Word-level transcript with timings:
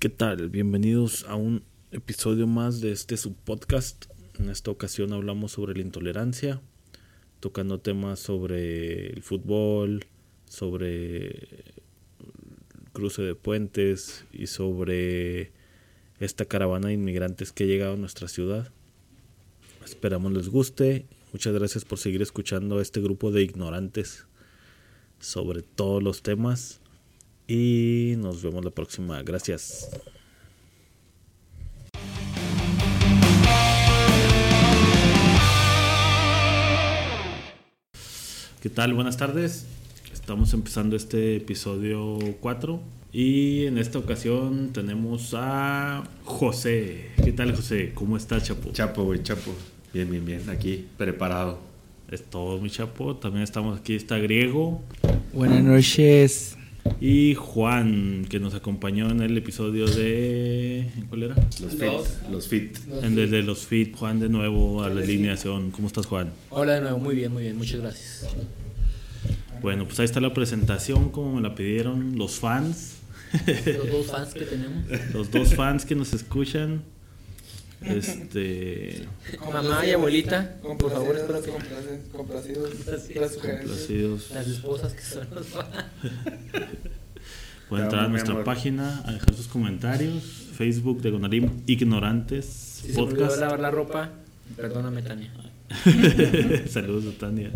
¿Qué 0.00 0.08
tal? 0.08 0.48
Bienvenidos 0.48 1.26
a 1.28 1.34
un 1.34 1.62
episodio 1.92 2.46
más 2.46 2.80
de 2.80 2.90
este 2.90 3.18
subpodcast. 3.18 4.06
En 4.38 4.48
esta 4.48 4.70
ocasión 4.70 5.12
hablamos 5.12 5.52
sobre 5.52 5.74
la 5.74 5.82
intolerancia, 5.82 6.62
tocando 7.38 7.80
temas 7.80 8.18
sobre 8.18 9.08
el 9.08 9.22
fútbol, 9.22 10.06
sobre 10.48 11.26
el 11.26 11.64
cruce 12.94 13.20
de 13.20 13.34
puentes 13.34 14.24
y 14.32 14.46
sobre 14.46 15.52
esta 16.18 16.46
caravana 16.46 16.88
de 16.88 16.94
inmigrantes 16.94 17.52
que 17.52 17.64
ha 17.64 17.66
llegado 17.66 17.92
a 17.92 17.98
nuestra 17.98 18.26
ciudad. 18.26 18.72
Esperamos 19.84 20.32
les 20.32 20.48
guste. 20.48 21.04
Muchas 21.34 21.52
gracias 21.52 21.84
por 21.84 21.98
seguir 21.98 22.22
escuchando 22.22 22.78
a 22.78 22.82
este 22.82 23.02
grupo 23.02 23.32
de 23.32 23.42
ignorantes 23.42 24.24
sobre 25.18 25.60
todos 25.60 26.02
los 26.02 26.22
temas. 26.22 26.80
Y 27.52 28.14
nos 28.18 28.44
vemos 28.44 28.64
la 28.64 28.70
próxima. 28.70 29.20
Gracias. 29.24 29.90
¿Qué 38.62 38.70
tal? 38.70 38.94
Buenas 38.94 39.16
tardes. 39.16 39.66
Estamos 40.12 40.54
empezando 40.54 40.94
este 40.94 41.38
episodio 41.38 42.20
4 42.40 42.80
y 43.12 43.64
en 43.66 43.78
esta 43.78 43.98
ocasión 43.98 44.72
tenemos 44.72 45.34
a 45.36 46.04
José. 46.22 47.08
¿Qué 47.24 47.32
tal 47.32 47.56
José? 47.56 47.90
¿Cómo 47.96 48.16
estás, 48.16 48.44
Chapo? 48.44 48.70
Chapo, 48.70 49.02
güey, 49.02 49.24
Chapo. 49.24 49.52
Bien, 49.92 50.08
bien, 50.08 50.24
bien. 50.24 50.48
Aquí, 50.50 50.86
preparado. 50.96 51.58
Es 52.12 52.22
todo, 52.22 52.60
mi 52.60 52.70
Chapo. 52.70 53.16
También 53.16 53.42
estamos 53.42 53.80
aquí, 53.80 53.96
está 53.96 54.18
Griego. 54.18 54.80
Buenas 55.32 55.64
noches. 55.64 56.56
Y 57.00 57.34
Juan, 57.34 58.26
que 58.28 58.38
nos 58.38 58.54
acompañó 58.54 59.10
en 59.10 59.22
el 59.22 59.36
episodio 59.36 59.86
de... 59.86 60.80
¿en 60.80 61.06
¿Cuál 61.08 61.22
era? 61.22 61.34
Los 61.34 61.72
fit. 61.72 62.30
Los 62.30 62.48
fit. 62.48 62.78
En 63.02 63.18
el 63.18 63.30
de 63.30 63.42
los 63.42 63.66
fit. 63.66 63.96
Juan 63.96 64.20
de 64.20 64.28
nuevo 64.28 64.82
a 64.82 64.90
la 64.90 65.00
alineación. 65.00 65.70
¿Cómo 65.70 65.86
estás, 65.86 66.06
Juan? 66.06 66.30
Hola 66.50 66.74
de 66.74 66.80
nuevo, 66.82 66.98
muy 66.98 67.14
bien, 67.14 67.32
muy 67.32 67.44
bien, 67.44 67.56
muchas 67.56 67.80
gracias. 67.80 68.28
Bueno, 69.62 69.86
pues 69.86 69.98
ahí 70.00 70.04
está 70.04 70.20
la 70.20 70.34
presentación, 70.34 71.10
como 71.10 71.36
me 71.36 71.40
la 71.40 71.54
pidieron 71.54 72.16
los 72.16 72.38
fans. 72.38 72.96
Los 73.46 73.90
dos 73.90 74.06
fans 74.06 74.34
que 74.34 74.44
tenemos. 74.44 74.84
Los 75.14 75.30
dos 75.30 75.54
fans 75.54 75.84
que 75.84 75.94
nos 75.94 76.12
escuchan. 76.12 76.82
Este. 77.82 79.06
Mamá 79.52 79.86
y 79.86 79.90
abuelita, 79.92 80.56
por 80.78 80.90
favor, 80.92 81.16
espero 81.16 81.42
que 81.42 81.50
Complacidos, 81.50 82.00
complacidos 82.12 82.70
las 82.86 83.34
sugerencias. 83.34 83.60
Complacidos. 83.70 84.30
las 84.32 84.46
esposas 84.48 84.92
que 84.92 85.02
son 85.02 85.26
los 85.34 85.46
fans. 85.46 85.66
Pueden 87.68 87.84
entrar 87.86 88.04
a 88.04 88.08
nuestra 88.08 88.32
amor. 88.32 88.44
página, 88.44 89.02
a 89.06 89.12
dejar 89.12 89.34
sus 89.34 89.46
comentarios. 89.46 90.22
Facebook 90.56 91.00
de 91.00 91.10
Gonarim 91.10 91.62
Ignorantes 91.66 92.44
Si 92.44 92.88
se 92.88 92.94
Podcast. 92.94 93.38
lavar 93.40 93.60
la 93.60 93.70
ropa, 93.70 94.10
perdóname, 94.56 95.02
Tania. 95.02 95.32
Saludos 96.68 97.14
a 97.14 97.18
Tania. 97.18 97.50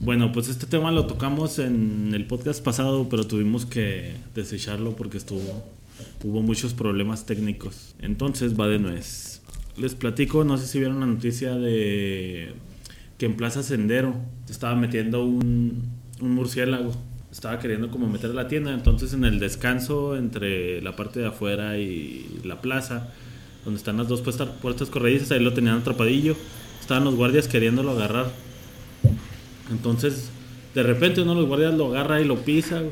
Bueno, 0.00 0.32
pues 0.32 0.48
este 0.48 0.66
tema 0.66 0.92
lo 0.92 1.06
tocamos 1.06 1.58
en 1.58 2.12
el 2.14 2.26
podcast 2.26 2.62
pasado, 2.62 3.08
pero 3.08 3.26
tuvimos 3.26 3.66
que 3.66 4.14
desecharlo 4.34 4.94
porque 4.96 5.18
estuvo 5.18 5.64
hubo 6.22 6.42
muchos 6.42 6.74
problemas 6.74 7.26
técnicos. 7.26 7.94
Entonces 8.00 8.58
va 8.58 8.68
de 8.68 8.78
nuez. 8.78 9.42
Les 9.76 9.94
platico, 9.94 10.44
no 10.44 10.56
sé 10.56 10.66
si 10.66 10.78
vieron 10.78 11.00
la 11.00 11.06
noticia 11.06 11.54
de 11.56 12.54
que 13.18 13.26
en 13.26 13.36
Plaza 13.36 13.62
Sendero 13.62 14.14
se 14.46 14.52
estaba 14.52 14.74
metiendo 14.74 15.24
un, 15.24 15.82
murciélago. 16.20 16.92
Estaba 17.30 17.58
queriendo 17.58 17.90
como 17.90 18.06
meter 18.06 18.30
la 18.30 18.46
tienda, 18.46 18.72
entonces 18.72 19.12
en 19.12 19.24
el 19.24 19.40
descanso 19.40 20.16
entre 20.16 20.80
la 20.80 20.94
parte 20.94 21.18
de 21.18 21.26
afuera 21.26 21.78
y 21.78 22.40
la 22.44 22.60
plaza, 22.60 23.08
donde 23.64 23.78
están 23.78 23.96
las 23.96 24.06
dos 24.06 24.20
puertas 24.20 24.88
corredizas, 24.88 25.32
ahí 25.32 25.40
lo 25.40 25.52
tenían 25.52 25.78
atrapadillo. 25.78 26.36
Estaban 26.80 27.02
los 27.02 27.16
guardias 27.16 27.48
queriéndolo 27.48 27.90
agarrar. 27.90 28.30
Entonces, 29.72 30.30
de 30.74 30.84
repente 30.84 31.22
uno 31.22 31.34
de 31.34 31.40
los 31.40 31.48
guardias 31.48 31.74
lo 31.74 31.86
agarra 31.86 32.20
y 32.20 32.24
lo 32.24 32.36
pisa 32.44 32.82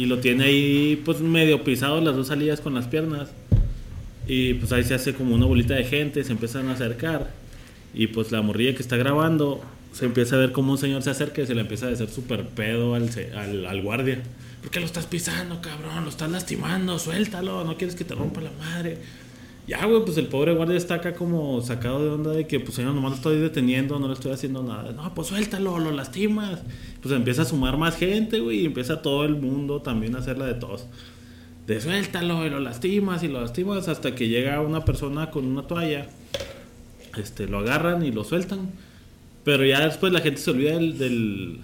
y 0.00 0.06
lo 0.06 0.18
tiene 0.18 0.44
ahí 0.44 1.02
pues 1.04 1.20
medio 1.20 1.62
pisado 1.62 2.00
las 2.00 2.16
dos 2.16 2.28
salidas 2.28 2.62
con 2.62 2.72
las 2.72 2.86
piernas. 2.86 3.28
Y 4.26 4.54
pues 4.54 4.72
ahí 4.72 4.82
se 4.82 4.94
hace 4.94 5.12
como 5.12 5.34
una 5.34 5.44
bolita 5.44 5.74
de 5.74 5.84
gente, 5.84 6.24
se 6.24 6.32
empiezan 6.32 6.68
a 6.68 6.72
acercar. 6.72 7.30
Y 7.92 8.06
pues 8.06 8.32
la 8.32 8.40
morrilla 8.40 8.74
que 8.74 8.80
está 8.80 8.96
grabando 8.96 9.62
se 9.92 10.06
empieza 10.06 10.36
a 10.36 10.38
ver 10.38 10.52
como 10.52 10.72
un 10.72 10.78
señor 10.78 11.02
se 11.02 11.10
acerca 11.10 11.42
y 11.42 11.46
se 11.46 11.54
le 11.54 11.60
empieza 11.60 11.88
a 11.88 11.90
hacer 11.90 12.08
súper 12.08 12.46
pedo 12.46 12.94
al, 12.94 13.10
al, 13.36 13.66
al 13.66 13.82
guardia. 13.82 14.22
¿Por 14.62 14.70
qué 14.70 14.80
lo 14.80 14.86
estás 14.86 15.04
pisando, 15.04 15.60
cabrón? 15.60 16.04
Lo 16.04 16.08
estás 16.08 16.30
lastimando, 16.30 16.98
suéltalo, 16.98 17.62
no 17.64 17.76
quieres 17.76 17.94
que 17.94 18.04
te 18.04 18.14
rompa 18.14 18.40
la 18.40 18.52
madre. 18.52 18.96
Ya, 19.70 19.86
güey, 19.86 20.04
pues 20.04 20.18
el 20.18 20.26
pobre 20.26 20.52
guardia 20.52 20.76
está 20.76 20.96
acá 20.96 21.14
como 21.14 21.60
sacado 21.60 22.02
de 22.02 22.10
onda 22.10 22.32
de 22.32 22.44
que, 22.48 22.58
pues 22.58 22.74
señor, 22.74 22.92
nomás 22.92 23.12
lo 23.12 23.16
estoy 23.18 23.38
deteniendo, 23.38 24.00
no 24.00 24.08
le 24.08 24.14
estoy 24.14 24.32
haciendo 24.32 24.64
nada. 24.64 24.90
No, 24.90 25.14
pues 25.14 25.28
suéltalo, 25.28 25.78
lo 25.78 25.92
lastimas. 25.92 26.58
Pues 27.00 27.14
empieza 27.14 27.42
a 27.42 27.44
sumar 27.44 27.76
más 27.76 27.94
gente, 27.94 28.40
güey, 28.40 28.62
y 28.62 28.64
empieza 28.66 29.00
todo 29.00 29.24
el 29.24 29.36
mundo 29.36 29.80
también 29.80 30.16
a 30.16 30.18
hacerla 30.18 30.46
de 30.46 30.54
todos. 30.54 30.86
De 31.68 31.80
suéltalo 31.80 32.44
y 32.44 32.50
lo 32.50 32.58
lastimas 32.58 33.22
y 33.22 33.28
lo 33.28 33.40
lastimas 33.40 33.86
hasta 33.86 34.16
que 34.16 34.26
llega 34.26 34.60
una 34.60 34.84
persona 34.84 35.30
con 35.30 35.44
una 35.44 35.62
toalla. 35.62 36.08
Este, 37.16 37.46
lo 37.46 37.60
agarran 37.60 38.04
y 38.04 38.10
lo 38.10 38.24
sueltan. 38.24 38.72
Pero 39.44 39.64
ya 39.64 39.86
después 39.86 40.12
la 40.12 40.18
gente 40.18 40.40
se 40.40 40.50
olvida 40.50 40.74
del, 40.74 40.98
del, 40.98 41.60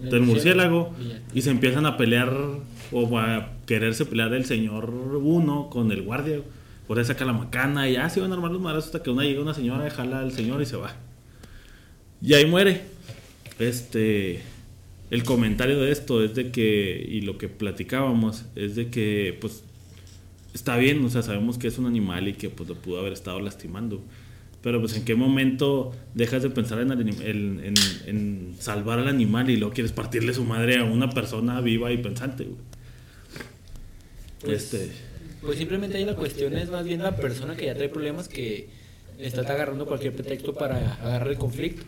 del 0.00 0.22
murciélago 0.22 0.94
y 1.34 1.42
se 1.42 1.50
empiezan 1.50 1.84
a 1.84 1.98
pelear 1.98 2.32
o 2.92 3.18
a 3.18 3.50
quererse 3.66 4.06
pelear 4.06 4.32
el 4.32 4.46
señor 4.46 4.88
uno 4.88 5.68
con 5.68 5.92
el 5.92 6.00
guardia. 6.00 6.40
Por 6.86 6.98
ahí 6.98 7.04
saca 7.04 7.24
la 7.24 7.32
macana 7.32 7.88
y 7.88 7.94
ya 7.94 8.08
se 8.08 8.20
van 8.20 8.30
a 8.30 8.34
armar 8.34 8.50
los 8.52 8.60
madrazos 8.60 8.86
hasta 8.86 9.02
que 9.02 9.10
una 9.10 9.24
llega 9.24 9.42
una 9.42 9.54
señora, 9.54 9.88
jala 9.90 10.20
al 10.20 10.32
señor 10.32 10.62
y 10.62 10.66
se 10.66 10.76
va. 10.76 10.94
Y 12.22 12.34
ahí 12.34 12.46
muere. 12.46 12.82
Este. 13.58 14.42
El 15.10 15.22
comentario 15.22 15.80
de 15.80 15.92
esto 15.92 16.22
es 16.24 16.34
de 16.34 16.50
que, 16.50 17.06
y 17.08 17.20
lo 17.20 17.38
que 17.38 17.48
platicábamos, 17.48 18.44
es 18.56 18.74
de 18.74 18.88
que, 18.90 19.38
pues, 19.40 19.62
está 20.52 20.76
bien, 20.76 21.04
o 21.04 21.10
sea, 21.10 21.22
sabemos 21.22 21.58
que 21.58 21.68
es 21.68 21.78
un 21.78 21.86
animal 21.86 22.26
y 22.26 22.32
que, 22.32 22.50
pues, 22.50 22.68
lo 22.68 22.74
pudo 22.74 22.98
haber 22.98 23.12
estado 23.12 23.38
lastimando. 23.40 24.02
Pero, 24.62 24.80
pues, 24.80 24.96
¿en 24.96 25.04
qué 25.04 25.14
momento 25.14 25.92
dejas 26.14 26.42
de 26.42 26.50
pensar 26.50 26.80
en, 26.80 26.90
el 26.90 26.98
anim- 26.98 27.20
en, 27.24 27.60
en- 27.64 27.74
en 28.06 28.54
salvar 28.58 28.98
al 28.98 29.06
animal 29.06 29.48
y 29.48 29.56
luego 29.56 29.72
quieres 29.74 29.92
partirle 29.92 30.34
su 30.34 30.44
madre 30.44 30.78
a 30.78 30.84
una 30.84 31.08
persona 31.10 31.60
viva 31.60 31.92
y 31.92 31.98
pensante, 31.98 32.42
güey? 32.44 32.56
Pues, 34.40 34.74
Este. 34.74 34.90
Pues 35.42 35.58
simplemente 35.58 35.96
ahí 35.98 36.04
la 36.04 36.16
cuestión 36.16 36.56
es 36.56 36.70
más 36.70 36.84
bien 36.84 37.02
la 37.02 37.16
persona 37.16 37.56
que 37.56 37.66
ya 37.66 37.74
trae 37.74 37.88
problemas 37.88 38.28
que 38.28 38.68
está 39.18 39.40
agarrando 39.42 39.86
cualquier 39.86 40.12
pretexto 40.14 40.54
para 40.54 40.94
agarrar 40.94 41.28
el 41.28 41.38
conflicto. 41.38 41.82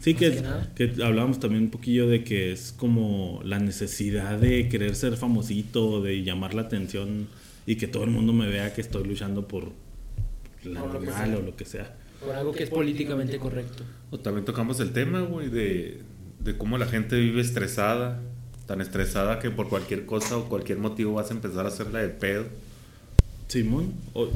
Sí, 0.00 0.14
que, 0.14 0.30
que 0.32 0.40
nada. 0.42 0.72
que 0.76 0.92
hablábamos 1.02 1.40
también 1.40 1.64
un 1.64 1.70
poquillo 1.70 2.08
de 2.08 2.22
que 2.22 2.52
es 2.52 2.72
como 2.76 3.40
la 3.44 3.58
necesidad 3.58 4.38
de 4.38 4.68
querer 4.68 4.94
ser 4.94 5.16
famosito, 5.16 6.00
de 6.02 6.22
llamar 6.22 6.54
la 6.54 6.62
atención 6.62 7.26
y 7.66 7.76
que 7.76 7.88
todo 7.88 8.04
el 8.04 8.10
mundo 8.10 8.32
me 8.32 8.46
vea 8.46 8.72
que 8.72 8.80
estoy 8.80 9.04
luchando 9.04 9.48
por 9.48 9.72
el 10.64 10.72
Por 10.74 10.86
lo 10.86 10.90
que 10.92 10.96
animal 11.08 11.26
sea. 11.30 11.38
o 11.38 11.42
lo 11.42 11.56
que 11.56 11.64
sea. 11.64 11.96
Por 12.24 12.34
algo 12.34 12.52
que 12.52 12.62
es 12.64 12.70
políticamente 12.70 13.38
correcto. 13.38 13.82
O 14.10 14.18
también 14.18 14.44
tocamos 14.44 14.80
el 14.80 14.92
tema, 14.92 15.20
güey, 15.22 15.48
de, 15.48 16.00
de 16.40 16.56
cómo 16.56 16.78
la 16.78 16.86
gente 16.86 17.16
vive 17.18 17.40
estresada. 17.40 18.20
Tan 18.68 18.82
estresada 18.82 19.38
que 19.38 19.50
por 19.50 19.70
cualquier 19.70 20.04
cosa 20.04 20.36
o 20.36 20.44
cualquier 20.44 20.76
motivo 20.76 21.14
vas 21.14 21.30
a 21.30 21.34
empezar 21.34 21.64
a 21.64 21.68
hacerla 21.68 22.00
de 22.00 22.10
pedo. 22.10 22.44
Simón, 23.46 23.94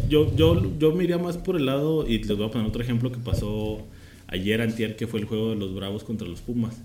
yo, 0.09 0.35
yo, 0.35 0.79
yo 0.79 0.95
me 0.95 1.05
iría 1.05 1.19
más 1.19 1.37
por 1.37 1.55
el 1.57 1.67
lado, 1.67 2.09
y 2.09 2.17
les 2.17 2.35
voy 2.35 2.47
a 2.47 2.51
poner 2.51 2.67
otro 2.67 2.83
ejemplo 2.83 3.13
que 3.13 3.19
pasó 3.19 3.83
ayer, 4.29 4.63
antier, 4.63 4.97
que 4.97 5.07
fue 5.07 5.21
el 5.21 5.27
juego 5.27 5.51
de 5.51 5.57
los 5.57 5.75
Bravos 5.75 6.03
contra 6.03 6.27
los 6.27 6.41
Pumas. 6.41 6.81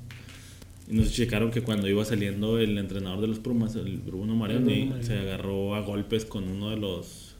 Y 0.92 0.96
nos 0.96 1.14
checaron 1.14 1.50
que 1.50 1.62
cuando 1.62 1.88
iba 1.88 2.04
saliendo 2.04 2.60
el 2.60 2.78
entrenador 2.78 3.22
de 3.22 3.28
los 3.28 3.40
Pumas, 3.40 3.78
el 3.78 3.98
Bruno 4.00 4.36
Marioni, 4.36 4.92
se 5.00 5.18
agarró 5.18 5.74
a 5.74 5.80
golpes 5.80 6.26
con 6.26 6.50
uno 6.50 6.70
de 6.72 6.76
los 6.76 7.36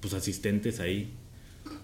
pues 0.00 0.12
asistentes 0.12 0.80
ahí. 0.80 1.08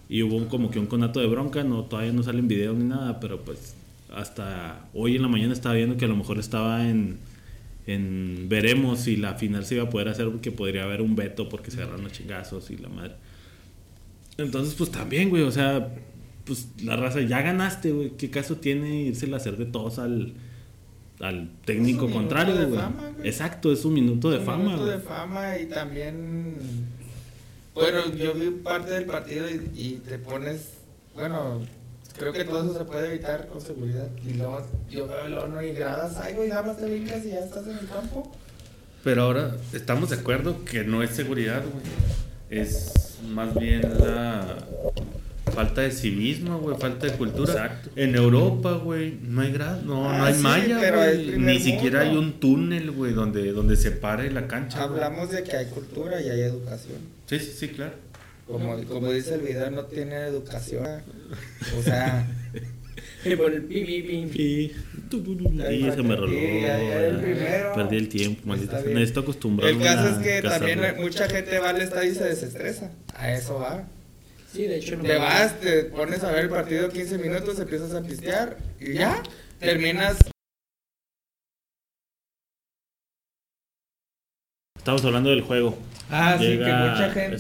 Y 0.09 0.23
hubo 0.23 0.49
como 0.49 0.73
que 0.73 0.81
un 0.81 0.87
conato 0.87 1.21
de 1.21 1.29
bronca, 1.29 1.63
no 1.63 1.85
todavía 1.85 2.13
no 2.13 2.25
sale 2.25 2.41
en 2.41 2.49
video 2.49 2.73
ni 2.73 2.85
nada, 2.85 3.21
pero 3.21 3.41
pues 3.43 3.77
hasta 4.13 4.89
hoy 4.95 5.17
en 5.17 5.23
la 5.23 5.29
mañana 5.29 5.53
estaba 5.53 5.75
viendo 5.75 5.97
que 5.97 6.05
a 6.05 6.09
lo 6.09 6.17
mejor 6.17 6.39
estaba 6.39 6.89
en, 6.89 7.19
en 7.87 8.47
veremos 8.49 9.01
si 9.01 9.17
la 9.17 9.35
final 9.35 9.65
se 9.65 9.77
iba 9.77 9.85
a 9.85 9.91
poder 9.91 10.09
hacer 10.09 10.29
porque 10.31 10.51
podría 10.53 10.85
haber 10.85 11.01
un 11.03 11.17
veto 11.17 11.49
porque 11.49 11.71
se 11.71 11.83
agarran 11.83 12.05
a 12.07 12.11
chingazos 12.11 12.71
y 12.71 12.77
la 12.77 12.89
madre. 12.89 13.15
Entonces, 14.39 14.75
pues 14.75 14.91
también, 14.91 15.29
güey, 15.31 15.43
o 15.43 15.53
sea, 15.53 15.89
pues 16.45 16.69
la 16.83 16.97
raza, 16.97 17.21
ya 17.21 17.43
ganaste, 17.43 17.93
güey, 17.93 18.11
¿qué 18.17 18.31
caso 18.31 18.57
tiene 18.57 19.03
irse 19.03 19.31
a 19.33 19.37
hacer 19.37 19.57
de 19.57 19.67
todos 19.67 19.99
al, 19.99 20.33
al 21.21 21.51
técnico 21.65 22.07
Es 22.07 22.13
un 22.13 22.13
contrario, 22.13 22.55
minuto 22.55 22.69
güey? 22.71 22.81
fama, 22.81 23.09
güey. 23.17 23.29
Exacto, 23.29 23.71
es 23.73 23.85
un 23.85 23.95
minuto 23.95 24.31
de 24.31 24.39
Un 24.39 24.45
fama, 24.47 24.65
minuto 24.65 24.85
güey. 24.85 24.97
de 24.97 25.03
fama 25.03 25.59
y 25.59 25.67
también. 25.67 26.55
Bueno, 27.75 28.13
yo 28.15 28.35
vi 28.35 28.51
parte 28.51 28.91
del 28.93 29.05
partido 29.05 29.47
y, 29.49 29.71
y 29.75 29.91
te 30.07 30.19
pones. 30.19 30.73
Bueno, 31.15 31.61
creo 32.17 32.33
que 32.33 32.45
todo 32.45 32.65
eso 32.65 32.79
se 32.79 32.85
puede 32.85 33.09
evitar 33.09 33.47
con 33.49 33.61
seguridad. 33.61 34.09
Y 34.27 34.35
luego 34.35 34.67
yo 34.91 35.07
veo 35.07 35.27
el 35.27 35.35
horno 35.35 35.63
y 35.63 35.73
gradas, 35.73 36.17
ay, 36.23 36.35
güey, 36.35 36.49
nada 36.49 36.63
más 36.63 36.77
te 36.77 36.87
brincas 36.87 37.25
y 37.25 37.31
ya 37.31 37.41
estás 37.41 37.67
en 37.67 37.79
el 37.79 37.89
campo. 37.89 38.31
Pero 39.05 39.23
ahora 39.23 39.57
estamos 39.73 40.11
de 40.11 40.17
acuerdo 40.17 40.65
que 40.65 40.85
no 40.85 41.03
es 41.03 41.11
seguridad, 41.11 41.63
güey. 41.63 41.85
Es 42.51 43.19
más 43.29 43.55
bien 43.55 43.83
la 44.01 44.57
falta 45.55 45.81
de 45.81 45.91
civismo, 45.91 46.59
güey, 46.59 46.77
falta 46.79 47.07
de 47.07 47.13
cultura. 47.15 47.53
Exacto. 47.53 47.91
En 47.97 48.15
Europa, 48.15 48.73
güey, 48.73 49.19
no 49.23 49.41
hay 49.41 49.53
gra 49.53 49.79
no, 49.85 50.09
Ah, 50.11 50.19
no 50.19 50.25
hay 50.25 50.35
sí, 50.35 50.43
malla, 50.43 50.91
güey. 50.97 51.39
Ni 51.39 51.59
siquiera 51.61 52.01
hay 52.01 52.09
mundo. 52.09 52.21
un 52.23 52.41
túnel, 52.41 52.91
güey, 52.91 53.13
donde, 53.13 53.53
donde 53.53 53.77
se 53.77 53.91
pare 53.91 54.31
la 54.31 54.47
cancha. 54.47 54.83
Hablamos 54.83 55.31
de 55.31 55.43
que 55.45 55.57
hay 55.57 55.67
cultura 55.67 56.21
y 56.21 56.29
hay 56.29 56.41
educación. 56.43 56.99
Sí, 57.27 57.39
sí, 57.39 57.53
sí, 57.57 57.69
claro. 57.69 57.95
Como, 58.51 58.83
como 58.85 59.13
dice 59.13 59.35
el 59.35 59.43
video, 59.43 59.71
no 59.71 59.85
tiene 59.85 60.17
educación. 60.17 61.03
O 61.79 61.83
sea, 61.83 62.27
Y 63.25 63.37
por 63.37 63.53
el 63.53 63.65
pi, 63.65 63.85
pi, 63.85 64.03
pi. 64.03 64.41
Y, 64.43 64.73
y 65.75 65.91
se 65.91 66.03
me 66.03 66.17
roló. 66.17 66.33
El. 66.33 67.21
Perdí 67.75 67.97
el 67.97 68.09
tiempo, 68.09 68.43
maldita. 68.47 68.81
Necesito 68.81 69.21
acostumbrarme 69.21 69.79
el 69.79 69.85
caso 69.85 70.09
a 70.09 70.11
es 70.11 70.19
que 70.19 70.43
también 70.43 70.81
mucha 70.99 71.29
gente 71.29 71.59
va 71.59 71.71
al 71.71 71.81
estadio 71.81 72.13
y 72.13 72.15
se 72.15 72.25
desestresa. 72.25 72.91
A 73.15 73.33
eso 73.33 73.59
va. 73.59 73.87
Sí, 74.53 74.63
de 74.63 74.79
hecho, 74.79 74.97
no 74.97 75.05
Te 75.05 75.17
vas, 75.17 75.61
te 75.61 75.85
pones 75.85 76.25
a 76.25 76.33
ver 76.33 76.45
el 76.45 76.51
partido 76.51 76.89
15 76.89 77.19
minutos, 77.19 77.59
empiezas 77.61 77.95
a 77.95 78.03
pistear 78.03 78.57
y 78.81 78.95
ya. 78.95 79.23
Terminas. 79.59 80.17
Estamos 84.81 85.05
hablando 85.05 85.29
del 85.29 85.43
juego. 85.43 85.77
Ah, 86.11 86.37
sí, 86.39 86.47
que 86.47 86.57
mucha 86.57 87.11
gente. 87.11 87.35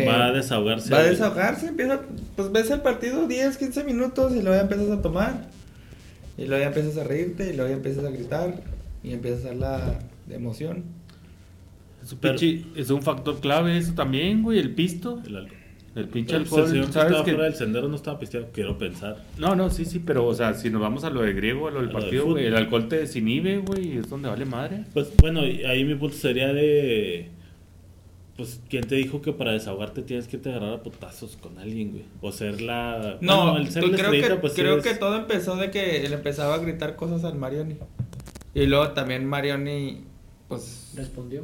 esto 0.00 0.10
va 0.10 0.26
a 0.26 0.32
desahogarse. 0.32 0.90
Va 0.90 0.98
a 0.98 1.02
desahogarse, 1.04 1.68
empieza, 1.68 2.00
pues 2.34 2.50
ves 2.50 2.70
el 2.72 2.80
partido 2.80 3.28
10, 3.28 3.56
15 3.56 3.84
minutos 3.84 4.32
y 4.32 4.42
luego 4.42 4.56
ya 4.56 4.62
empiezas 4.62 4.90
a 4.90 5.00
tomar. 5.00 5.46
Y 6.36 6.46
luego 6.46 6.60
ya 6.60 6.66
empiezas 6.68 6.98
a 6.98 7.04
reírte 7.04 7.50
y 7.50 7.56
luego 7.56 7.70
ya 7.70 7.76
empiezas 7.76 8.04
a 8.04 8.10
gritar 8.10 8.54
y 9.04 9.12
empiezas 9.12 9.44
a 9.44 9.48
hacer 9.50 9.58
la 9.60 9.98
de 10.26 10.34
emoción. 10.34 10.82
Es 12.02 12.10
un, 12.12 12.18
Pero- 12.18 12.38
es 12.74 12.90
un 12.90 13.00
factor 13.00 13.38
clave 13.38 13.78
eso 13.78 13.92
también, 13.94 14.42
güey, 14.42 14.58
el 14.58 14.74
pisto. 14.74 15.22
El 15.24 15.36
alcohol. 15.36 15.56
El 15.94 16.08
pinche 16.08 16.36
El 16.36 16.42
alcohol, 16.42 16.66
señor 16.68 16.86
que 16.86 16.92
¿sabes 16.92 17.08
estaba 17.10 17.24
que- 17.24 17.32
fuera 17.32 17.44
del 17.44 17.54
sendero 17.54 17.88
no 17.88 17.96
estaba 17.96 18.18
pisteado, 18.18 18.48
quiero 18.52 18.78
pensar. 18.78 19.22
No, 19.38 19.54
no, 19.54 19.68
sí, 19.68 19.84
sí, 19.84 19.98
pero, 19.98 20.26
o 20.26 20.34
sea, 20.34 20.54
si 20.54 20.70
nos 20.70 20.80
vamos 20.80 21.04
a 21.04 21.10
lo 21.10 21.20
de 21.20 21.34
griego, 21.34 21.68
a 21.68 21.70
lo 21.70 21.80
del 21.80 21.90
A 21.90 21.92
lo 21.92 21.98
del 21.98 22.04
partido, 22.04 22.26
güey, 22.30 22.46
el 22.46 22.56
alcohol 22.56 22.88
te 22.88 22.96
desinhibe, 22.96 23.58
güey, 23.58 23.94
y 23.94 23.98
es 23.98 24.08
donde 24.08 24.28
vale 24.30 24.44
madre. 24.46 24.84
Pues 24.94 25.12
bueno, 25.18 25.46
y 25.46 25.64
ahí 25.64 25.84
mi 25.84 25.94
punto 25.94 26.16
sería 26.16 26.52
de. 26.52 27.28
Pues, 28.36 28.62
¿quién 28.70 28.86
te 28.86 28.94
dijo 28.94 29.20
que 29.20 29.32
para 29.34 29.52
desahogarte 29.52 30.00
tienes 30.00 30.26
que 30.26 30.38
te 30.38 30.48
agarrar 30.48 30.72
a 30.72 30.82
putazos 30.82 31.36
con 31.36 31.58
alguien, 31.58 31.90
güey? 31.90 32.04
O 32.22 32.32
ser 32.32 32.62
la. 32.62 33.18
No, 33.20 33.52
bueno, 33.52 33.58
el 33.58 33.70
ser 33.70 33.82
tú- 33.84 33.90
la 33.90 33.96
creo, 33.98 34.06
estrellita, 34.06 34.34
que, 34.36 34.40
pues, 34.40 34.52
creo 34.54 34.78
es- 34.78 34.82
que 34.82 34.94
todo 34.94 35.16
empezó 35.16 35.56
de 35.56 35.70
que 35.70 36.08
le 36.08 36.14
empezaba 36.14 36.54
a 36.54 36.58
gritar 36.58 36.96
cosas 36.96 37.24
al 37.24 37.36
Marioni. 37.36 37.76
Y 38.54 38.64
luego 38.66 38.88
también 38.92 39.26
Marioni, 39.26 40.04
pues, 40.48 40.94
respondió. 40.96 41.42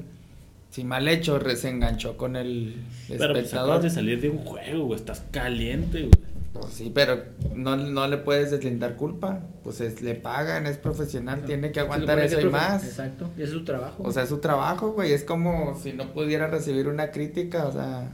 Si 0.70 0.85
mal 0.85 1.09
hecho, 1.09 1.41
se 1.56 1.69
enganchó 1.70 2.17
con 2.17 2.37
el 2.37 2.76
Pero 3.09 3.19
pues 3.19 3.20
acabas 3.20 3.37
espectador. 3.37 3.82
de 3.82 3.91
salir 3.91 4.20
de 4.20 4.31
un 4.31 4.38
juego, 4.38 4.85
güey. 4.87 4.99
Estás 4.99 5.25
caliente, 5.31 6.00
güey. 6.00 6.11
Pues 6.53 6.73
sí, 6.75 6.91
pero 6.94 7.23
no, 7.55 7.76
no 7.76 8.09
le 8.09 8.17
puedes 8.17 8.50
deslindar 8.50 8.97
culpa. 8.97 9.41
Pues 9.62 9.81
es- 9.81 10.00
le 10.03 10.15
pagan, 10.15 10.67
es 10.67 10.76
profesional, 10.79 11.44
tiene 11.44 11.73
que 11.73 11.81
aguantar 11.81 12.19
eso 12.19 12.38
que 12.38 12.47
y 12.47 12.50
más. 12.50 12.85
Exacto, 12.85 13.29
y 13.37 13.43
ese 13.43 13.53
es 13.53 13.59
su 13.59 13.65
trabajo. 13.65 14.03
O 14.03 14.11
sea, 14.12 14.23
es 14.25 14.29
su 14.29 14.38
trabajo, 14.38 14.93
güey. 14.93 15.12
Es 15.12 15.25
como 15.25 15.79
si 15.81 15.93
no 15.93 16.12
pudiera 16.12 16.49
recibir 16.49 16.88
una 16.88 17.11
crítica, 17.12 17.67
o 17.67 17.73
sea, 17.73 18.11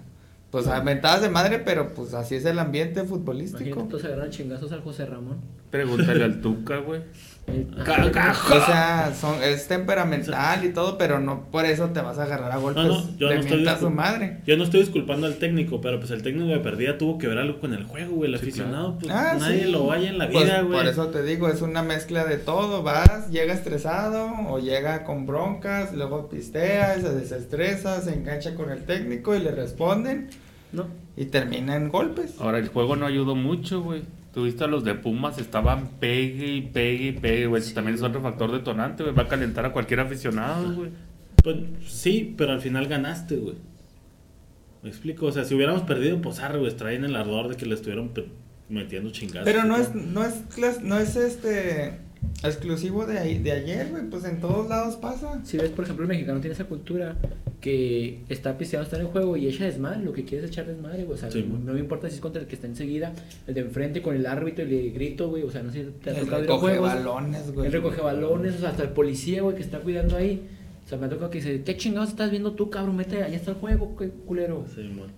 pues 0.50 0.66
aventadas 0.66 1.22
de 1.22 1.30
madre, 1.30 1.58
pero 1.60 1.94
pues 1.94 2.12
así 2.14 2.34
es 2.36 2.44
el 2.44 2.58
ambiente 2.58 3.00
Imagínate, 3.00 3.08
futbolístico. 3.08 3.80
entonces 3.80 4.06
agarran 4.08 4.30
chingazos 4.30 4.70
al 4.72 4.82
José 4.82 5.06
Ramón. 5.06 5.38
Pregúntale 5.70 6.22
al 6.24 6.40
Tuca, 6.40 6.78
güey. 6.78 7.00
O 7.46 8.64
sea, 8.66 9.12
son, 9.18 9.42
es 9.42 9.68
temperamental 9.68 10.64
y 10.64 10.70
todo, 10.72 10.96
pero 10.98 11.20
no 11.20 11.44
por 11.50 11.64
eso 11.66 11.90
te 11.90 12.00
vas 12.00 12.18
a 12.18 12.24
agarrar 12.24 12.50
a 12.52 12.56
golpes. 12.56 12.84
No, 12.84 13.00
no, 13.00 13.16
yo 13.18 13.28
le 13.28 13.34
no 13.36 13.40
estoy 13.42 13.66
a 13.68 13.78
su 13.78 13.90
madre. 13.90 14.38
Yo 14.46 14.56
no 14.56 14.64
estoy 14.64 14.80
disculpando 14.80 15.26
al 15.26 15.36
técnico, 15.36 15.80
pero 15.80 15.98
pues 15.98 16.10
el 16.10 16.22
técnico 16.22 16.48
de 16.48 16.58
perdida 16.60 16.96
tuvo 16.98 17.18
que 17.18 17.28
ver 17.28 17.38
algo 17.38 17.60
con 17.60 17.74
el 17.74 17.84
juego, 17.84 18.16
güey. 18.16 18.32
El 18.32 18.38
Sí, 18.38 18.46
aficionado, 18.46 18.98
pues 18.98 19.12
Ah, 19.12 19.36
nadie 19.38 19.64
sí. 19.66 19.70
lo 19.70 19.86
vaya 19.86 20.08
en 20.08 20.18
la 20.18 20.28
Pues, 20.30 20.44
vida, 20.44 20.62
güey. 20.62 20.78
por 20.78 20.86
eso 20.88 21.08
te 21.08 21.22
digo, 21.22 21.48
es 21.48 21.60
una 21.62 21.82
mezcla 21.82 22.24
de 22.24 22.38
todo. 22.38 22.82
Vas, 22.82 23.30
llega 23.30 23.52
estresado 23.52 24.30
o 24.48 24.58
llega 24.58 25.04
con 25.04 25.26
broncas, 25.26 25.92
luego 25.94 26.28
pistea, 26.28 26.94
se 27.00 27.14
desestresa, 27.14 28.00
se 28.00 28.14
engancha 28.14 28.54
con 28.54 28.70
el 28.70 28.84
técnico 28.84 29.34
y 29.36 29.40
le 29.40 29.50
responden 29.52 30.30
No, 30.72 30.86
y 31.16 31.26
termina 31.26 31.76
en 31.76 31.88
golpes. 31.90 32.34
Ahora, 32.40 32.58
el 32.58 32.68
juego 32.68 32.96
no 32.96 33.06
ayudó 33.06 33.34
mucho, 33.34 33.82
güey. 33.82 34.02
Tuviste 34.34 34.64
a 34.64 34.66
los 34.66 34.82
de 34.84 34.94
Pumas, 34.96 35.38
estaban 35.38 35.86
pegue 36.00 36.48
y 36.56 36.60
pegue 36.62 37.04
y 37.08 37.12
pegue, 37.12 37.46
güey. 37.46 37.62
También 37.72 37.94
es 37.94 38.02
otro 38.02 38.20
factor 38.20 38.50
detonante, 38.50 39.04
güey. 39.04 39.14
Va 39.14 39.22
a 39.22 39.28
calentar 39.28 39.64
a 39.64 39.72
cualquier 39.72 40.00
aficionado, 40.00 40.74
güey. 40.74 40.90
Pues 41.42 41.56
sí, 41.86 42.34
pero 42.36 42.52
al 42.52 42.60
final 42.60 42.86
ganaste, 42.88 43.36
güey. 43.36 43.54
Me 44.82 44.88
explico, 44.90 45.26
o 45.26 45.32
sea, 45.32 45.44
si 45.44 45.54
hubiéramos 45.54 45.82
perdido, 45.82 46.20
pues 46.20 46.40
arre, 46.40 46.58
güey, 46.58 46.76
traen 46.76 47.04
el 47.04 47.14
ardor 47.16 47.48
de 47.48 47.56
que 47.56 47.64
le 47.64 47.74
estuvieran 47.74 48.08
pe- 48.08 48.26
metiendo 48.68 49.10
chingados. 49.10 49.44
Pero 49.46 49.64
no 49.64 49.76
es, 49.76 49.94
no 49.94 50.24
es, 50.24 50.82
no 50.82 50.98
es 50.98 51.16
este 51.16 52.00
exclusivo 52.42 53.06
de, 53.06 53.18
ahí- 53.18 53.38
de 53.38 53.52
ayer, 53.52 53.88
güey, 53.90 54.02
pues 54.10 54.24
en 54.24 54.40
todos 54.40 54.68
lados 54.68 54.96
pasa. 54.96 55.40
si 55.44 55.56
ves, 55.56 55.70
por 55.70 55.84
ejemplo, 55.84 56.04
el 56.04 56.08
mexicano 56.08 56.40
tiene 56.40 56.54
esa 56.54 56.64
cultura 56.64 57.16
que 57.60 58.20
está 58.28 58.58
pisteado, 58.58 58.84
está 58.84 58.96
en 58.96 59.02
el 59.02 59.08
juego 59.08 59.36
y 59.38 59.46
echa 59.48 59.64
desmadre, 59.64 60.02
lo 60.04 60.12
que 60.12 60.24
quiere 60.24 60.44
es 60.44 60.50
echar 60.50 60.66
desmadre, 60.66 61.04
güey. 61.04 61.16
O 61.16 61.20
sea, 61.20 61.30
Sí, 61.30 61.42
no, 61.42 61.54
man. 61.54 61.64
no 61.66 61.72
me 61.72 61.80
importa 61.80 62.08
si 62.08 62.16
es 62.16 62.20
contra 62.20 62.42
el 62.42 62.46
que 62.48 62.54
está 62.56 62.66
enseguida, 62.66 63.12
el 63.46 63.54
de 63.54 63.60
enfrente 63.62 64.02
con 64.02 64.14
el 64.14 64.26
árbitro 64.26 64.64
y 64.64 64.68
le 64.68 64.90
grito, 64.90 65.28
güey. 65.30 65.42
O 65.44 65.50
sea, 65.50 65.62
no 65.62 65.72
sé 65.72 65.84
si 65.84 65.90
te 65.92 66.10
ha 66.10 66.12
El 66.18 66.24
tocado 66.26 66.42
ir 66.44 66.50
a 66.50 66.52
recoge 66.54 66.60
juegos. 66.76 66.94
balones, 66.94 67.52
güey. 67.52 67.66
Él 67.66 67.72
recoge 67.72 68.00
balones, 68.02 68.56
o 68.56 68.58
sea, 68.58 68.68
hasta 68.70 68.82
el 68.82 68.90
policía, 68.90 69.40
güey, 69.42 69.56
que 69.56 69.62
está 69.62 69.78
cuidando 69.78 70.16
ahí. 70.16 70.42
O 70.84 70.88
sea, 70.88 70.98
me 70.98 71.06
ha 71.06 71.08
tocado 71.08 71.30
que 71.30 71.38
dice, 71.38 71.62
¿qué 71.64 71.76
chingados 71.78 72.10
estás 72.10 72.30
viendo 72.30 72.52
tú, 72.52 72.68
cabrón? 72.68 72.96
Mete, 72.96 73.22
ahí 73.22 73.34
está 73.34 73.52
el 73.52 73.56
juego, 73.56 73.96
qué 73.96 74.10
culero. 74.10 74.66
Sí, 74.74 74.82
mon. 74.82 75.08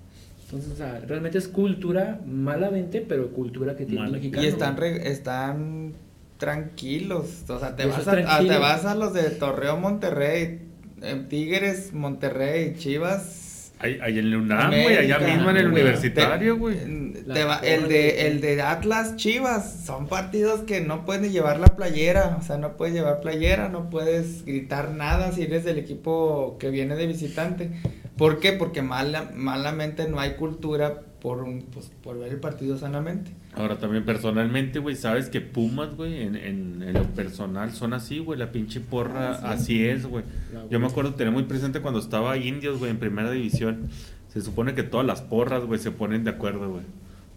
Entonces, 0.44 0.70
o 0.70 0.76
sea, 0.76 1.00
realmente 1.09 1.38
es 1.38 1.49
cultura, 1.49 2.20
malamente, 2.25 3.00
pero 3.00 3.32
cultura 3.32 3.75
que 3.76 3.85
tiene 3.85 4.05
el 4.06 4.12
mexicano. 4.12 4.44
Y 4.44 4.47
están, 4.47 4.76
re- 4.76 5.11
están 5.11 5.94
tranquilos. 6.38 7.44
O 7.49 7.59
sea, 7.59 7.77
te 7.77 7.87
vas, 7.87 8.06
a, 8.06 8.12
a- 8.12 8.15
tranquilo. 8.15 8.53
te 8.55 8.59
vas 8.59 8.85
a 8.85 8.94
los 8.94 9.12
de 9.15 9.31
Torreón, 9.31 9.81
Monterrey, 9.81 10.61
eh, 11.03 11.27
Tigres, 11.29 11.93
Monterrey, 11.93 12.75
Chivas. 12.79 13.73
Ahí, 13.79 13.99
ahí 14.03 14.19
en 14.19 14.27
el 14.27 14.37
UNAM, 14.37 14.71
güey. 14.71 14.97
Allá 14.97 15.19
mismo 15.19 15.50
en 15.50 15.56
el 15.59 15.71
güey. 15.71 15.83
universitario, 15.83 16.56
güey. 16.56 16.79
Porra 17.27 17.59
el, 17.62 17.88
de- 17.88 18.27
el 18.27 18.41
de 18.41 18.62
Atlas 18.62 19.17
Chivas 19.17 19.83
son 19.85 20.06
partidos 20.06 20.61
que 20.61 20.81
no 20.81 21.05
puedes 21.05 21.31
llevar 21.31 21.61
la 21.61 21.67
playera, 21.77 22.38
o 22.41 22.43
sea, 22.43 22.56
no 22.56 22.79
puedes 22.79 22.94
llevar 22.94 23.21
playera, 23.21 23.69
no 23.69 23.91
puedes 23.91 24.47
gritar 24.47 24.93
nada 24.93 25.33
si 25.33 25.43
eres 25.43 25.65
del 25.65 25.77
equipo 25.79 26.56
que 26.59 26.71
viene 26.71 26.97
de 26.97 27.06
visitante. 27.06 27.71
¿Por 28.17 28.41
qué? 28.41 28.53
Porque 28.53 28.81
mala, 28.81 29.31
malamente 29.35 30.09
no 30.09 30.21
hay 30.21 30.37
cultura 30.37 31.02
por, 31.21 31.43
un, 31.43 31.61
pues, 31.66 31.90
por 32.02 32.19
ver 32.19 32.33
el 32.33 32.40
partido 32.40 32.78
sanamente. 32.78 33.31
Ahora 33.57 33.79
también 33.79 34.05
personalmente, 34.05 34.79
güey, 34.81 34.97
sabes 34.97 35.31
que 35.31 35.41
Pumas, 35.41 35.95
güey, 35.97 36.23
en, 36.23 36.37
en, 36.37 36.83
en 36.83 36.93
lo 36.93 37.05
personal 37.05 37.73
son 37.73 37.95
así, 37.95 38.19
güey, 38.19 38.39
la 38.39 38.53
pinche 38.53 38.81
porra, 38.81 39.31
así 39.51 39.85
es, 39.87 40.05
güey. 40.07 40.25
Yo 40.71 40.79
me 40.79 40.87
acuerdo 40.87 41.15
tener 41.15 41.33
muy 41.33 41.45
presente 41.45 41.81
cuando 41.81 41.99
estaba 42.01 42.37
Indios, 42.37 42.79
güey, 42.79 42.91
en 42.91 42.99
primera 42.99 43.31
división. 43.31 43.89
Se 44.29 44.43
supone 44.43 44.75
que 44.75 44.83
todas 44.83 45.07
las 45.07 45.23
porras, 45.23 45.65
güey, 45.65 45.81
se 45.81 45.91
ponen 45.91 46.23
de 46.25 46.31
acuerdo, 46.31 46.69
güey. 46.71 46.83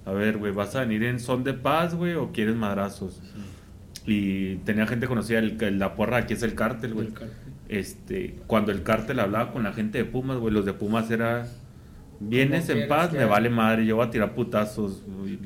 A 0.06 0.12
ver, 0.12 0.38
güey, 0.38 0.52
¿vas 0.52 0.76
a 0.76 0.82
venir 0.82 1.04
en 1.04 1.20
son 1.22 1.44
de 1.46 1.54
paz, 1.54 1.96
güey, 1.96 2.16
o 2.16 2.32
quieres 2.34 2.56
madrazos? 2.56 3.22
Y 4.06 4.56
tenía 4.66 4.88
gente 4.88 5.08
conocida, 5.08 5.40
el, 5.40 5.62
el- 5.64 5.80
la 5.80 5.96
porra 5.96 6.18
aquí 6.18 6.34
es 6.34 6.44
el 6.44 6.54
cártel, 6.56 6.94
güey. 6.96 7.08
Este, 7.70 8.36
cuando 8.48 8.72
el 8.72 8.84
cártel 8.84 9.20
hablaba 9.20 9.52
con 9.54 9.64
la 9.64 9.72
gente 9.72 10.00
de 10.00 10.06
Pumas, 10.06 10.38
güey, 10.38 10.54
los 10.54 10.66
de 10.66 10.74
Pumas 10.74 11.10
era, 11.12 11.48
vienes 12.20 12.68
en 12.70 12.80
paz, 12.90 13.14
me 13.14 13.20
vale 13.26 13.50
madre, 13.50 13.86
yo 13.86 13.96
voy 13.98 14.08
a 14.08 14.10
tirar 14.10 14.34
putazos, 14.36 15.04
güey. 15.06 15.38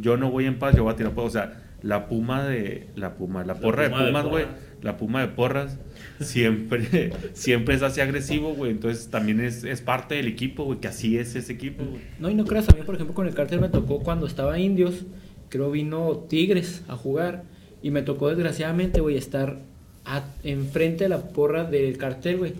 Yo 0.00 0.16
no 0.16 0.30
voy 0.30 0.46
en 0.46 0.58
paz, 0.58 0.74
yo 0.76 0.84
voy 0.84 0.92
a 0.92 0.96
tirar 0.96 1.12
putazos, 1.12 1.30
o 1.36 1.38
sea, 1.38 1.62
la 1.82 2.08
puma 2.08 2.44
de, 2.44 2.88
la 2.96 3.14
puma, 3.14 3.44
la 3.44 3.54
porra 3.54 3.88
puma 3.88 4.00
de 4.02 4.06
Pumas, 4.08 4.26
güey, 4.26 4.44
porras. 4.44 4.60
la 4.82 4.96
puma 4.96 5.20
de 5.20 5.28
porras, 5.28 5.78
siempre, 6.20 7.12
siempre 7.34 7.74
es 7.74 7.82
así 7.82 8.00
agresivo, 8.00 8.54
güey, 8.54 8.70
entonces 8.72 9.08
también 9.10 9.40
es, 9.40 9.64
es 9.64 9.80
parte 9.80 10.14
del 10.16 10.26
equipo, 10.26 10.64
güey, 10.64 10.80
que 10.80 10.88
así 10.88 11.16
es 11.18 11.34
ese 11.36 11.52
equipo, 11.52 11.84
güey. 11.84 12.02
No, 12.18 12.30
y 12.30 12.34
no 12.34 12.44
creas, 12.44 12.68
a 12.68 12.74
mí, 12.74 12.82
por 12.84 12.94
ejemplo, 12.96 13.14
con 13.14 13.26
el 13.26 13.34
cártel 13.34 13.60
me 13.60 13.68
tocó 13.68 14.00
cuando 14.00 14.26
estaba 14.26 14.58
Indios, 14.58 15.04
creo 15.48 15.70
vino 15.70 16.24
Tigres 16.28 16.82
a 16.88 16.96
jugar, 16.96 17.44
y 17.82 17.90
me 17.92 18.02
tocó 18.02 18.28
desgraciadamente, 18.28 19.00
güey, 19.00 19.16
estar 19.16 19.58
a- 20.04 20.24
enfrente 20.42 21.04
de 21.04 21.10
la 21.10 21.18
porra 21.28 21.64
del 21.64 21.96
cartel, 21.96 22.38
güey. 22.38 22.54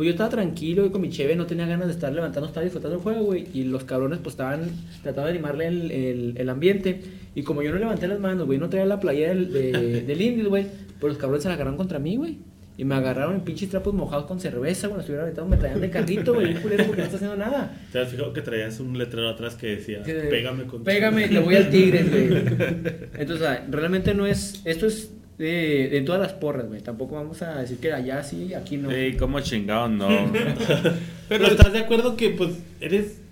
Pues 0.00 0.06
yo 0.06 0.10
estaba 0.12 0.30
tranquilo 0.30 0.86
y 0.86 0.88
con 0.88 1.02
mi 1.02 1.10
cheve 1.10 1.36
no 1.36 1.44
tenía 1.44 1.66
ganas 1.66 1.86
de 1.88 1.92
estar 1.92 2.10
levantando, 2.10 2.46
estaba 2.48 2.64
disfrutando 2.64 2.96
el 2.96 3.02
juego, 3.02 3.22
güey. 3.24 3.48
Y 3.52 3.64
los 3.64 3.84
cabrones 3.84 4.18
pues 4.22 4.32
estaban 4.32 4.62
tratando 5.02 5.26
de 5.26 5.32
animarle 5.32 5.66
el, 5.66 5.90
el- 5.90 6.34
el 6.38 6.48
ambiente. 6.48 7.02
Y 7.34 7.42
como 7.42 7.62
yo 7.62 7.70
no 7.70 7.76
levanté 7.78 8.08
las 8.08 8.18
manos, 8.18 8.46
güey, 8.46 8.58
no 8.58 8.70
traía 8.70 8.86
la 8.86 8.98
playera 8.98 9.34
del, 9.34 9.52
de- 9.52 10.00
del 10.06 10.22
Indios, 10.22 10.48
güey. 10.48 10.64
Pues 10.98 11.10
los 11.12 11.18
cabrones 11.18 11.42
se 11.42 11.50
la 11.50 11.54
agarraron 11.56 11.76
contra 11.76 11.98
mí, 11.98 12.16
güey. 12.16 12.38
Y 12.78 12.84
me 12.86 12.94
agarraron 12.94 13.34
en 13.34 13.40
pinches 13.42 13.68
trapos 13.68 13.92
mojados 13.92 14.24
con 14.24 14.40
cerveza, 14.40 14.86
güey. 14.88 15.00
Estuvieron 15.00 15.24
aventando, 15.24 15.50
me 15.50 15.58
traían 15.58 15.82
de 15.82 15.90
carrito, 15.90 16.32
güey. 16.32 16.54
Un 16.54 16.62
culero 16.62 16.84
porque 16.86 17.00
no 17.02 17.04
está 17.04 17.16
haciendo 17.16 17.36
nada. 17.36 17.78
¿Te 17.92 17.98
has 17.98 18.08
fijado 18.08 18.32
que 18.32 18.40
traías 18.40 18.80
un 18.80 18.96
letrero 18.96 19.28
atrás 19.28 19.54
que 19.54 19.66
decía, 19.66 20.02
pégame 20.02 20.64
con 20.64 20.82
Pégame, 20.82 21.26
le 21.26 21.40
voy 21.40 21.56
al 21.56 21.68
Tigres, 21.68 22.08
güey. 22.10 22.24
Entonces, 23.18 23.46
realmente 23.68 24.14
no 24.14 24.26
es. 24.26 24.62
Esto 24.64 24.86
es 24.86 25.10
de, 25.40 25.88
de 25.88 26.02
todas 26.02 26.20
las 26.20 26.34
porras, 26.34 26.68
güey. 26.68 26.82
Tampoco 26.82 27.14
vamos 27.14 27.40
a 27.40 27.58
decir 27.62 27.78
que 27.78 27.90
allá 27.90 28.22
sí, 28.22 28.52
aquí 28.52 28.76
no. 28.76 28.90
Ey, 28.90 29.16
¿cómo 29.16 29.40
chingado? 29.40 29.88
No. 29.88 30.08
Pero 31.30 31.46
estás 31.46 31.72
de 31.72 31.78
acuerdo 31.78 32.14
que 32.14 32.28
pues 32.28 32.58
eres 32.78 33.22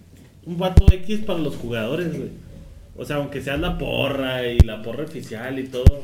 un 0.47 0.57
vato 0.57 0.87
X 0.91 1.21
para 1.21 1.39
los 1.39 1.57
jugadores, 1.57 2.17
güey. 2.17 2.31
O 2.97 3.05
sea, 3.05 3.17
aunque 3.17 3.43
seas 3.43 3.61
la 3.61 3.77
porra 3.77 4.47
y 4.49 4.59
la 4.61 4.81
porra 4.81 5.05
oficial 5.05 5.59
y 5.59 5.65
todo, 5.65 6.03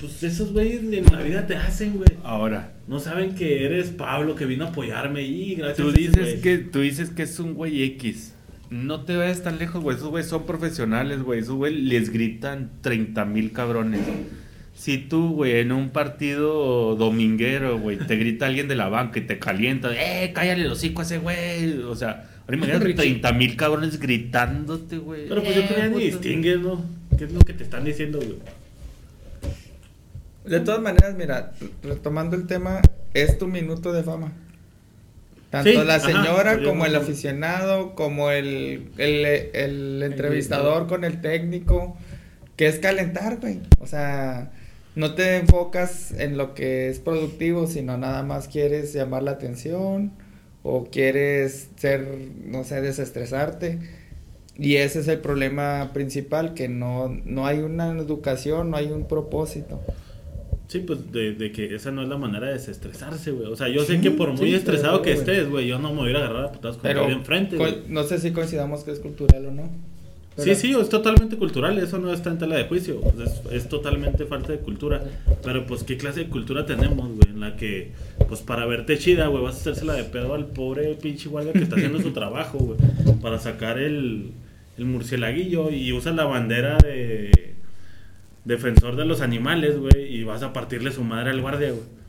pues 0.00 0.22
esos 0.22 0.54
güeyes 0.54 0.80
en 0.84 1.04
la 1.12 1.20
vida 1.20 1.46
te 1.46 1.54
hacen, 1.54 1.98
güey. 1.98 2.08
Ahora, 2.24 2.72
No 2.88 2.98
saben 2.98 3.34
que 3.34 3.66
eres 3.66 3.90
Pablo 3.90 4.34
que 4.34 4.46
vino 4.46 4.64
a 4.64 4.68
apoyarme 4.68 5.22
y 5.22 5.54
gracias 5.54 5.76
tú 5.76 5.88
a 5.88 5.90
ese 5.90 5.98
dices 6.00 6.42
que 6.42 6.58
tú 6.58 6.80
dices 6.80 7.10
que 7.10 7.24
es 7.24 7.38
un 7.38 7.52
güey 7.52 7.82
X. 7.82 8.34
No 8.70 9.02
te 9.02 9.18
vayas 9.18 9.42
tan 9.42 9.58
lejos, 9.58 9.82
güey. 9.82 9.98
Esos 9.98 10.08
güeyes 10.08 10.30
son 10.30 10.46
profesionales, 10.46 11.22
güey. 11.22 11.40
Esos 11.40 11.56
güey 11.56 11.74
les 11.74 12.10
gritan 12.10 12.70
30 12.80 13.26
mil 13.26 13.52
cabrones. 13.52 14.00
Si 14.82 14.98
tú, 14.98 15.34
güey, 15.34 15.60
en 15.60 15.70
un 15.70 15.90
partido 15.90 16.96
dominguero, 16.96 17.78
güey, 17.78 17.98
te 17.98 18.16
grita 18.16 18.46
alguien 18.46 18.66
de 18.66 18.74
la 18.74 18.88
banca 18.88 19.20
y 19.20 19.22
te 19.22 19.38
calienta, 19.38 19.90
¡eh, 19.94 20.32
cállale 20.34 20.62
el 20.64 20.72
hocico 20.72 21.02
a 21.02 21.04
ese 21.04 21.18
güey! 21.18 21.78
O 21.84 21.94
sea, 21.94 22.28
ahora 22.42 22.56
imagínate 22.56 22.84
Richie. 22.86 22.96
30 23.20 23.32
mil 23.34 23.54
cabrones 23.56 24.00
gritándote, 24.00 24.98
güey. 24.98 25.28
Pero 25.28 25.40
pues 25.40 25.54
yo 25.54 25.60
Eh, 25.62 25.66
creo 25.68 25.82
que 25.82 25.88
ni 25.88 25.94
puto. 26.10 26.18
distingues, 26.18 26.58
¿no? 26.58 26.84
¿Qué 27.16 27.24
es 27.26 27.32
lo 27.32 27.38
que 27.42 27.52
te 27.52 27.62
están 27.62 27.84
diciendo, 27.84 28.18
güey? 28.18 28.34
De 30.46 30.58
todas 30.58 30.80
maneras, 30.80 31.14
mira, 31.16 31.52
retomando 31.84 32.34
el 32.34 32.48
tema, 32.48 32.80
es 33.14 33.38
tu 33.38 33.46
minuto 33.46 33.92
de 33.92 34.02
fama. 34.02 34.32
Tanto 35.50 35.70
Sí, 35.70 35.76
la 35.86 36.00
señora 36.00 36.58
yo 36.60 36.68
como 36.70 36.86
el 36.86 36.96
aficionado, 36.96 37.94
como 37.94 38.32
el, 38.32 38.88
el, 38.98 39.24
el 39.54 40.02
entrevistador 40.02 40.88
con 40.88 41.04
el 41.04 41.20
técnico, 41.20 41.96
que 42.56 42.66
es 42.66 42.80
calentar, 42.80 43.36
güey. 43.38 43.60
O 43.78 43.86
sea, 43.86 44.50
no 44.94 45.14
te 45.14 45.36
enfocas 45.36 46.12
en 46.12 46.36
lo 46.36 46.54
que 46.54 46.88
es 46.88 46.98
productivo, 47.00 47.66
sino 47.66 47.96
nada 47.98 48.22
más 48.22 48.48
quieres 48.48 48.92
llamar 48.92 49.22
la 49.22 49.32
atención 49.32 50.12
o 50.62 50.84
quieres 50.90 51.70
ser, 51.76 52.06
no 52.44 52.64
sé, 52.64 52.80
desestresarte. 52.80 53.78
Y 54.58 54.76
ese 54.76 55.00
es 55.00 55.08
el 55.08 55.18
problema 55.20 55.92
principal, 55.94 56.54
que 56.54 56.68
no, 56.68 57.08
no 57.24 57.46
hay 57.46 57.60
una 57.60 57.88
educación, 57.98 58.70
no 58.70 58.76
hay 58.76 58.92
un 58.92 59.08
propósito. 59.08 59.80
Sí, 60.68 60.80
pues 60.80 61.12
de, 61.12 61.34
de 61.34 61.52
que 61.52 61.74
esa 61.74 61.90
no 61.90 62.02
es 62.02 62.08
la 62.08 62.16
manera 62.16 62.46
de 62.46 62.54
desestresarse, 62.54 63.30
güey. 63.30 63.46
O 63.46 63.56
sea, 63.56 63.68
yo 63.68 63.84
Sí, 63.84 63.94
sé 63.96 64.00
que 64.00 64.10
por 64.10 64.32
muy 64.32 64.50
sí, 64.50 64.54
estresado 64.54 65.02
pero, 65.02 65.02
que 65.02 65.12
estés, 65.12 65.48
güey, 65.50 65.66
yo 65.66 65.78
no 65.78 65.90
me 65.92 66.00
voy 66.00 66.14
a 66.14 66.18
agarrar 66.18 66.46
a 66.46 66.52
putadas 66.52 66.76
con 66.76 66.82
Pero 66.84 67.08
enfrente, 67.10 67.56
no 67.88 68.04
sé 68.04 68.18
si 68.18 68.32
coincidamos 68.32 68.84
que 68.84 68.92
es 68.92 69.00
cultural 69.00 69.46
o 69.46 69.50
no. 69.50 69.70
Sí, 70.36 70.42
Pero- 70.44 70.54
sí, 70.56 70.74
es 70.80 70.88
totalmente 70.88 71.36
cultural, 71.36 71.76
eso 71.78 71.98
no 71.98 72.10
está 72.12 72.30
en 72.30 72.38
tela 72.38 72.56
de 72.56 72.64
juicio, 72.64 73.00
sea, 73.16 73.24
es, 73.26 73.42
es 73.52 73.68
totalmente 73.68 74.24
falta 74.24 74.52
de 74.52 74.58
cultura. 74.60 75.02
Pero 75.44 75.66
pues, 75.66 75.82
¿qué 75.84 75.98
clase 75.98 76.20
de 76.20 76.26
cultura 76.28 76.64
tenemos, 76.64 77.06
güey? 77.08 77.28
En 77.28 77.40
la 77.40 77.56
que, 77.56 77.92
pues 78.28 78.40
para 78.40 78.64
verte 78.64 78.96
chida, 78.96 79.26
güey, 79.26 79.42
vas 79.44 79.56
a 79.56 79.58
hacérsela 79.58 79.92
de 79.92 80.04
pedo 80.04 80.32
al 80.34 80.46
pobre 80.46 80.94
pinche 80.94 81.28
huelga 81.28 81.52
que 81.52 81.58
está 81.64 81.76
haciendo 81.76 82.00
su 82.00 82.12
trabajo, 82.12 82.58
güey, 82.58 82.78
para 83.20 83.38
sacar 83.38 83.78
el, 83.78 84.30
el 84.78 84.84
murcielaguillo 84.86 85.70
y 85.70 85.92
usas 85.92 86.14
la 86.14 86.24
bandera 86.24 86.78
de 86.78 87.52
defensor 88.46 88.96
de 88.96 89.04
los 89.04 89.20
animales, 89.20 89.78
güey, 89.78 90.16
y 90.16 90.24
vas 90.24 90.42
a 90.42 90.52
partirle 90.52 90.92
su 90.92 91.04
madre 91.04 91.30
al 91.30 91.40
guardia, 91.42 91.70
güey. 91.70 92.01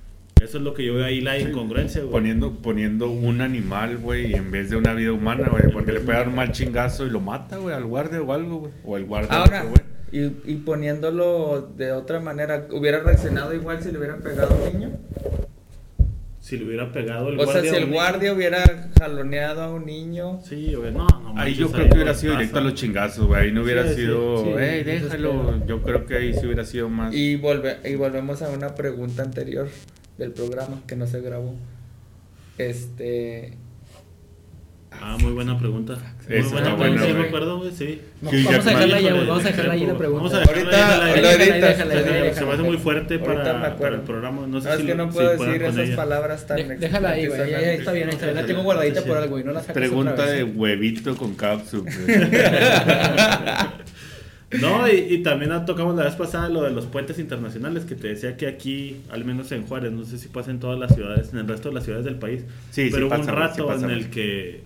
Eso 0.44 0.58
es 0.58 0.64
lo 0.64 0.74
que 0.74 0.86
yo 0.86 0.96
veo 0.96 1.06
ahí 1.06 1.22
la 1.22 1.38
incongruencia, 1.40 2.02
güey. 2.02 2.12
Poniendo, 2.12 2.52
poniendo 2.62 3.10
un 3.10 3.40
animal, 3.42 3.98
güey, 3.98 4.34
en 4.34 4.52
vez 4.52 4.70
de 4.70 4.76
una 4.76 4.94
vida 4.94 5.14
humana, 5.14 5.48
güey, 5.50 5.72
porque 5.72 5.94
le 5.94 6.02
puede 6.02 6.18
dar 6.18 6.28
un 6.28 6.36
mal 6.36 6.52
chingazo 6.52 7.06
y 7.06 7.10
lo 7.10 7.22
mata, 7.22 7.58
güey, 7.58 7.74
al 7.74 7.86
guardia 7.86 8.22
o 8.22 8.34
algo, 8.34 8.58
güey. 8.60 8.74
O 8.84 8.98
el 8.98 9.06
guardia. 9.06 9.32
al 9.32 9.38
Ahora, 9.42 9.60
otro, 9.64 9.70
güey. 10.12 10.26
y, 10.46 10.52
y 10.52 10.56
poniéndolo 10.58 11.72
de 11.78 11.94
otra 11.94 12.20
manera, 12.20 12.68
¿hubiera 12.72 13.00
reaccionado 13.00 13.54
igual 13.54 13.82
si 13.82 13.92
le 13.92 13.98
hubieran 14.00 14.22
pegado 14.22 14.54
a 14.54 14.58
un 14.58 14.74
niño? 14.80 14.92
Si 16.44 16.58
le 16.58 16.66
hubiera 16.66 16.92
pegado 16.92 17.30
el 17.30 17.40
O 17.40 17.44
sea, 17.46 17.54
guardia. 17.54 17.70
si 17.72 17.76
a 17.76 17.78
el 17.80 17.84
un 17.86 17.90
niño- 17.92 18.02
guardia 18.02 18.34
hubiera 18.34 18.90
jaloneado 19.00 19.62
a 19.62 19.74
un 19.74 19.86
niño. 19.86 20.42
Sí, 20.44 20.74
güey, 20.76 20.92
no, 20.92 21.08
no. 21.08 21.34
Ahí 21.40 21.54
yo 21.54 21.72
creo 21.72 21.88
que 21.88 21.94
hubiera 21.96 22.14
sido 22.14 22.34
directo 22.34 22.58
a 22.58 22.62
los 22.62 22.74
chingazos, 22.74 23.28
güey. 23.28 23.44
Ahí 23.46 23.52
no 23.54 23.62
hubiera 23.64 23.88
Sí, 23.88 23.96
sido, 23.96 24.44
sí, 24.44 24.50
hey, 24.60 24.84
déjalo. 24.84 25.66
Yo 25.66 25.82
creo 25.84 26.06
que 26.06 26.18
ahí 26.18 26.34
sí 26.34 26.46
hubiera 26.46 26.66
sido 26.66 26.90
más. 26.90 27.16
Y, 27.16 27.38
volve, 27.38 27.78
y 27.86 27.96
volvemos 27.96 28.42
a 28.42 28.50
una 28.50 28.76
pregunta 28.76 29.24
anterior 29.24 29.70
del 30.18 30.32
programa 30.34 30.82
que 30.86 30.98
no 30.98 31.08
se 31.08 31.22
grabó. 31.22 31.56
Este. 32.58 33.54
Ah, 35.02 35.18
muy 35.20 35.32
buena 35.34 35.58
pregunta. 35.60 35.96
Muy 36.30 36.38
Esa 36.38 36.50
buena 36.50 36.76
pregunta, 36.76 36.88
buena, 36.88 37.02
sí 37.02 37.08
me 37.08 37.14
güey. 37.14 37.28
acuerdo, 37.28 37.58
güey, 37.60 37.72
sí. 37.72 38.02
No, 38.22 38.32
vamos 38.32 38.48
a 38.68 38.70
dejarla 38.70 38.96
ahí, 38.96 39.04
vamos 39.28 39.46
a 39.46 39.48
dejarla 39.50 39.74
ahí 39.74 39.80
la 39.82 39.86
Vamos 39.94 40.00
pregunta. 40.00 40.38
a 40.38 40.40
dejarla 40.40 41.08
Ahorita 41.10 41.28
ahí, 41.28 41.62
déjala 41.62 41.94
ahí. 41.94 42.34
Se 42.34 42.46
me- 42.46 42.52
hace 42.54 42.64
muy 42.64 42.78
fuerte 42.78 43.20
para, 43.20 43.68
el 43.90 44.02
programa. 44.02 44.48
No 44.48 44.62
sé 44.62 44.70
No, 44.70 44.76
si 44.76 44.82
es 44.82 44.88
que 44.88 44.96
no 44.96 45.08
si 45.08 45.14
puedo 45.14 45.36
puedan 45.36 45.54
decir 45.54 45.68
esas 45.68 45.88
ella. 45.88 45.96
palabras 45.96 46.48
tan 46.48 46.58
De- 46.68 46.78
Déjala 46.78 47.10
ahí, 47.10 47.28
güey. 47.28 47.42
Ahí, 47.42 47.54
ahí 47.54 47.78
está 47.78 47.92
bien, 47.92 48.08
ahí 48.08 48.14
está 48.14 48.26
bien. 48.28 48.36
La 48.38 48.46
tengo 48.46 48.64
guardadita 48.64 49.02
por 49.04 49.18
algo 49.18 49.40
y 49.40 49.44
no 49.44 49.52
la 49.52 49.60
sacas 49.60 49.74
Pregunta 49.76 50.26
de 50.26 50.44
huevito 50.44 51.16
con 51.18 51.36
cápsula. 51.36 51.92
No, 54.62 54.88
y, 54.88 54.92
y 55.10 55.24
también 55.24 55.52
tocamos 55.66 55.96
la 55.96 56.04
vez 56.04 56.14
pasada 56.14 56.48
lo 56.48 56.62
de 56.62 56.70
los 56.70 56.86
puentes 56.86 57.18
internacionales, 57.18 57.86
que 57.86 57.96
te 57.96 58.10
decía 58.10 58.38
que 58.38 58.46
aquí, 58.46 58.98
al 59.10 59.26
menos 59.26 59.52
en 59.52 59.66
Juárez, 59.66 59.92
no 59.92 60.06
sé 60.06 60.20
si 60.20 60.28
pasa 60.28 60.52
en 60.52 60.60
todas 60.60 60.78
las 60.78 60.94
ciudades, 60.94 61.34
en 61.34 61.40
el 61.40 61.48
resto 61.48 61.70
de 61.70 61.74
las 61.76 61.84
ciudades 61.86 62.06
del 62.06 62.18
país, 62.20 62.44
Sí, 62.70 62.86
sí 62.86 62.90
pero 62.94 63.08
hubo 63.08 63.16
pasa, 63.18 63.32
un 63.32 63.38
rato 63.40 63.76
sí 63.80 63.84
en 63.84 63.90
el 63.90 64.10
que, 64.12 64.62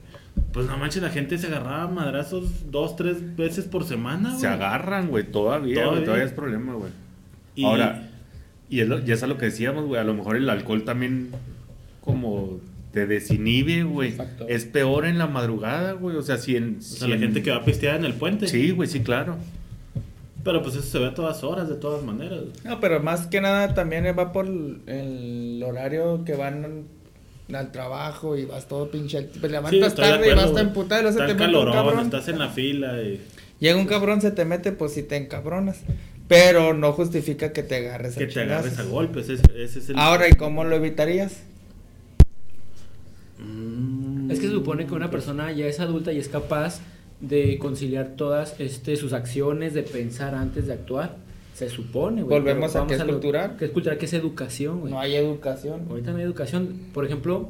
pues 0.54 0.68
no 0.68 0.78
manches, 0.78 1.02
la 1.04 1.10
gente 1.10 1.38
se 1.38 1.48
agarraba 1.48 1.84
a 1.84 1.88
madrazos 1.88 2.72
dos, 2.72 2.96
tres 2.96 3.36
veces 3.36 3.66
por 3.66 3.84
semana, 3.86 4.30
güey. 4.30 4.42
Se 4.42 4.48
agarran, 4.48 5.08
güey, 5.10 5.24
todavía. 5.32 5.84
Todavía. 5.84 6.06
Todavía 6.06 6.26
es 6.26 6.32
problema, 6.34 6.74
güey. 6.74 6.92
Y- 7.56 7.66
Ahora, 7.66 8.10
y 8.70 8.80
es 8.82 8.88
lo, 8.88 9.00
ya 9.00 9.14
es 9.14 9.24
a 9.24 9.28
lo 9.28 9.38
que 9.38 9.46
decíamos, 9.46 9.86
güey. 9.86 10.00
A 10.00 10.04
lo 10.04 10.14
mejor 10.14 10.36
el 10.36 10.50
alcohol 10.50 10.84
también, 10.84 11.32
como 12.02 12.60
te 12.92 13.06
desinhibe, 13.08 13.84
güey. 13.84 14.10
Exacto. 14.10 14.46
Es 14.48 14.66
peor 14.66 15.06
en 15.06 15.18
la 15.18 15.28
madrugada, 15.28 15.94
güey. 15.94 16.16
O 16.16 16.22
sea, 16.22 16.38
si 16.38 16.56
en. 16.56 16.78
O 16.80 16.82
sea, 16.82 17.08
la 17.08 17.16
en- 17.16 17.22
gente 17.22 17.44
que 17.44 17.52
va 17.52 17.58
a 17.58 17.66
pistear 17.66 17.96
en 17.98 18.06
el 18.06 18.14
puente. 18.14 18.48
Sí, 18.48 18.72
güey, 18.72 18.88
sí, 18.90 19.02
claro. 19.02 19.38
Pero 20.44 20.62
pues 20.64 20.76
eso 20.76 20.86
se 20.88 21.00
ve 21.00 21.08
a 21.08 21.14
todas 21.14 21.44
horas, 21.44 21.68
de 21.68 21.76
todas 21.76 22.04
maneras. 22.06 22.40
No, 22.64 22.80
pero 22.80 23.02
más 23.04 23.28
que 23.28 23.42
nada 23.42 23.74
también 23.74 24.06
va 24.18 24.32
por 24.32 24.46
el 24.48 25.62
horario 25.66 26.24
que 26.24 26.36
van 26.36 26.86
al 27.54 27.72
trabajo 27.72 28.38
y 28.38 28.46
vas 28.46 28.68
todo 28.68 28.90
pinche. 28.92 29.22
Te 29.24 29.40
Sí, 29.40 29.48
levantas 29.48 29.96
tarde 29.96 30.32
y 30.32 30.34
vas 30.34 30.54
tan 30.54 30.66
güey. 30.66 30.74
putado 30.74 31.02
y 31.02 31.04
luego 31.04 31.20
se 31.20 31.26
te 31.26 31.34
mete 31.36 31.58
un 31.58 31.72
cabrón. 31.72 32.06
estás 32.06 32.28
en 32.28 32.40
la 32.40 32.50
fila 32.50 33.02
y 33.02 33.22
Llega 33.60 33.78
un 33.78 33.88
cabrón, 33.88 34.22
se 34.22 34.32
te 34.32 34.46
mete, 34.46 34.72
pues 34.72 34.94
si 34.94 35.04
te 35.04 35.16
encabronas. 35.16 35.80
Pero 36.28 36.74
no 36.74 36.92
justifica 36.94 37.54
que 37.54 37.64
te 37.64 37.78
agarres 37.78 38.16
a 38.18 38.20
que 38.20 38.28
te 38.28 38.42
agarres 38.42 38.78
a 38.80 38.84
golpes. 38.84 39.30
Ese, 39.30 39.44
ese 39.56 39.80
es 39.80 39.90
el... 39.90 39.98
Ahora, 39.98 40.28
¿y 40.28 40.34
cómo 40.34 40.64
lo 40.66 40.76
evitarías? 40.76 41.42
Mm. 43.40 44.30
Es 44.32 44.40
que 44.40 44.48
se 44.48 44.52
supone 44.54 44.86
que 44.86 44.94
una 44.94 45.10
persona 45.10 45.52
ya 45.52 45.68
es 45.68 45.80
adulta 45.80 46.12
y 46.12 46.20
es 46.20 46.28
capaz 46.28 46.82
de 47.22 47.58
conciliar 47.60 48.10
todas 48.16 48.56
este, 48.60 48.96
sus 48.96 49.14
acciones, 49.14 49.74
de 49.74 49.84
pensar 49.84 50.36
antes 50.36 50.68
de 50.68 50.74
actuar. 50.74 51.16
Se 51.58 51.70
supone, 51.70 52.22
güey. 52.22 52.38
Volvemos 52.40 52.76
a 52.76 52.86
que 52.86 52.94
es 52.94 53.00
lo- 53.00 53.08
cultural. 53.14 53.56
Que 53.58 53.66
es 53.66 53.72
cultural, 53.72 53.98
que 53.98 54.06
es 54.06 54.14
educación, 54.14 54.82
güey. 54.82 54.92
No 54.94 55.00
hay 55.00 55.16
educación. 55.16 55.86
Ahorita 55.90 56.12
no 56.12 56.18
hay 56.18 56.24
educación. 56.24 56.78
Por 56.94 57.04
ejemplo, 57.04 57.50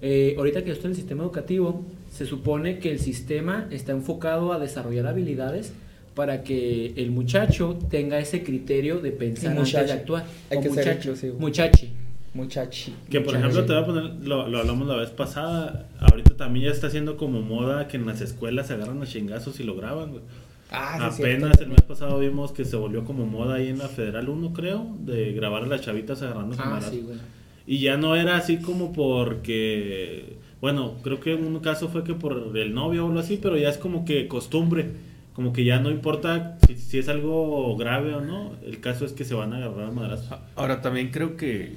eh, 0.00 0.36
ahorita 0.38 0.60
que 0.62 0.68
yo 0.68 0.72
estoy 0.74 0.86
en 0.86 0.92
el 0.92 0.96
sistema 0.96 1.24
educativo, 1.24 1.84
se 2.12 2.24
supone 2.24 2.78
que 2.78 2.92
el 2.92 3.00
sistema 3.00 3.66
está 3.72 3.90
enfocado 3.90 4.52
a 4.52 4.60
desarrollar 4.60 5.08
habilidades 5.08 5.72
para 6.14 6.44
que 6.44 6.92
el 6.96 7.10
muchacho 7.10 7.76
tenga 7.90 8.20
ese 8.20 8.44
criterio 8.44 9.00
de 9.00 9.10
pensar 9.10 9.46
Y 9.46 9.58
antes 9.58 9.64
muchacho. 9.72 9.86
de 9.86 9.92
actuar. 9.92 10.24
Hay 10.50 10.58
O 10.58 10.60
que 10.60 10.68
ser 10.68 10.78
muchacho, 10.78 11.08
inclusivo. 11.10 11.38
muchachi. 11.40 11.88
Muchachi. 12.34 12.94
Que 13.10 13.20
por 13.20 13.34
ejemplo, 13.34 13.64
te 13.64 13.72
voy 13.72 13.82
a 13.82 13.86
poner, 13.86 14.04
lo, 14.22 14.46
lo 14.48 14.58
hablamos 14.58 14.86
la 14.86 14.96
vez 14.96 15.10
pasada, 15.10 15.88
ahorita 15.98 16.36
también 16.36 16.66
ya 16.66 16.70
está 16.70 16.90
siendo 16.90 17.16
como 17.16 17.40
moda 17.40 17.88
que 17.88 17.96
en 17.96 18.06
las 18.06 18.20
escuelas 18.20 18.68
se 18.68 18.74
agarran 18.74 19.02
a 19.02 19.06
chingazos 19.06 19.58
y 19.58 19.64
lo 19.64 19.74
graban, 19.74 20.10
güey. 20.12 20.22
Ah, 20.70 21.10
sí, 21.10 21.22
Apenas 21.22 21.56
cierto. 21.56 21.62
el 21.64 21.68
mes 21.70 21.82
pasado 21.82 22.18
vimos 22.18 22.52
que 22.52 22.64
se 22.64 22.76
volvió 22.76 23.04
como 23.04 23.24
moda 23.26 23.54
ahí 23.56 23.68
en 23.68 23.78
la 23.78 23.88
Federal 23.88 24.28
1, 24.28 24.52
creo, 24.52 24.96
de 25.00 25.32
grabar 25.32 25.62
a 25.62 25.66
las 25.66 25.80
chavitas 25.80 26.20
agarrándose 26.22 26.60
a 26.60 26.64
Ah, 26.64 26.68
madrazos. 26.70 26.94
sí, 26.94 27.00
güey. 27.02 27.18
Y 27.66 27.80
ya 27.80 27.96
no 27.96 28.16
era 28.16 28.36
así 28.36 28.58
como 28.58 28.92
porque, 28.92 30.36
bueno, 30.60 30.94
creo 31.02 31.20
que 31.20 31.34
en 31.34 31.44
un 31.44 31.60
caso 31.60 31.88
fue 31.88 32.04
que 32.04 32.14
por 32.14 32.56
el 32.56 32.74
novio 32.74 33.04
o 33.04 33.08
algo 33.08 33.20
así, 33.20 33.38
pero 33.40 33.56
ya 33.56 33.68
es 33.68 33.76
como 33.78 34.04
que 34.04 34.26
costumbre, 34.28 34.90
como 35.34 35.52
que 35.52 35.64
ya 35.64 35.78
no 35.78 35.90
importa 35.90 36.58
si, 36.66 36.76
si 36.76 36.98
es 36.98 37.08
algo 37.08 37.76
grave 37.76 38.14
o 38.14 38.20
no, 38.20 38.52
el 38.64 38.80
caso 38.80 39.04
es 39.04 39.12
que 39.12 39.24
se 39.24 39.34
van 39.34 39.52
a 39.52 39.58
agarrar 39.58 39.88
a 39.88 39.90
madrazos. 39.90 40.38
Ahora 40.56 40.80
también 40.80 41.10
creo 41.10 41.36
que, 41.36 41.76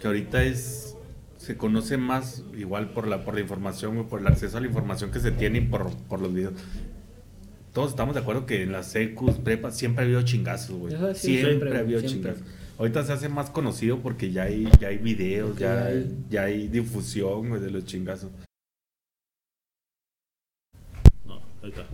que 0.00 0.06
ahorita 0.06 0.44
es 0.44 0.96
se 1.38 1.56
conoce 1.56 1.96
más 1.96 2.42
igual 2.58 2.88
por 2.88 3.06
la 3.06 3.24
por 3.24 3.34
la 3.34 3.40
información 3.40 3.94
güey, 3.94 4.08
por 4.08 4.20
el 4.20 4.26
acceso 4.26 4.56
a 4.56 4.60
la 4.60 4.66
información 4.66 5.10
que 5.12 5.20
se 5.20 5.30
tiene 5.30 5.58
y 5.58 5.60
por, 5.62 5.90
por 6.08 6.20
los 6.20 6.32
videos. 6.32 6.54
Todos 7.76 7.90
estamos 7.90 8.14
de 8.14 8.22
acuerdo 8.22 8.46
que 8.46 8.62
en 8.62 8.72
las 8.72 8.86
secus, 8.86 9.34
prepas, 9.36 9.76
siempre 9.76 10.02
ha 10.02 10.06
habido 10.06 10.22
chingazos, 10.22 10.78
güey. 10.78 10.94
Siempre, 10.94 11.14
siempre, 11.14 11.76
ha 11.76 11.80
habido 11.80 12.00
siempre. 12.00 12.32
chingazos. 12.32 12.54
Ahorita 12.78 13.04
se 13.04 13.12
hace 13.12 13.28
más 13.28 13.50
conocido 13.50 13.98
porque 13.98 14.32
ya 14.32 14.44
hay, 14.44 14.66
ya 14.80 14.88
hay 14.88 14.96
videos, 14.96 15.58
ya, 15.58 15.74
ya 15.74 15.84
hay, 15.84 15.92
hay- 15.94 16.16
ya 16.30 16.42
hay 16.44 16.68
difusión 16.68 17.50
güey, 17.50 17.60
de 17.60 17.70
los 17.70 17.84
chingazos. 17.84 18.30
Está. 21.68 21.84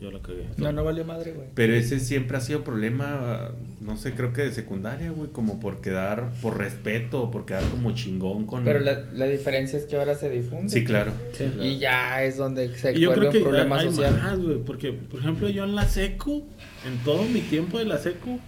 Yo 0.00 0.10
la 0.10 0.20
cagué. 0.20 0.46
No, 0.58 0.72
no 0.72 0.84
valió 0.84 1.04
madre, 1.04 1.32
güey. 1.32 1.48
Pero 1.54 1.74
ese 1.74 2.00
siempre 2.00 2.36
ha 2.36 2.40
sido 2.40 2.62
problema, 2.62 3.50
no 3.80 3.96
sé, 3.96 4.12
creo 4.12 4.32
que 4.32 4.42
de 4.42 4.52
secundaria, 4.52 5.10
güey, 5.10 5.30
como 5.30 5.58
por 5.58 5.80
quedar, 5.80 6.30
por 6.42 6.58
respeto, 6.58 7.22
o 7.22 7.30
por 7.30 7.46
quedar 7.46 7.62
como 7.70 7.92
chingón 7.92 8.46
con... 8.46 8.62
Pero 8.64 8.80
la, 8.80 9.04
la 9.14 9.26
diferencia 9.26 9.78
es 9.78 9.86
que 9.86 9.96
ahora 9.96 10.14
se 10.14 10.28
difunde. 10.28 10.68
Sí, 10.68 10.84
claro. 10.84 11.12
Sí. 11.32 11.50
Y 11.60 11.78
ya 11.78 12.22
es 12.22 12.36
donde 12.36 12.76
se 12.76 12.92
Y 12.92 13.00
yo 13.00 13.12
creo 13.14 13.30
que 13.30 13.38
un 13.38 13.44
problema 13.44 13.78
hay 13.78 13.86
social. 13.88 14.12
más, 14.22 14.38
güey, 14.38 14.58
porque, 14.58 14.92
por 14.92 15.20
ejemplo, 15.20 15.48
yo 15.48 15.64
en 15.64 15.74
la 15.74 15.86
secu, 15.86 16.44
en 16.86 16.98
todo 17.02 17.24
mi 17.24 17.40
tiempo 17.40 17.78
de 17.78 17.86
la 17.86 17.98
secu, 17.98 18.38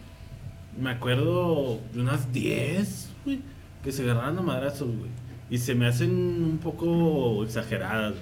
me 0.79 0.91
acuerdo 0.91 1.81
de 1.95 2.01
unas 2.03 2.31
10, 2.33 3.09
güey, 3.25 3.41
que 3.83 3.91
se 3.91 4.03
agarraban 4.03 4.39
a 4.39 4.43
madrazos, 4.43 4.89
güey. 4.89 5.11
Y 5.51 5.57
se 5.59 5.75
me 5.75 5.87
hacen 5.87 6.11
un 6.11 6.59
poco 6.63 7.43
exageradas. 7.43 8.15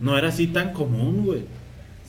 No 0.00 0.18
era 0.18 0.28
así 0.28 0.48
tan 0.48 0.72
común, 0.72 1.24
güey. 1.24 1.44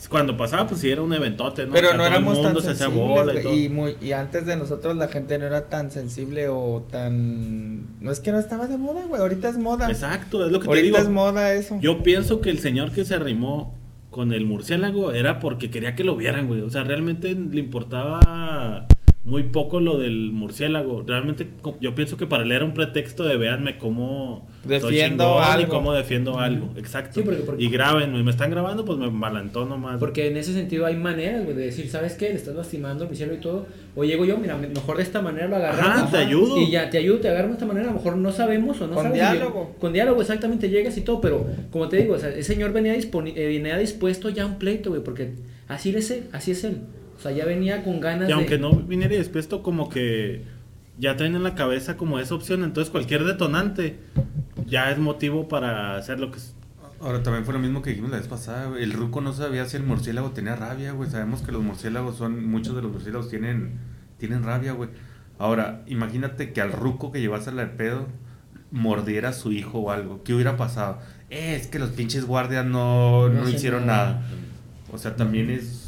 Cuando 0.09 0.37
pasaba, 0.37 0.67
pues 0.67 0.81
sí 0.81 0.89
era 0.91 1.01
un 1.01 1.13
eventote, 1.13 1.65
¿no? 1.65 1.73
Pero 1.73 1.89
Que 1.89 1.93
no 1.97 2.03
todo 2.03 2.07
el 2.07 2.13
éramos 2.13 2.33
tan 2.35 2.43
mundo 2.43 2.61
se 2.61 2.71
hacía 2.71 2.85
sensibles, 2.87 3.09
bola 3.09 3.33
y 3.39 3.43
todo. 3.43 3.53
y, 3.55 3.69
muy, 3.69 3.97
y 4.01 4.11
antes 4.11 4.45
de 4.45 4.55
nosotros 4.55 4.95
la 4.95 5.07
gente 5.07 5.37
no 5.39 5.45
era 5.45 5.67
tan 5.69 5.89
sensible 5.89 6.47
o 6.49 6.85
tan... 6.91 8.01
No 8.03 8.11
es 8.11 8.19
que 8.19 8.31
no 8.31 8.39
estaba 8.39 8.67
de 8.67 8.77
moda, 8.77 9.03
güey, 9.07 9.19
ahorita 9.21 9.49
es 9.49 9.57
moda. 9.57 9.89
Exacto, 9.89 10.45
es 10.45 10.51
lo 10.51 10.59
que 10.59 10.65
te 10.65 10.69
Ahorita 10.69 10.85
digo. 10.85 10.97
es 10.99 11.09
moda 11.09 11.53
eso. 11.53 11.77
Yo 11.81 12.03
pienso 12.03 12.39
que 12.41 12.49
el 12.51 12.59
señor 12.59 12.91
que 12.91 13.03
se 13.03 13.15
arrimó 13.15 13.73
con 14.11 14.31
el 14.31 14.45
murciélago 14.45 15.11
era 15.11 15.39
porque 15.39 15.71
quería 15.71 15.95
que 15.95 16.03
lo 16.03 16.15
vieran, 16.15 16.47
güey. 16.47 16.61
O 16.61 16.69
sea, 16.69 16.83
realmente 16.83 17.33
le 17.33 17.59
importaba 17.59 18.85
muy 19.25 19.41
poco 19.41 19.79
lo 19.79 19.97
del 19.97 20.31
murciélago. 20.31 21.03
Realmente 21.05 21.47
yo 21.81 21.95
pienso 21.95 22.15
que 22.15 22.27
para 22.27 22.43
él 22.43 22.51
era 22.51 22.63
un 22.63 22.75
pretexto 22.75 23.23
de 23.23 23.37
véanme 23.37 23.79
cómo 23.79 24.47
soy 24.63 24.69
Defiendo 24.93 25.39
algo. 25.41 25.73
cómo 25.73 25.93
defiendo 25.93 26.37
algo. 26.37 26.69
Exacto. 26.77 27.19
Sí, 27.19 27.21
porque- 27.25 27.41
porque- 27.41 27.63
Y 27.63 27.69
graben, 27.69 28.23
me 28.23 28.29
están 28.29 28.51
grabando, 28.51 28.85
pues 28.85 28.99
me 28.99 29.09
malantó 29.09 29.65
nomás. 29.65 29.97
Porque 29.99 30.27
en 30.27 30.37
ese 30.37 30.53
sentido 30.53 30.85
hay 30.85 30.95
maneras, 30.95 31.43
güey, 31.43 31.55
de 31.57 31.65
decir, 31.65 31.89
¿sabes 31.89 32.13
qué? 32.13 32.29
Le 32.29 32.35
estás 32.35 32.53
lastimando 32.53 33.03
al 33.03 33.09
murciélago 33.09 33.37
y 33.39 33.41
todo. 33.41 33.65
O 33.95 34.03
llego 34.03 34.25
yo, 34.25 34.37
mira, 34.37 34.55
me- 34.57 34.67
mejor 34.67 34.97
de 34.97 35.03
esta 35.03 35.23
manera 35.23 35.47
lo 35.47 35.55
agarramos. 35.55 36.03
Ajá, 36.03 36.11
te 36.11 36.17
ayudo. 36.17 36.61
Y 36.61 36.69
ya 36.69 36.89
te 36.91 36.99
ayudo, 36.99 37.17
te 37.17 37.29
agarro 37.29 37.47
de 37.47 37.53
esta 37.53 37.65
manera. 37.65 37.87
A 37.87 37.91
lo 37.93 37.97
mejor 37.97 38.17
no 38.17 38.31
sabemos 38.31 38.79
o 38.81 38.85
no 38.87 38.93
Con 38.93 39.03
sabes. 39.05 39.19
diálogo. 39.19 39.75
Con 39.79 39.91
diálogo, 39.91 40.21
exactamente, 40.21 40.69
llegas 40.69 40.97
y 40.97 41.01
todo. 41.01 41.19
Pero, 41.19 41.47
como 41.71 41.89
te 41.89 41.97
digo, 41.97 42.13
o 42.13 42.19
sea, 42.19 42.29
el 42.29 42.43
señor 42.43 42.73
venía, 42.73 42.93
disponi- 42.95 43.33
eh, 43.35 43.47
venía 43.47 43.75
dispuesto 43.79 44.29
ya 44.29 44.43
a 44.43 44.45
un 44.45 44.59
pleito, 44.59 44.91
güey, 44.91 45.01
porque 45.03 45.31
así 45.67 45.89
es 45.95 46.11
él, 46.11 46.25
así 46.31 46.51
es 46.51 46.63
él. 46.63 46.77
O 47.17 47.19
sea, 47.19 47.31
ya 47.31 47.45
venía 47.45 47.83
con 47.83 47.99
ganas 47.99 48.29
Y 48.29 48.31
aunque 48.31 48.55
de... 48.55 48.59
no 48.59 48.71
viniera 48.71 49.15
dispuesto, 49.15 49.63
como 49.63 49.89
que 49.89 50.43
ya 50.97 51.15
traen 51.15 51.35
en 51.35 51.43
la 51.43 51.55
cabeza 51.55 51.97
como 51.97 52.19
esa 52.19 52.35
opción. 52.35 52.63
Entonces 52.63 52.91
cualquier 52.91 53.23
detonante 53.23 53.99
ya 54.65 54.91
es 54.91 54.97
motivo 54.97 55.47
para 55.47 55.97
hacer 55.97 56.19
lo 56.19 56.31
que 56.31 56.37
es. 56.37 56.55
Ahora 57.01 57.21
también 57.21 57.45
fue 57.45 57.53
lo 57.53 57.59
mismo 57.59 57.81
que 57.81 57.91
dijimos 57.91 58.11
la 58.11 58.17
vez 58.17 58.27
pasada. 58.27 58.77
El 58.79 58.93
ruco 58.93 59.21
no 59.21 59.33
sabía 59.33 59.65
si 59.65 59.77
el 59.77 59.83
murciélago 59.83 60.31
tenía 60.31 60.55
rabia, 60.55 60.93
güey. 60.93 61.09
Sabemos 61.09 61.41
que 61.41 61.51
los 61.51 61.61
murciélagos 61.61 62.17
son, 62.17 62.47
muchos 62.47 62.75
de 62.75 62.81
los 62.81 62.91
murciélagos 62.91 63.29
tienen, 63.29 63.79
tienen 64.17 64.43
rabia, 64.43 64.71
güey. 64.71 64.89
Ahora, 65.37 65.83
imagínate 65.87 66.53
que 66.53 66.61
al 66.61 66.71
ruco 66.71 67.11
que 67.11 67.19
llevas 67.19 67.47
al 67.47 67.71
pedo 67.71 68.07
mordiera 68.71 69.29
a 69.29 69.33
su 69.33 69.51
hijo 69.51 69.79
o 69.79 69.91
algo. 69.91 70.23
¿Qué 70.23 70.33
hubiera 70.33 70.57
pasado? 70.57 70.99
Eh, 71.29 71.55
es 71.59 71.67
que 71.67 71.79
los 71.79 71.89
pinches 71.89 72.25
guardias 72.25 72.65
no, 72.65 73.29
No 73.29 73.49
hicieron 73.49 73.85
nada. 73.85 74.05
nada. 74.13 74.25
O 74.91 74.97
sea, 74.97 75.15
también 75.15 75.49
es 75.49 75.84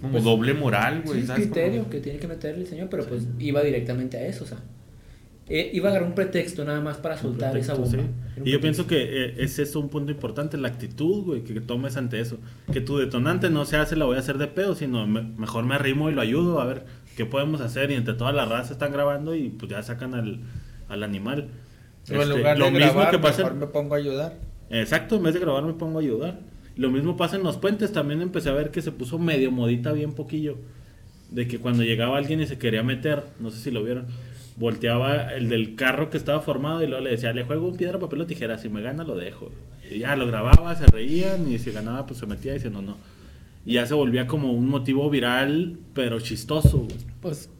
como 0.00 0.12
Pues, 0.12 0.24
doble 0.24 0.54
moral, 0.54 1.00
Sí, 1.02 1.08
güey. 1.08 1.20
es 1.20 1.26
¿sabes? 1.26 1.44
criterio 1.44 1.78
Como- 1.80 1.90
que 1.90 2.00
tiene 2.00 2.18
que 2.18 2.28
meterle 2.28 2.62
el 2.62 2.66
señor, 2.68 2.88
pero 2.90 3.04
pues 3.06 3.26
iba 3.38 3.62
directamente 3.62 4.16
a 4.18 4.26
eso, 4.26 4.44
o 4.44 4.46
sea. 4.46 4.58
eh, 5.48 5.70
iba 5.72 5.86
a 5.88 5.90
agarrar 5.92 6.08
un 6.08 6.14
pretexto 6.16 6.64
nada 6.64 6.80
más 6.80 6.96
para 6.96 7.16
soltar 7.16 7.52
Pretexto, 7.52 7.84
esa 7.84 7.96
bomba. 7.98 8.10
sí. 8.34 8.42
Y 8.44 8.50
yo 8.50 8.60
pienso 8.60 8.88
que 8.88 9.26
eh, 9.26 9.34
es 9.38 9.76
un 9.76 9.88
punto 9.90 10.10
importante, 10.10 10.56
la 10.56 10.66
actitud, 10.66 11.22
güey, 11.24 11.44
que 11.44 11.60
tomes 11.60 11.96
ante 11.96 12.18
eso. 12.20 12.38
Que 12.72 12.80
tu 12.80 12.98
detonante 12.98 13.48
no 13.48 13.64
se 13.64 13.76
hace, 13.76 13.94
la 13.94 14.06
voy 14.06 14.16
a 14.16 14.18
hacer 14.18 14.38
de 14.38 14.48
pedo, 14.48 14.74
sino 14.74 15.06
me- 15.06 15.22
mejor 15.22 15.64
me 15.64 15.76
arrimo 15.76 16.10
y 16.10 16.14
lo 16.14 16.20
ayudo 16.20 16.60
a 16.60 16.64
ver 16.66 16.84
qué 17.16 17.26
podemos 17.26 17.60
hacer. 17.60 17.92
Y 17.92 17.94
entre 17.94 18.14
todas 18.14 18.34
las 18.34 18.48
razas 18.48 18.72
están 18.72 18.92
grabando 18.92 19.36
y 19.36 19.50
pues 19.50 19.70
ya 19.70 19.80
sacan 19.84 20.14
al, 20.14 20.40
al 20.88 21.02
animal. 21.04 21.48
O 22.10 22.12
en 22.14 22.20
Este, 22.22 22.36
lugar 22.36 22.58
lo 22.58 22.64
de 22.64 22.70
mismo 22.72 22.86
grabar, 22.94 23.10
que 23.12 23.18
pasa. 23.20 23.42
mejor 23.44 23.54
me 23.54 23.66
pongo 23.68 23.94
a 23.94 23.98
ayudar. 23.98 24.34
Exacto, 24.70 25.14
en 25.14 25.22
vez 25.22 25.34
de 25.34 25.38
grabar 25.40 25.62
me 25.62 25.74
pongo 25.74 26.00
a 26.00 26.02
ayudar. 26.02 26.40
Lo 26.76 26.90
mismo 26.90 27.16
pasa 27.16 27.36
en 27.36 27.42
los 27.42 27.56
puentes, 27.56 27.92
también 27.92 28.20
empecé 28.20 28.50
a 28.50 28.52
ver 28.52 28.70
que 28.70 28.82
se 28.82 28.92
puso 28.92 29.18
medio 29.18 29.50
modita 29.50 29.92
bien 29.92 30.12
poquillo. 30.12 30.58
De 31.30 31.48
que 31.48 31.58
cuando 31.58 31.82
llegaba 31.82 32.18
alguien 32.18 32.40
y 32.40 32.46
se 32.46 32.58
quería 32.58 32.82
meter, 32.82 33.24
no 33.40 33.50
sé 33.50 33.58
si 33.58 33.70
lo 33.70 33.82
vieron, 33.82 34.06
volteaba 34.56 35.32
el 35.34 35.48
del 35.48 35.74
carro 35.74 36.10
que 36.10 36.16
estaba 36.18 36.40
formado 36.40 36.82
y 36.82 36.86
luego 36.86 37.02
le 37.02 37.10
decía, 37.10 37.32
le 37.32 37.44
juego 37.44 37.68
un 37.68 37.76
piedra, 37.76 37.98
papel 37.98 38.20
o 38.20 38.26
tijera, 38.26 38.58
si 38.58 38.68
me 38.68 38.82
gana 38.82 39.04
lo 39.04 39.16
dejo. 39.16 39.50
Y 39.90 40.00
ya 40.00 40.16
lo 40.16 40.26
grababa, 40.26 40.74
se 40.76 40.86
reían 40.86 41.50
y 41.50 41.58
si 41.58 41.70
ganaba 41.70 42.06
pues 42.06 42.20
se 42.20 42.26
metía 42.26 42.52
diciendo 42.52 42.82
no. 42.82 42.96
Y 43.64 43.74
ya 43.74 43.86
se 43.86 43.94
volvía 43.94 44.26
como 44.26 44.52
un 44.52 44.68
motivo 44.68 45.08
viral, 45.10 45.78
pero 45.94 46.20
chistoso. 46.20 46.86
Pues 47.20 47.50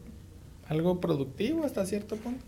algo 0.68 1.00
productivo 1.00 1.64
hasta 1.64 1.84
cierto 1.86 2.16
punto. 2.16 2.44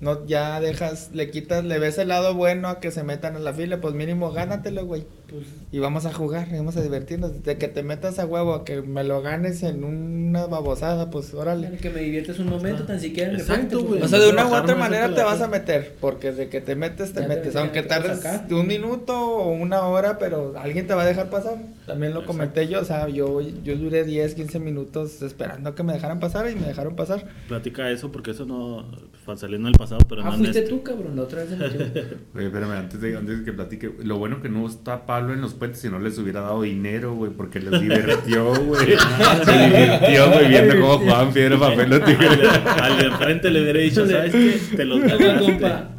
No, 0.00 0.26
ya 0.26 0.60
dejas, 0.60 1.10
le 1.14 1.30
quitas, 1.30 1.64
le 1.64 1.78
ves 1.78 1.98
el 1.98 2.08
lado 2.08 2.34
bueno 2.34 2.68
a 2.68 2.80
que 2.80 2.90
se 2.90 3.04
metan 3.04 3.36
en 3.36 3.44
la 3.44 3.54
fila, 3.54 3.80
pues 3.80 3.94
mínimo 3.94 4.32
gánatelo, 4.32 4.84
güey. 4.84 5.06
Pues, 5.34 5.46
Y 5.72 5.78
vamos 5.78 6.06
a 6.06 6.12
jugar, 6.12 6.48
y 6.52 6.56
vamos 6.56 6.76
a 6.76 6.82
divertirnos. 6.82 7.42
De 7.42 7.58
que 7.58 7.68
te 7.68 7.82
metas 7.82 8.18
a 8.18 8.26
huevo, 8.26 8.54
a 8.54 8.64
que 8.64 8.82
me 8.82 9.02
lo 9.04 9.22
ganes 9.22 9.62
en 9.62 9.82
una 9.84 10.46
babosada, 10.46 11.10
pues 11.10 11.34
órale. 11.34 11.70
que 11.78 11.90
me 11.90 12.00
diviertes 12.00 12.38
un 12.38 12.48
momento 12.48 12.84
tan 12.84 13.00
siquiera 13.00 13.32
Exacto, 13.32 13.78
güey. 13.82 14.00
pues, 14.00 14.04
O 14.04 14.08
sea, 14.08 14.18
de 14.18 14.30
una 14.30 14.46
u 14.46 14.54
otra 14.54 14.74
manera 14.76 15.14
te 15.14 15.22
vas 15.22 15.40
a 15.40 15.48
meter, 15.48 15.94
porque 16.00 16.32
de 16.32 16.48
que 16.48 16.60
te 16.60 16.76
metes, 16.76 17.12
te 17.12 17.22
Ya 17.22 17.28
metes. 17.28 17.56
Aunque 17.56 17.82
tardes 17.82 18.20
un 18.50 18.66
minuto 18.66 19.18
o 19.18 19.52
una 19.52 19.82
hora, 19.86 20.18
pero 20.18 20.54
alguien 20.58 20.86
te 20.86 20.94
va 20.94 21.02
a 21.02 21.06
dejar 21.06 21.30
pasar. 21.30 21.56
También 21.86 22.12
lo 22.14 22.20
Exacto. 22.20 22.26
comenté 22.38 22.68
yo, 22.68 22.80
o 22.80 22.84
sea, 22.84 23.08
yo, 23.08 23.40
yo 23.40 23.76
duré 23.76 24.04
10, 24.04 24.34
15 24.34 24.58
minutos 24.60 25.22
esperando 25.22 25.74
que 25.74 25.82
me 25.82 25.92
dejaran 25.92 26.20
pasar 26.20 26.50
y 26.50 26.54
me 26.54 26.66
dejaron 26.66 26.94
pasar. 26.96 27.24
Platica 27.48 27.90
eso 27.90 28.12
porque 28.12 28.30
eso 28.32 28.44
no 28.46 28.86
pues, 29.24 29.40
salió 29.40 29.56
en 29.56 29.66
el 29.66 29.72
pasado, 29.72 30.00
pero 30.08 30.22
Ah, 30.22 30.30
no 30.30 30.38
fuiste 30.38 30.58
este. 30.60 30.70
tú, 30.70 30.82
cabrón, 30.82 31.16
la 31.16 31.22
otra 31.22 31.44
vez. 31.44 31.50
Oye, 32.34 32.46
espérame, 32.46 32.72
antes 32.72 33.00
de, 33.00 33.16
antes 33.16 33.38
de 33.38 33.44
que 33.44 33.52
platique, 33.52 33.92
lo 34.02 34.18
bueno 34.18 34.40
que 34.42 34.48
no 34.48 34.66
está 34.66 35.06
Pablo 35.06 35.23
en 35.32 35.40
los 35.40 35.54
puentes, 35.54 35.80
si 35.80 35.88
no 35.88 35.98
les 35.98 36.18
hubiera 36.18 36.40
dado 36.40 36.62
dinero, 36.62 37.14
güey, 37.14 37.30
porque 37.32 37.60
les 37.60 37.80
divirtió, 37.80 38.52
güey. 38.64 38.96
Se 39.44 39.52
divirtió, 39.52 40.30
güey, 40.30 40.48
viendo 40.48 40.80
cómo 40.80 40.98
jugaban 40.98 41.32
piedra, 41.32 41.58
papel 41.58 41.92
o. 41.92 41.96
Al 41.96 42.98
de 42.98 43.04
enfrente 43.06 43.50
le 43.50 43.62
hubiera 43.62 43.80
dicho, 43.80 44.06
¿sabes 44.06 44.32
qué? 44.32 44.76
Te 44.76 44.84
los 44.84 45.00
ganaste. 45.00 45.38
compa. 45.38 45.90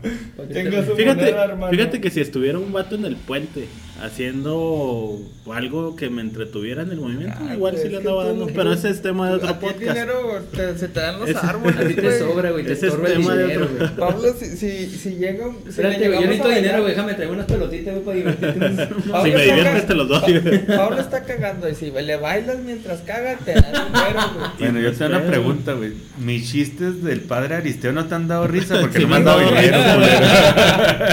Fíjate, 0.95 1.35
fíjate 1.71 2.01
que 2.01 2.09
si 2.11 2.21
estuviera 2.21 2.59
un 2.59 2.71
vato 2.71 2.95
en 2.95 3.05
el 3.05 3.15
puente 3.15 3.67
haciendo 4.01 5.19
algo 5.53 5.95
que 5.95 6.09
me 6.09 6.21
entretuviera 6.21 6.81
en 6.81 6.91
el 6.91 6.97
movimiento, 6.99 7.37
Ah, 7.39 7.53
igual 7.53 7.73
pues, 7.73 7.83
sí 7.83 7.89
le 7.89 7.97
andaba 7.97 8.25
dando, 8.25 8.47
pero 8.47 8.73
ese 8.73 8.89
es 8.89 9.01
tema 9.01 9.29
de 9.29 9.35
otro 9.35 9.47
A 9.47 9.51
el 9.51 9.57
podcast. 9.57 9.81
dinero 9.81 10.41
te- 10.51 10.77
se 10.77 10.87
te 10.87 10.99
dan 10.99 11.19
los 11.19 11.29
Ese- 11.29 11.39
árboles. 11.41 11.77
A 11.79 11.87
ti 11.87 11.93
te 11.93 12.19
sobra, 12.19 12.51
güey, 12.51 12.65
te 12.65 12.73
Ese 12.73 12.87
es 12.87 12.93
el 12.93 13.01
tema 13.01 13.35
de 13.35 13.43
dinero, 13.43 13.65
otro- 13.65 13.77
güey. 13.77 13.95
Pablo, 13.95 14.33
si, 14.37 14.45
si, 14.57 14.87
si 14.89 15.09
llega. 15.15 15.45
Si 15.63 15.69
Espérate, 15.69 16.03
yo 16.03 16.19
necesito 16.21 16.49
dinero, 16.49 16.81
güey, 16.81 16.89
déjame 16.93 17.13
traer 17.13 17.31
unas 17.31 17.45
pelotitas, 17.45 17.93
güey, 18.03 18.23
para 18.23 18.35
divertirme. 18.35 18.87
Si 19.25 19.31
me 19.31 19.43
diviertes 19.45 19.87
te 19.87 19.93
los 19.95 20.07
doy. 20.07 20.39
Pablo 20.67 20.99
está 21.01 21.23
cagando 21.23 21.69
y 21.69 21.75
si 21.75 21.91
le 21.91 22.17
bailas 22.17 22.57
mientras 22.59 23.01
caga, 23.01 23.37
te 23.37 23.53
dan 23.53 23.63
dinero, 23.93 24.19
güey. 24.35 24.49
Bueno, 24.59 24.79
yo 24.79 24.93
te 24.93 25.03
hago 25.03 25.15
una 25.15 25.25
pregunta, 25.27 25.73
güey. 25.73 25.93
Mis 26.19 26.51
chistes 26.51 27.03
del 27.03 27.21
padre 27.21 27.55
Aristeo 27.55 27.91
no 27.93 28.05
te 28.05 28.15
han 28.15 28.27
dado 28.27 28.47
risa 28.47 28.79
porque 28.81 28.97
Sí 28.97 29.03
no 29.03 29.09
me 29.09 29.15
han 29.17 29.25
dado 29.25 29.39
dinero, 29.39 29.77
güey. 29.97 30.09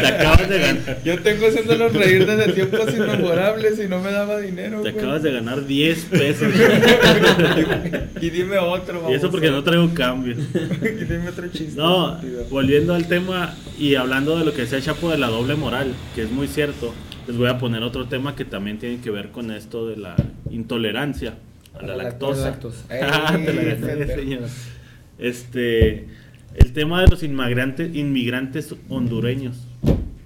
Te 0.01 0.07
acabas 0.07 0.49
de 0.49 0.59
ganar. 0.59 0.99
Yo 1.05 1.23
tengo 1.23 1.47
haciéndolos 1.47 1.93
reír 1.93 2.27
desde 2.27 2.53
tiempos 2.73 2.95
inmemorables 2.95 3.79
y 3.79 3.89
no 3.89 4.01
me 4.01 4.11
daba 4.11 4.39
dinero, 4.41 4.83
Te 4.83 4.91
güey. 4.93 5.05
acabas 5.05 5.23
de 5.23 5.33
ganar 5.33 5.67
10 5.67 6.05
pesos. 6.07 6.49
Y 8.21 8.31
dime 8.31 8.59
otro, 8.59 9.11
y 9.11 9.15
eso 9.15 9.31
porque 9.31 9.51
no 9.51 9.63
traigo 9.65 9.93
cambio. 9.95 10.37
Y 10.83 11.05
dime 11.05 11.29
otro 11.29 11.49
chiste. 11.49 11.75
No, 11.77 12.19
volviendo 12.51 12.95
al 12.95 13.09
tema 13.09 13.55
y 13.79 13.95
hablando 13.97 14.39
de 14.39 14.45
lo 14.45 14.53
que 14.55 14.63
decía 14.63 14.81
Chapo 14.81 15.11
de 15.11 15.19
la 15.19 15.27
doble 15.29 15.55
moral, 15.57 15.93
que 16.15 16.23
es 16.23 16.31
muy 16.31 16.47
cierto, 16.47 16.95
les 17.27 17.37
voy 17.37 17.49
a 17.49 17.59
poner 17.59 17.83
otro 17.83 18.07
tema 18.07 18.37
que 18.37 18.45
también 18.45 18.79
tiene 18.79 19.01
que 19.01 19.11
ver 19.11 19.31
con 19.31 19.51
esto 19.51 19.87
de 19.89 19.97
la 19.97 20.15
intolerancia 20.51 21.35
a 21.75 21.85
la 21.85 21.97
lactosa. 21.97 22.51
lactosa. 22.51 22.85
Ah, 23.03 23.37
te 23.45 23.53
la 23.53 23.63
Ey, 23.63 23.81
gané. 23.81 24.39
Este, 25.19 26.07
el 26.55 26.73
tema 26.73 27.01
de 27.03 27.09
los 27.09 27.23
inmigrantes, 27.23 27.95
inmigrantes 27.95 28.75
hondureños, 28.89 29.57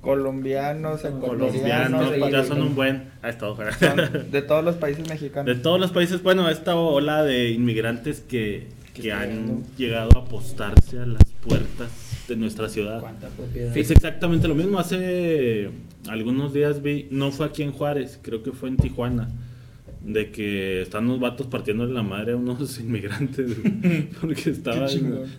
Colombianos, 0.06 1.00
colombianos, 1.00 1.50
ecuatorianos, 1.50 2.14
pues 2.16 2.30
ya 2.30 2.44
son 2.44 2.62
un 2.62 2.76
buen, 2.76 3.10
ha 3.22 3.28
estado 3.28 3.56
de 4.30 4.42
todos 4.42 4.64
los 4.64 4.76
países 4.76 5.08
mexicanos. 5.08 5.46
De 5.52 5.60
todos 5.60 5.80
los 5.80 5.90
países, 5.90 6.22
bueno, 6.22 6.48
esta 6.48 6.76
ola 6.76 7.24
de 7.24 7.50
inmigrantes 7.50 8.20
que, 8.20 8.68
Que 8.94 9.12
han 9.12 9.64
llegado 9.76 10.10
a 10.14 10.20
apostarse 10.20 11.00
a 11.00 11.06
las 11.06 11.24
puertas 11.44 11.90
de 12.28 12.36
nuestra 12.36 12.68
ciudad. 12.68 13.02
Es 13.74 13.90
exactamente 13.90 14.46
lo 14.46 14.54
mismo. 14.54 14.78
Hace 14.78 15.70
algunos 16.08 16.54
días 16.54 16.82
vi, 16.82 17.08
no 17.10 17.32
fue 17.32 17.46
aquí 17.46 17.64
en 17.64 17.72
Juárez, 17.72 18.20
creo 18.22 18.44
que 18.44 18.52
fue 18.52 18.68
en 18.68 18.76
Tijuana, 18.76 19.28
de 20.02 20.30
que 20.30 20.82
están 20.82 21.06
unos 21.06 21.18
vatos 21.18 21.48
partiéndole 21.48 21.92
la 21.92 22.04
madre 22.04 22.34
a 22.34 22.36
unos 22.36 22.78
inmigrantes. 22.78 23.56
porque 24.20 24.50
estaban. 24.50 24.88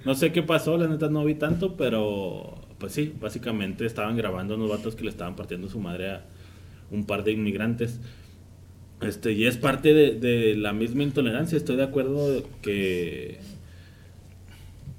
No 0.03 0.13
sé 0.13 0.34
qué 0.34 0.43
pasó, 0.43 0.77
la 0.77 0.89
neta 0.89 1.08
no 1.08 1.23
vi 1.23 1.36
tanto, 1.36 1.77
pero 1.77 2.66
pues 2.78 2.94
sí, 2.94 3.13
básicamente 3.20 3.86
estaban 3.86 4.16
grabando 4.18 4.56
unos 4.56 4.70
vatos 4.70 4.96
que 4.96 5.04
le 5.04 5.10
estaban 5.10 5.36
partiendo 5.36 5.70
su 5.70 5.80
madre 5.80 6.12
a 6.12 6.26
un 6.92 7.06
par 7.06 7.24
de 7.24 7.32
inmigrantes. 7.32 8.00
Este, 9.02 9.34
y 9.34 9.46
es 9.46 9.58
parte 9.58 9.94
de, 9.94 10.13
de 10.20 10.56
la 10.56 10.74
misma 10.74 11.04
intolerancia. 11.04 11.58
Estoy 11.58 11.76
de 11.76 11.84
acuerdo 11.84 12.44
que 12.62 13.40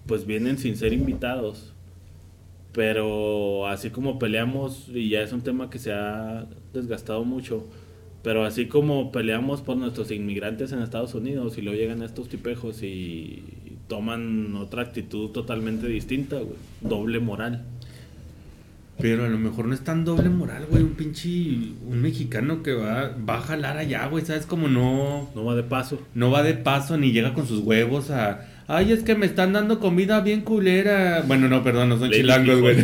pues 0.07 0.27
vienen 0.27 0.59
sin 0.59 0.77
ser 0.77 0.93
invitados. 0.93 1.73
Pero 2.73 3.67
así 3.67 3.91
como 3.91 4.19
peleamos, 4.19 4.89
y 4.93 5.09
ya 5.11 5.23
es 5.23 5.33
un 5.33 5.43
tema 5.43 5.71
que 5.71 5.79
se 5.79 5.93
ha 5.93 6.47
desgastado 6.73 7.25
mucho, 7.25 7.67
pero 8.23 8.45
así 8.45 8.67
como 8.67 9.11
peleamos 9.13 9.63
por 9.63 9.77
nuestros 9.77 10.11
inmigrantes 10.11 10.73
en 10.73 10.83
Estados 10.83 11.15
Unidos 11.15 11.57
y 11.59 11.63
luego 11.63 11.79
llegan 11.79 12.03
estos 12.03 12.29
tipejos 12.29 12.83
y 12.83 13.43
toman 13.89 14.55
otra 14.57 14.83
actitud 14.83 15.31
totalmente 15.31 15.87
distinta, 15.89 16.37
güey. 16.37 16.57
Doble 16.81 17.19
moral. 17.21 17.65
Pero 19.01 19.25
a 19.25 19.29
lo 19.29 19.39
mejor 19.39 19.67
no 19.67 19.75
es 19.75 19.81
tan 19.83 20.05
doble 20.05 20.29
moral, 20.29 20.67
güey. 20.69 20.83
Un 20.83 20.95
pinche. 20.95 21.29
Un 21.89 22.03
mexicano 22.03 22.63
que 22.63 22.75
va, 22.75 23.17
va 23.29 23.39
a 23.39 23.41
jalar 23.41 23.77
allá, 23.77 24.07
güey. 24.07 24.25
¿Sabes? 24.25 24.45
Como 24.45 24.69
no. 24.69 25.31
No 25.35 25.45
va 25.45 25.55
de 25.55 25.63
paso. 25.63 26.01
No 26.15 26.31
va 26.31 26.43
de 26.43 26.55
paso 26.55 26.97
ni 26.97 27.13
llega 27.13 27.35
con 27.35 27.47
sus 27.47 27.61
huevos 27.61 28.11
a. 28.11 28.47
Ay, 28.71 28.93
es 28.93 29.03
que 29.03 29.15
me 29.15 29.25
están 29.25 29.55
dando 29.55 29.81
comida 29.81 30.21
bien 30.21 30.43
culera. 30.43 31.25
Bueno, 31.27 31.49
no, 31.49 31.65
perdón, 31.65 31.89
no 31.89 31.99
son 31.99 32.11
chilangos, 32.13 32.61
güey. 32.61 32.77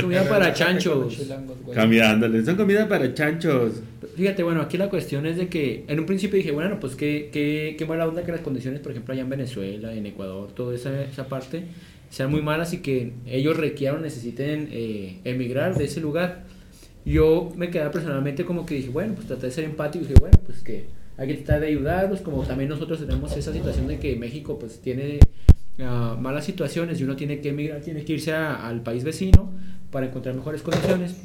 Comida 0.00 0.26
para 0.26 0.54
chanchos. 0.54 1.20
Cambiándole. 1.74 2.42
Son 2.42 2.56
comida 2.56 2.88
para 2.88 3.12
chanchos. 3.12 3.82
Fíjate, 4.16 4.42
bueno, 4.42 4.62
aquí 4.62 4.78
la 4.78 4.88
cuestión 4.88 5.26
es 5.26 5.36
de 5.36 5.48
que 5.48 5.84
en 5.86 6.00
un 6.00 6.06
principio 6.06 6.38
dije, 6.38 6.50
bueno, 6.50 6.80
pues 6.80 6.96
qué, 6.96 7.28
qué, 7.30 7.76
qué 7.78 7.84
mala 7.84 8.08
onda 8.08 8.24
que 8.24 8.32
las 8.32 8.40
condiciones, 8.40 8.80
por 8.80 8.92
ejemplo, 8.92 9.12
allá 9.12 9.20
en 9.20 9.28
Venezuela, 9.28 9.92
en 9.92 10.06
Ecuador, 10.06 10.50
toda 10.54 10.74
esa, 10.74 11.02
esa 11.02 11.28
parte, 11.28 11.64
sean 12.08 12.30
muy 12.30 12.40
malas 12.40 12.72
y 12.72 12.78
que 12.78 13.12
ellos 13.26 13.54
requieran, 13.54 14.00
necesiten 14.00 14.70
eh, 14.72 15.18
emigrar 15.24 15.74
de 15.74 15.84
ese 15.84 16.00
lugar. 16.00 16.44
Yo 17.04 17.52
me 17.54 17.68
quedé 17.68 17.90
personalmente 17.90 18.46
como 18.46 18.64
que 18.64 18.76
dije, 18.76 18.88
bueno, 18.88 19.12
pues 19.14 19.26
traté 19.26 19.46
de 19.48 19.52
ser 19.52 19.64
empático 19.64 20.06
y 20.06 20.08
dije, 20.08 20.20
bueno, 20.20 20.38
pues 20.46 20.62
que 20.62 20.86
hay 21.18 21.28
que 21.28 21.34
tratar 21.34 21.60
de 21.60 21.66
ayudarlos, 21.66 22.20
como 22.22 22.44
también 22.44 22.70
nosotros 22.70 23.00
tenemos 23.00 23.36
esa 23.36 23.52
situación 23.52 23.88
de 23.88 23.98
que 23.98 24.16
México 24.16 24.58
pues 24.58 24.80
tiene 24.80 25.18
ah, 25.80 26.16
malas 26.20 26.44
situaciones 26.44 27.00
y 27.00 27.04
uno 27.04 27.14
tiene 27.16 27.40
que 27.40 27.50
emigrar, 27.50 27.80
tiene 27.80 28.04
que 28.04 28.14
irse 28.14 28.32
a- 28.32 28.66
al 28.66 28.82
país 28.82 29.04
vecino 29.04 29.50
para 29.90 30.06
encontrar 30.06 30.34
mejores 30.34 30.62
condiciones. 30.62 31.16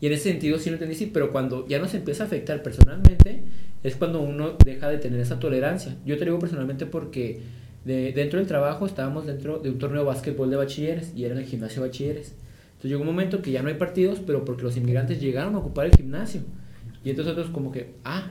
Y 0.00 0.06
en 0.06 0.12
ese 0.12 0.24
sentido 0.30 0.58
sí 0.58 0.68
lo 0.70 0.74
entendí, 0.76 0.94
sí, 0.96 1.10
pero 1.12 1.32
cuando 1.32 1.66
ya 1.68 1.78
nos 1.78 1.94
empieza 1.94 2.24
a 2.24 2.26
afectar 2.26 2.62
personalmente, 2.62 3.42
es 3.82 3.96
cuando 3.96 4.20
uno 4.20 4.52
deja 4.64 4.88
de 4.88 4.98
tener 4.98 5.20
esa 5.20 5.38
tolerancia. 5.38 5.96
Yo 6.04 6.18
te 6.18 6.24
digo 6.24 6.38
personalmente 6.38 6.84
porque 6.86 7.40
de- 7.84 8.12
dentro 8.12 8.38
del 8.38 8.48
trabajo 8.48 8.84
estábamos 8.86 9.26
dentro 9.26 9.58
de 9.58 9.70
un 9.70 9.78
torneo 9.78 10.00
de 10.00 10.06
básquetbol 10.06 10.50
de 10.50 10.56
bachilleres 10.56 11.12
y 11.16 11.24
era 11.24 11.34
en 11.34 11.40
el 11.40 11.46
gimnasio 11.46 11.82
de 11.82 11.88
bachilleres. 11.88 12.34
Entonces 12.72 12.90
llegó 12.90 13.00
un 13.02 13.06
momento 13.06 13.40
que 13.40 13.50
ya 13.50 13.62
no 13.62 13.68
hay 13.68 13.74
partidos, 13.74 14.20
pero 14.26 14.44
porque 14.44 14.62
los 14.62 14.76
inmigrantes 14.76 15.20
llegaron 15.20 15.54
a 15.54 15.58
ocupar 15.58 15.86
el 15.86 15.92
gimnasio. 15.92 16.42
Y 17.02 17.10
entonces 17.10 17.32
nosotros 17.34 17.54
como 17.54 17.72
que, 17.72 17.94
ah, 18.04 18.30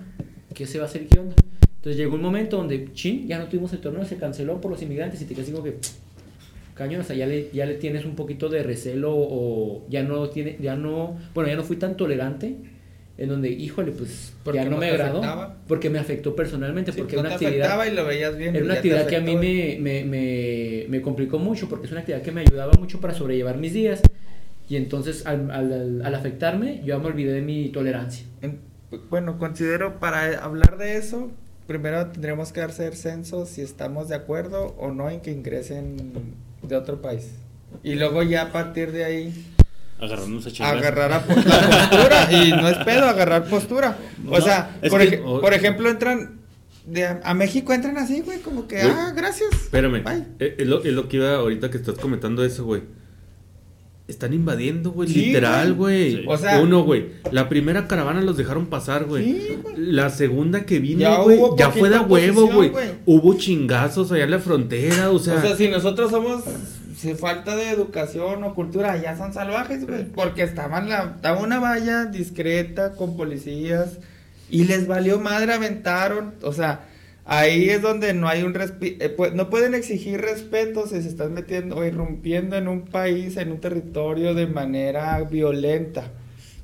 ¿qué 0.54 0.66
se 0.66 0.78
va 0.80 0.86
a 0.86 0.88
hacer? 0.88 1.08
¿Qué 1.08 1.20
onda? 1.20 1.36
Entonces 1.76 1.98
llegó 1.98 2.16
un 2.16 2.22
momento 2.22 2.58
donde, 2.58 2.92
chin, 2.94 3.28
ya 3.28 3.38
no 3.40 3.46
tuvimos 3.48 3.74
el 3.74 3.80
torneo, 3.80 4.06
se 4.06 4.16
canceló 4.18 4.62
por 4.62 4.72
los 4.72 4.82
inmigrantes 4.82 5.22
y 5.22 5.26
te 5.26 5.36
quedas 5.36 5.50
como 5.50 5.64
que, 5.64 5.76
cañón, 6.76 7.02
o 7.02 7.04
sea, 7.04 7.16
ya 7.16 7.28
le, 7.28 7.50
ya 7.54 7.66
le 7.66 7.76
tienes 7.76 8.06
un 8.06 8.16
poquito 8.16 8.50
de 8.50 8.64
recelo 8.64 9.12
o 9.16 9.86
ya 9.90 10.04
no 10.04 10.30
tiene, 10.30 10.58
ya 10.62 10.76
no, 10.76 11.18
bueno, 11.34 11.50
ya 11.50 11.56
no 11.56 11.64
fui 11.64 11.76
tan 11.78 11.98
tolerante 11.98 12.56
en 13.18 13.30
donde, 13.30 13.50
híjole, 13.52 13.92
pues 13.92 14.34
Porque 14.44 14.58
ya 14.64 14.66
no, 14.70 14.78
me 14.78 14.88
agradó 14.90 15.20
afectaba. 15.20 15.58
porque 15.68 15.90
me 15.92 16.00
afectó 16.00 16.36
personalmente, 16.36 16.92
Sí, 16.92 16.98
porque 16.98 17.16
no 17.16 17.20
era 17.22 17.30
una 17.30 17.38
te 17.38 17.46
actividad, 17.46 17.86
y 17.86 17.92
lo 17.96 18.06
veías 18.06 18.36
bien. 18.38 18.56
era 18.56 18.60
y 18.64 18.66
una 18.66 18.74
actividad 18.76 19.06
que 19.08 19.18
a 19.18 19.22
mí 19.22 19.36
me, 19.36 19.78
me, 19.80 20.04
me, 20.04 20.86
me 20.90 21.02
complicó 21.02 21.38
mucho 21.38 21.70
porque 21.70 21.86
es 21.86 21.92
una 21.92 22.00
actividad 22.02 22.24
que 22.24 22.32
me 22.32 22.42
ayudaba 22.42 22.74
mucho 22.80 23.00
para 23.00 23.14
sobrellevar 23.14 23.58
mis 23.58 23.74
días 23.74 24.02
y 24.68 24.78
entonces 24.78 25.26
al, 25.28 25.52
al, 25.52 25.72
al- 25.74 26.02
al 26.06 26.16
afectarme 26.16 26.78
yo 26.80 26.88
ya 26.96 26.98
me 26.98 27.06
olvidé 27.08 27.34
de 27.34 27.42
mi 27.42 27.70
tolerancia. 27.70 28.26
En- 28.42 28.58
Bueno, 29.10 29.38
considero 29.40 30.00
para 30.00 30.44
hablar 30.44 30.78
de 30.78 30.98
eso, 30.98 31.32
primero 31.68 32.08
tendremos 32.08 32.52
que 32.52 32.62
hacer 32.62 32.96
censo 32.96 33.46
si 33.46 33.62
estamos 33.62 34.10
de 34.10 34.16
acuerdo 34.16 34.76
o 34.78 34.92
no 34.92 35.10
en 35.10 35.22
que 35.22 35.32
ingresen 35.32 36.14
de 36.62 36.76
otro 36.76 37.02
país. 37.02 37.30
Y 37.84 37.96
luego 37.96 38.24
ya 38.24 38.44
a 38.44 38.52
partir 38.52 38.92
de 38.92 39.04
ahí 39.06 39.48
Agarrarnos 40.00 40.46
a 40.46 40.52
chingar. 40.52 40.78
agarrar 40.78 41.14
a 41.14 41.24
po- 41.24 41.34
la 41.36 41.88
postura 41.90 42.32
y 42.32 42.52
no 42.52 42.68
es 42.68 42.78
pedo 42.80 43.06
agarrar 43.06 43.46
postura. 43.46 43.98
O 44.28 44.38
No, 44.38 44.42
sea, 44.42 44.78
por, 44.90 45.00
que- 45.02 45.16
ej- 45.20 45.22
o- 45.26 45.40
por 45.42 45.54
ejemplo, 45.54 45.90
entran 45.90 46.40
de 46.86 47.06
a, 47.06 47.22
a 47.24 47.34
México 47.34 47.72
entran 47.74 47.98
así, 47.98 48.20
güey, 48.22 48.40
como 48.40 48.68
que 48.68 48.82
ah, 48.82 49.14
gracias. 49.16 49.50
Espérame. 49.54 50.04
Eh, 50.40 50.56
Es 50.60 50.68
lo, 50.68 50.84
es 50.84 50.92
lo 50.94 51.08
que 51.08 51.18
iba 51.18 51.36
ahorita 51.36 51.70
que 51.72 51.78
estás 51.78 51.98
comentando 51.98 52.44
eso, 52.44 52.66
güey. 52.66 52.82
Están 54.08 54.34
invadiendo, 54.34 54.92
güey. 54.92 55.08
Sí, 55.08 55.28
literal, 55.28 55.74
güey. 55.76 56.12
Sí. 56.18 56.26
O 56.28 56.38
sea- 56.38 56.60
Uno, 56.60 56.84
güey. 56.84 57.08
La 57.32 57.48
primera 57.48 57.88
caravana 57.88 58.22
los 58.22 58.36
dejaron 58.36 58.66
pasar, 58.66 59.06
güey. 59.06 59.24
Sí. 59.24 59.60
La 59.78 60.10
segunda 60.10 60.66
que 60.66 60.80
vino, 60.80 61.00
Ya 61.00 61.18
güey, 61.20 61.40
ya 61.58 61.72
fue 61.72 61.90
de 61.90 62.00
huevo, 62.00 62.48
güey. 62.52 62.72
Hubo 63.06 63.36
chingazos 63.36 64.12
allá 64.12 64.26
en 64.26 64.32
la 64.32 64.40
frontera, 64.40 65.10
o 65.12 65.20
sea. 65.20 65.36
O 65.36 65.42
sea, 65.42 65.56
si 65.56 65.70
nosotros 65.70 66.12
somos 66.12 66.44
si 66.98 67.16
falta 67.16 67.56
de 67.56 67.70
educación 67.70 68.44
o 68.44 68.54
cultura, 68.54 69.02
ya 69.02 69.18
son 69.18 69.34
salvajes, 69.34 69.86
güey, 69.86 70.06
porque 70.06 70.44
estaban 70.44 70.88
la 70.90 71.14
estaba 71.16 71.42
una 71.42 71.60
valla 71.60 72.06
discreta 72.06 72.94
con 72.94 73.18
policías 73.18 73.98
y 74.50 74.66
les 74.66 74.88
valió 74.88 75.20
madre 75.20 75.54
aventaron, 75.54 76.34
o 76.44 76.54
sea, 76.54 76.86
ahí 77.26 77.70
es 77.70 77.82
donde 77.82 78.14
no 78.14 78.28
hay 78.28 78.44
un 78.44 78.54
respeto, 78.54 79.32
no 79.34 79.50
pueden 79.50 79.74
exigir 79.74 80.22
respeto 80.22 80.88
si 80.88 81.02
se 81.02 81.08
están 81.10 81.34
metiendo 81.34 81.78
o 81.78 81.86
irrumpiendo 81.86 82.56
en 82.58 82.68
un 82.68 82.86
país, 82.86 83.38
en 83.38 83.52
un 83.52 83.60
territorio 83.60 84.34
de 84.34 84.48
manera 84.48 85.22
violenta. 85.24 86.12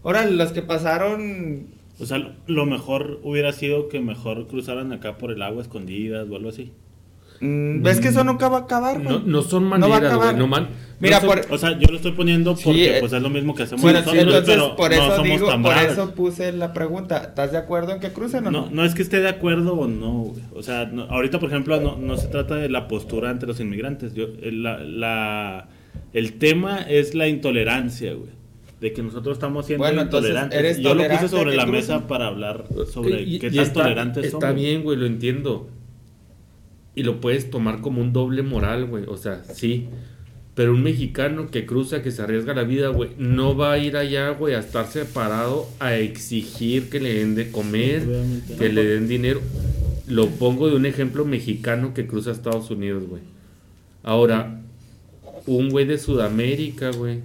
Ahora, 0.03 0.25
los 0.25 0.51
que 0.53 0.61
pasaron 0.61 1.67
O 1.99 2.05
sea, 2.05 2.35
lo 2.47 2.65
mejor 2.65 3.19
hubiera 3.23 3.51
sido 3.53 3.89
que 3.89 3.99
mejor 3.99 4.47
cruzaran 4.47 4.93
acá 4.93 5.17
por 5.17 5.31
el 5.31 5.41
agua 5.41 5.61
escondidas 5.61 6.29
o 6.29 6.35
algo 6.35 6.49
así. 6.49 6.71
Mm, 7.41 7.81
¿Ves 7.83 7.99
que 7.99 8.09
eso 8.09 8.23
nunca 8.23 8.49
va 8.49 8.57
a 8.57 8.61
acabar, 8.61 9.01
güey? 9.01 9.07
no, 9.07 9.19
no 9.25 9.41
son 9.41 9.63
va 9.71 9.75
a 9.75 9.79
maneras, 9.79 10.03
acabar. 10.11 10.27
güey. 10.35 10.37
No 10.37 10.47
man, 10.47 10.67
Mira, 10.99 11.19
no 11.21 11.27
son- 11.27 11.41
por- 11.43 11.53
O 11.53 11.57
sea, 11.57 11.79
yo 11.79 11.87
lo 11.89 11.95
estoy 11.95 12.11
poniendo 12.11 12.55
porque 12.55 12.97
eh, 12.97 12.99
pues 12.99 13.13
es 13.13 13.21
lo 13.21 13.29
mismo 13.29 13.55
que 13.55 13.63
hacemos 13.63 13.81
Bueno, 13.81 13.99
nosotros, 13.99 14.21
entonces 14.23 14.55
pero 14.55 14.75
por 14.75 14.89
no 14.91 14.95
eso 14.97 15.15
somos 15.15 15.23
digo, 15.31 15.47
tan 15.47 15.61
por 15.63 15.71
bravos. 15.73 15.91
eso 15.93 16.11
puse 16.15 16.51
la 16.51 16.73
pregunta. 16.73 17.17
¿Estás 17.19 17.51
de 17.53 17.57
acuerdo 17.57 17.93
en 17.93 17.99
que 18.01 18.09
crucen 18.11 18.45
o 18.47 18.51
no? 18.51 18.61
No, 18.65 18.69
no 18.71 18.83
es 18.85 18.93
que 18.95 19.01
esté 19.01 19.21
de 19.21 19.29
acuerdo 19.29 19.73
o 19.75 19.87
no. 19.87 20.33
O 20.53 20.61
sea, 20.63 20.85
no- 20.85 21.03
ahorita, 21.03 21.39
por 21.39 21.49
ejemplo, 21.49 21.79
no, 21.79 21.95
no 21.97 22.17
se 22.17 22.27
trata 22.27 22.55
de 22.55 22.67
la 22.69 22.87
postura 22.89 23.29
ante 23.29 23.45
los 23.47 23.59
inmigrantes. 23.61 24.13
Yo, 24.13 24.25
el, 24.41 24.61
la, 24.63 24.79
la- 24.79 25.67
el 26.13 26.33
tema 26.33 26.79
es 26.81 27.15
la 27.15 27.27
intolerancia, 27.29 28.13
güey. 28.13 28.31
De 28.81 28.93
que 28.93 29.01
nosotros 29.03 29.37
estamos 29.37 29.65
siendo 29.65 29.83
Bueno, 29.85 30.01
intolerantes. 30.03 30.57
¿eres 30.57 30.79
Yo 30.79 30.93
lo 30.95 31.05
puse 31.07 31.27
sobre 31.27 31.55
la 31.55 31.65
mesa 31.65 32.07
para 32.07 32.27
hablar 32.27 32.63
sobre 32.91 33.21
Y- 33.23 33.37
qué 33.39 33.47
y 33.47 33.51
tan 33.51 33.59
está, 33.65 33.81
tolerantes 33.83 34.25
Está 34.25 34.39
somos. 34.39 34.55
bien, 34.55 34.83
güey, 34.83 34.97
lo 34.97 35.05
entiendo. 35.05 35.67
Y 36.95 37.03
lo 37.03 37.21
puedes 37.21 37.49
tomar 37.49 37.81
como 37.81 38.01
un 38.01 38.13
doble 38.13 38.41
moral, 38.41 38.85
güey. 38.85 39.05
O 39.07 39.17
sea, 39.17 39.43
sí. 39.43 39.87
Pero 40.55 40.73
un 40.73 40.83
mexicano 40.83 41.49
que 41.49 41.65
cruza, 41.65 42.01
que 42.01 42.11
se 42.11 42.21
arriesga 42.21 42.53
la 42.53 42.63
vida, 42.63 42.89
güey, 42.89 43.11
no 43.17 43.55
va 43.55 43.73
a 43.73 43.77
ir 43.77 43.95
allá, 43.95 44.31
güey, 44.31 44.55
a 44.55 44.59
estar 44.59 44.87
separado 44.87 45.67
a 45.79 45.95
exigir 45.95 46.89
que 46.89 46.99
le 46.99 47.13
den 47.13 47.35
de 47.35 47.49
comer, 47.51 48.01
Obviamente. 48.01 48.55
que 48.57 48.69
le 48.69 48.83
den 48.83 49.07
dinero. 49.07 49.41
Lo 50.07 50.27
pongo 50.27 50.67
de 50.67 50.75
un 50.75 50.85
ejemplo 50.85 51.23
mexicano 51.23 51.93
que 51.93 52.07
cruza 52.07 52.31
Estados 52.31 52.69
Unidos, 52.71 53.03
güey. 53.07 53.21
Ahora, 54.03 54.61
un 55.45 55.69
güey 55.69 55.85
de 55.85 55.97
Sudamérica, 55.97 56.91
güey, 56.91 57.19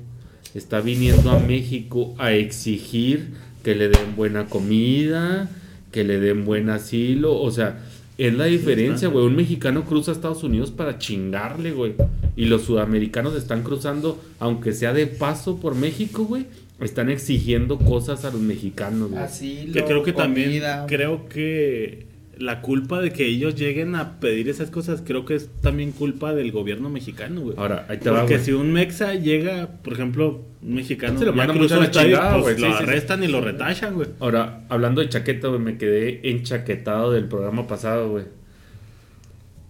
está 0.54 0.80
viniendo 0.80 1.30
a 1.30 1.40
México 1.40 2.14
a 2.18 2.32
exigir 2.32 3.30
que 3.64 3.74
le 3.74 3.88
den 3.88 4.14
buena 4.16 4.46
comida, 4.46 5.50
que 5.90 6.04
le 6.04 6.20
den 6.20 6.44
buen 6.44 6.70
asilo, 6.70 7.40
o 7.40 7.50
sea, 7.50 7.82
es 8.16 8.34
la 8.34 8.44
diferencia, 8.44 9.08
güey. 9.08 9.26
Un 9.26 9.36
mexicano 9.36 9.84
cruza 9.84 10.12
a 10.12 10.14
Estados 10.14 10.42
Unidos 10.44 10.70
para 10.70 10.98
chingarle, 10.98 11.72
güey. 11.72 11.94
Y 12.36 12.46
los 12.46 12.62
sudamericanos 12.62 13.34
están 13.34 13.62
cruzando, 13.62 14.22
aunque 14.38 14.72
sea 14.72 14.92
de 14.92 15.06
paso 15.06 15.58
por 15.58 15.74
México, 15.74 16.24
güey, 16.24 16.46
están 16.80 17.10
exigiendo 17.10 17.78
cosas 17.78 18.24
a 18.24 18.30
los 18.30 18.40
mexicanos, 18.40 19.10
güey. 19.10 19.22
Así 19.22 19.70
Que 19.72 19.84
creo 19.84 20.02
que 20.02 20.12
también, 20.12 20.62
creo 20.86 21.28
que 21.28 22.06
la 22.38 22.60
culpa 22.60 23.00
de 23.00 23.12
que 23.12 23.26
ellos 23.26 23.54
lleguen 23.54 23.94
a 23.94 24.20
pedir 24.20 24.48
esas 24.48 24.70
cosas, 24.70 25.02
creo 25.04 25.24
que 25.24 25.34
es 25.34 25.50
también 25.60 25.92
culpa 25.92 26.34
del 26.34 26.52
gobierno 26.52 26.90
mexicano, 26.90 27.40
güey. 27.40 27.56
Ahora, 27.56 27.86
ahí 27.88 27.98
te 27.98 28.10
va, 28.10 28.20
Porque 28.20 28.38
si 28.38 28.52
un 28.52 28.72
mexa 28.72 29.14
llega, 29.14 29.68
por 29.82 29.92
ejemplo, 29.92 30.42
un 30.62 30.74
mexicano, 30.74 31.18
Se 31.18 31.24
lo 31.24 31.32
ya 31.32 31.36
manda 31.36 31.54
cruzó 31.54 31.74
mucho 31.74 31.74
a 31.76 31.78
la 31.78 31.84
estadio, 31.86 32.16
chingada, 32.16 32.32
pues 32.40 32.42
güey, 32.42 32.58
lo 32.58 32.66
sí, 32.66 32.72
sí. 32.78 32.84
arrestan 32.84 33.22
y 33.22 33.28
lo 33.28 33.40
retachan, 33.40 33.94
güey. 33.94 34.08
Ahora, 34.20 34.64
hablando 34.68 35.00
de 35.00 35.08
chaqueta, 35.08 35.48
güey, 35.48 35.60
me 35.60 35.78
quedé 35.78 36.30
enchaquetado 36.30 37.12
del 37.12 37.26
programa 37.26 37.66
pasado, 37.66 38.10
güey. 38.10 38.24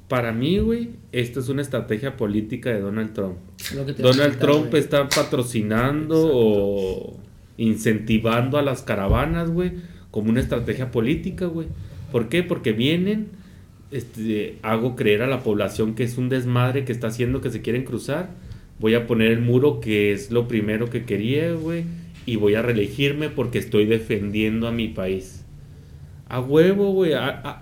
Para 0.08 0.32
mí, 0.32 0.58
güey, 0.58 0.90
esto 1.12 1.40
es 1.40 1.48
una 1.48 1.62
estrategia 1.62 2.16
política 2.16 2.70
de 2.70 2.80
Donald 2.80 3.12
Trump. 3.14 3.36
Lo 3.74 3.86
que 3.86 3.94
te 3.94 4.02
Donald 4.02 4.38
Trump 4.38 4.74
está 4.74 5.08
patrocinando 5.08 6.30
o 6.32 7.18
incentivando 7.56 8.58
a 8.58 8.62
las 8.62 8.82
caravanas, 8.82 9.50
güey, 9.50 9.72
como 10.10 10.30
una 10.30 10.40
estrategia 10.40 10.90
política, 10.90 11.46
güey. 11.46 11.68
¿Por 12.14 12.28
qué? 12.28 12.44
Porque 12.44 12.70
vienen, 12.70 13.26
este, 13.90 14.58
hago 14.62 14.94
creer 14.94 15.22
a 15.22 15.26
la 15.26 15.40
población 15.40 15.96
que 15.96 16.04
es 16.04 16.16
un 16.16 16.28
desmadre 16.28 16.84
que 16.84 16.92
está 16.92 17.08
haciendo 17.08 17.40
que 17.40 17.50
se 17.50 17.60
quieren 17.60 17.82
cruzar. 17.82 18.30
Voy 18.78 18.94
a 18.94 19.08
poner 19.08 19.32
el 19.32 19.40
muro 19.40 19.80
que 19.80 20.12
es 20.12 20.30
lo 20.30 20.46
primero 20.46 20.90
que 20.90 21.04
quería, 21.04 21.52
güey, 21.54 21.82
y 22.24 22.36
voy 22.36 22.54
a 22.54 22.62
reelegirme 22.62 23.30
porque 23.30 23.58
estoy 23.58 23.86
defendiendo 23.86 24.68
a 24.68 24.70
mi 24.70 24.86
país. 24.86 25.44
A 26.28 26.38
huevo, 26.38 26.92
güey. 26.92 27.14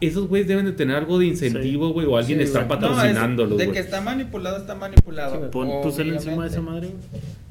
esos 0.03 0.29
güeyes 0.29 0.47
deben 0.49 0.67
de 0.67 0.73
tener 0.73 0.97
algo 0.97 1.19
de 1.19 1.29
incentivo, 1.29 1.89
güey. 1.95 2.07
O 2.07 2.19
alguien 2.19 2.41
Sí, 2.41 2.45
está 2.45 2.65
güey. 2.65 2.79
No, 2.79 2.87
es- 2.89 2.93
patrocinándolos, 2.93 3.57
de 3.57 3.71
que 3.71 3.79
está 3.79 4.03
manipulado, 4.03 4.59
está 4.59 4.75
manipulado. 4.75 5.45
Sí, 5.45 5.49
Pon 5.51 5.91
cel 5.91 6.13
encima 6.13 6.43
de 6.43 6.51
esa 6.51 6.61
madre, 6.61 6.89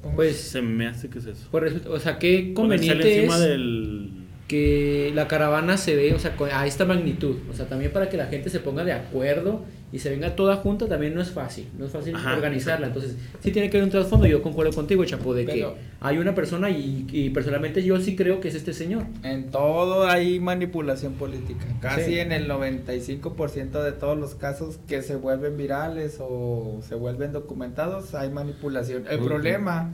güey. 0.04 0.16
Pues, 0.16 0.38
Se 0.38 0.62
me 0.62 0.86
hace 0.86 1.10
que 1.10 1.18
es 1.18 1.26
eso. 1.26 1.50
o 1.90 2.00
sea, 2.00 2.20
qué 2.20 2.54
conveniente 2.54 3.22
encima 3.22 3.38
es 3.38 3.42
del. 3.42 4.21
Que 4.52 5.14
la 5.16 5.30
caravana 5.30 5.78
se 5.78 5.96
ve, 5.96 6.14
o 6.14 6.20
sea, 6.20 6.36
a 6.54 6.68
esta 6.68 6.84
magnitud. 6.84 7.38
O 7.50 7.54
sea, 7.54 7.68
también 7.70 7.94
para 7.94 8.10
que 8.10 8.18
la 8.18 8.26
gente 8.26 8.50
se 8.50 8.60
ponga 8.60 8.84
de 8.84 8.92
acuerdo 8.92 9.62
y 9.94 10.00
se 10.00 10.10
venga 10.10 10.36
toda 10.36 10.58
junta 10.58 10.88
también 10.88 11.16
no 11.16 11.22
es 11.22 11.32
fácil. 11.32 11.70
No 11.80 11.86
es 11.86 11.92
fácil 11.94 12.14
Ajá, 12.18 12.34
organizarla. 12.36 12.88
Entonces, 12.88 13.16
sí 13.40 13.52
tiene 13.52 13.70
que 13.70 13.78
haber 13.78 13.86
un 13.86 13.92
trasfondo. 13.92 14.28
Yo 14.28 14.42
concuerdo 14.44 14.74
contigo, 14.74 15.06
Chapo, 15.06 15.34
de 15.34 15.46
Pero- 15.46 15.74
que 15.76 15.80
hay 16.02 16.18
una 16.18 16.36
persona 16.36 16.70
y, 16.70 17.08
y 17.14 17.30
personalmente 17.30 17.82
yo 17.82 17.98
sí 18.02 18.18
creo 18.18 18.42
que 18.42 18.50
es 18.50 18.56
este 18.56 18.74
señor. 18.74 19.04
En 19.24 19.52
todo 19.52 20.06
hay 20.06 20.42
manipulación 20.42 21.14
política. 21.14 21.66
Casi 21.80 22.04
Sí. 22.12 22.20
en 22.20 22.34
el 22.34 22.50
95% 22.50 23.82
de 23.84 23.94
todos 23.94 24.18
los 24.18 24.36
casos 24.36 24.80
que 24.86 25.02
se 25.02 25.16
vuelven 25.16 25.56
virales 25.56 26.18
o 26.20 26.82
se 26.86 26.96
vuelven 26.96 27.32
documentados 27.32 28.16
hay 28.16 28.30
manipulación. 28.30 29.06
El 29.10 29.20
problema 29.20 29.92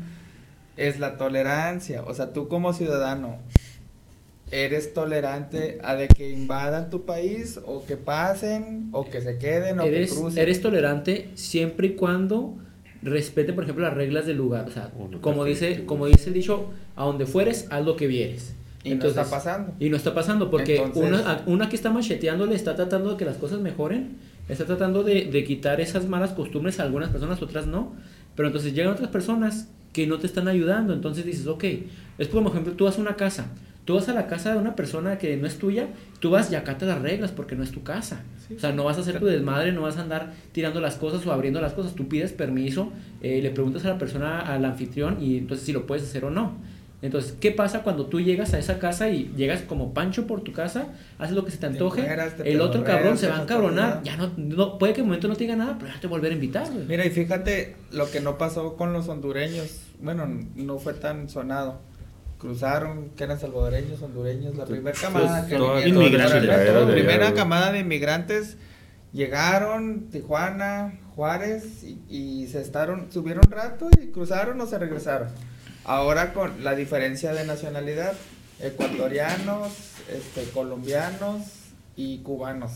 es 0.78 1.00
la 1.00 1.16
tolerancia. 1.18 2.02
O 2.08 2.16
sea, 2.16 2.34
tú 2.34 2.48
como 2.48 2.74
ciudadano 2.74 3.38
eres 4.52 4.94
tolerante 4.94 5.80
a 5.84 5.96
de 5.96 6.08
que 6.08 6.30
invadan 6.32 6.90
tu 6.90 7.04
país 7.06 7.60
o 7.66 7.86
que 7.86 7.98
pasen 7.98 8.90
o 8.92 9.06
que 9.10 9.22
se 9.22 9.38
queden 9.38 9.80
o 9.80 9.84
Eres, 9.84 10.12
que 10.14 10.20
crucen. 10.20 10.42
eres 10.42 10.62
tolerante 10.62 11.30
siempre 11.36 11.88
y 11.88 11.90
cuando 11.96 12.56
respete, 13.02 13.54
por 13.54 13.64
ejemplo, 13.64 13.86
las 13.86 13.94
reglas 13.94 14.26
del 14.26 14.38
lugar. 14.38 14.68
O 14.68 14.72
sea, 14.72 14.92
como 15.22 15.44
dice, 15.46 15.86
como 15.86 16.06
dice 16.08 16.30
el 16.30 16.34
dicho, 16.34 16.70
a 16.96 17.06
donde 17.06 17.26
fueres, 17.26 17.68
haz 17.70 17.86
lo 17.86 17.96
que 17.96 18.08
vieres. 18.08 18.54
y 18.84 18.96
no 18.96 19.06
está 19.06 19.26
pasando. 19.30 19.74
Y 19.80 19.90
no 19.90 19.98
está 19.98 20.14
pasando, 20.14 20.50
porque 20.50 20.78
Entonces- 20.78 21.04
una, 21.22 21.44
una 21.46 21.70
que 21.70 21.76
está 21.76 21.92
macheteándole 21.92 22.56
está 22.56 22.76
tratando 22.76 23.12
de 23.12 23.18
que 23.18 23.26
las 23.26 23.36
cosas 23.38 23.60
mejoren, 23.60 24.16
está 24.48 24.66
tratando 24.66 25.04
de, 25.04 25.26
de 25.26 25.44
quitar 25.44 25.82
esas 25.82 26.08
malas 26.08 26.32
costumbres 26.32 26.80
a 26.80 26.84
algunas 26.84 27.10
personas, 27.10 27.42
otras 27.42 27.68
no. 27.68 27.94
Pero 28.36 28.48
entonces 28.48 28.74
llegan 28.74 28.94
otras 28.94 29.10
personas 29.10 29.68
que 29.92 30.08
no 30.08 30.20
te 30.20 30.28
están 30.28 30.48
ayudando, 30.48 30.94
entonces 30.94 31.26
dices, 31.26 31.48
ok, 31.48 31.64
es 32.18 32.28
como 32.30 32.44
por 32.44 32.52
ejemplo, 32.54 32.74
tú 32.74 32.88
a 32.88 32.92
una 32.98 33.16
casa, 33.16 33.48
tú 33.88 33.96
vas 33.96 34.10
a 34.10 34.14
la 34.14 34.28
casa 34.28 34.52
de 34.52 34.60
una 34.60 34.76
persona 34.76 35.18
que 35.18 35.38
no 35.38 35.48
es 35.48 35.60
tuya, 35.60 35.88
tú 36.20 36.30
vas 36.30 36.52
y 36.52 36.56
acata 36.56 36.86
las 36.86 37.02
reglas 37.02 37.32
porque 37.32 37.56
no 37.56 37.64
es 37.64 37.72
tu 37.72 37.84
casa. 37.84 38.22
O 38.54 38.60
sea, 38.60 38.74
no 38.74 38.84
vas 38.84 38.98
a 38.98 39.00
hacer 39.00 39.18
tu 39.18 39.26
desmadre, 39.26 39.72
no 39.72 39.84
vas 39.84 39.96
a 39.96 40.02
andar 40.02 40.34
tirando 40.52 40.82
las 40.82 40.96
cosas 40.96 41.26
o 41.26 41.32
abriendo 41.32 41.62
las 41.62 41.72
cosas, 41.72 41.96
tú 41.96 42.10
pides 42.10 42.34
permiso, 42.34 42.92
eh, 43.22 43.42
le 43.42 43.50
preguntas 43.50 43.86
a 43.86 43.88
la 43.88 43.98
persona, 43.98 44.42
al 44.42 44.66
anfitrión, 44.66 45.24
y 45.24 45.38
entonces 45.38 45.66
si 45.66 45.72
lo 45.72 45.88
puedes 45.88 46.04
hacer 46.04 46.26
o 46.26 46.30
no. 46.30 46.58
Entonces, 47.02 47.34
¿qué 47.40 47.52
pasa 47.52 47.84
cuando 47.84 48.08
tú 48.08 48.20
llegas 48.20 48.54
a 48.54 48.60
esa 48.60 48.78
casa 48.78 49.10
y 49.10 49.32
llegas 49.38 49.62
como 49.62 49.94
pancho 49.94 50.28
por 50.28 50.42
tu 50.42 50.52
casa, 50.52 50.90
haces 51.18 51.34
lo 51.34 51.46
que 51.46 51.52
se 51.52 51.58
te 51.58 51.68
Te 51.68 51.74
antoje, 51.74 52.02
te 52.02 52.52
el 52.52 52.60
otro 52.60 52.84
cabrón 52.84 53.18
se 53.18 53.28
te 53.28 53.32
va 53.32 53.40
a 53.40 53.44
encabronar, 53.44 54.04
ya 54.04 54.18
no, 54.18 54.34
no, 54.36 54.78
puede 54.78 54.92
que 54.92 55.00
en 55.00 55.06
el 55.06 55.08
momento 55.08 55.30
no 55.30 55.36
te 55.36 55.46
diga 55.46 55.56
nada, 55.56 55.78
pero 55.80 55.94
ya 55.94 56.00
te 56.02 56.08
volver 56.08 56.32
a 56.34 56.36
invitar, 56.36 56.70
güey. 56.70 56.86
Mira, 56.88 57.06
y 57.06 57.10
fíjate 57.10 57.78
lo 57.94 58.12
que 58.12 58.20
no 58.20 58.38
pasó 58.38 58.76
con 58.76 58.92
los 58.92 59.08
hondureños. 59.08 59.80
Bueno, 60.02 60.28
no 60.56 60.78
fue 60.78 60.94
tan 60.94 61.30
sonado. 61.30 61.80
Cruzaron, 62.38 63.10
que 63.16 63.24
eran 63.24 63.40
salvadoreños, 63.40 64.02
hondureños, 64.02 64.56
la 64.56 64.66
primera 64.66 64.96
camada 65.00 65.48
que 65.48 65.56
toda- 65.56 65.80
vinieron, 65.80 66.04
inmigrantes. 66.04 66.44
La 66.46 66.58
de 66.86 66.94
primera 66.94 67.34
camada 67.34 67.72
de 67.72 67.80
inmigrantes 67.80 68.58
llegaron, 69.12 70.10
Tijuana, 70.12 71.00
Juárez, 71.16 71.84
y, 71.84 71.98
y 72.10 72.48
se 72.48 72.62
estaron, 72.62 73.12
subieron 73.12 73.44
un 73.46 73.52
rato 73.52 73.90
y 74.00 74.08
cruzaron 74.08 74.62
o 74.62 74.68
se 74.68 74.78
regresaron. 74.78 75.30
Ahora 75.84 76.34
con 76.34 76.64
la 76.64 76.76
diferencia 76.76 77.34
de 77.34 77.46
nacionalidad, 77.46 78.14
ecuatorianos, 78.60 79.70
este, 80.10 80.44
colombianos 80.52 81.42
y 81.96 82.20
cubanos. 82.20 82.74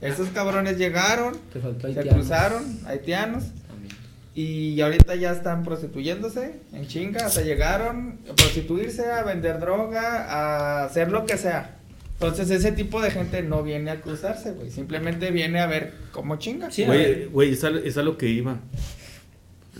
Esos 0.00 0.28
cabrones 0.30 0.78
llegaron, 0.78 1.36
Te 1.52 1.60
faltó 1.60 1.92
se 1.92 2.08
cruzaron, 2.08 2.80
haitianos, 2.86 3.44
y 4.34 4.80
ahorita 4.80 5.14
ya 5.14 5.32
están 5.32 5.62
prostituyéndose 5.62 6.60
en 6.72 6.86
chinga, 6.86 7.26
o 7.26 7.30
sea, 7.30 7.44
llegaron 7.44 8.18
a 8.30 8.34
prostituirse, 8.34 9.10
a 9.10 9.22
vender 9.24 9.60
droga, 9.60 10.24
a 10.24 10.84
hacer 10.84 11.10
lo 11.10 11.26
que 11.26 11.36
sea. 11.36 11.76
Entonces 12.14 12.50
ese 12.50 12.72
tipo 12.72 13.02
de 13.02 13.10
gente 13.10 13.42
no 13.42 13.62
viene 13.62 13.90
a 13.90 14.00
cruzarse, 14.00 14.52
güey, 14.52 14.70
simplemente 14.70 15.30
viene 15.30 15.60
a 15.60 15.66
ver 15.66 15.92
cómo 16.12 16.36
chinga. 16.36 16.68
Güey, 16.86 17.26
güey, 17.26 17.52
es 17.52 17.64
a, 17.64 17.70
es 17.70 17.98
a 17.98 18.02
lo 18.02 18.16
que 18.16 18.28
iba. 18.28 18.60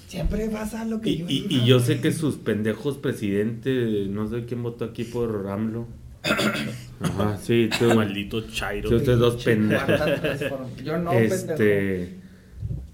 Siempre 0.08 0.48
vas 0.48 0.74
a 0.74 0.84
lo 0.84 1.00
que 1.00 1.08
Y, 1.08 1.18
yo 1.18 1.26
y, 1.28 1.46
y 1.48 1.64
yo 1.64 1.80
sé 1.80 2.00
que 2.00 2.12
sus 2.12 2.36
pendejos 2.36 2.98
presidentes, 2.98 4.08
no 4.08 4.28
sé 4.28 4.44
quién 4.44 4.62
votó 4.62 4.84
aquí 4.84 5.04
por 5.04 5.46
AMLO. 5.48 5.86
Ajá, 7.00 7.38
sí, 7.42 7.70
tú, 7.78 7.86
Maldito 7.94 8.42
Chairo. 8.48 8.88
sí, 8.90 8.94
ustedes 8.96 9.18
dos 9.18 9.42
pendejos. 9.42 10.00
Yo 10.84 10.98
no, 10.98 11.10
pendejo. 11.10 12.21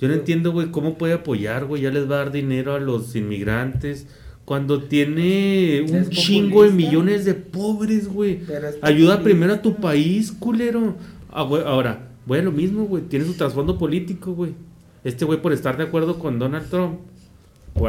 Yo 0.00 0.08
no 0.08 0.14
entiendo, 0.14 0.52
güey, 0.52 0.70
cómo 0.70 0.96
puede 0.96 1.14
apoyar, 1.14 1.64
güey, 1.64 1.82
ya 1.82 1.90
les 1.90 2.08
va 2.08 2.16
a 2.16 2.18
dar 2.18 2.32
dinero 2.32 2.74
a 2.74 2.80
los 2.80 3.16
inmigrantes 3.16 4.06
cuando 4.44 4.84
tiene 4.84 5.84
un 5.90 6.08
chingo 6.08 6.62
de 6.62 6.70
millones 6.70 7.24
de 7.24 7.34
pobres, 7.34 8.08
güey. 8.08 8.40
Ayuda 8.80 9.22
primero 9.22 9.54
a 9.54 9.62
tu 9.62 9.76
país, 9.76 10.32
culero. 10.32 10.96
Ah, 11.30 11.42
güey, 11.42 11.62
ahora, 11.66 12.08
güey, 12.26 12.42
lo 12.42 12.52
mismo, 12.52 12.84
güey, 12.84 13.02
tiene 13.02 13.26
su 13.26 13.34
trasfondo 13.34 13.76
político, 13.76 14.32
güey. 14.32 14.54
Este 15.04 15.24
güey 15.24 15.42
por 15.42 15.52
estar 15.52 15.76
de 15.76 15.84
acuerdo 15.84 16.18
con 16.18 16.38
Donald 16.38 16.70
Trump. 16.70 17.00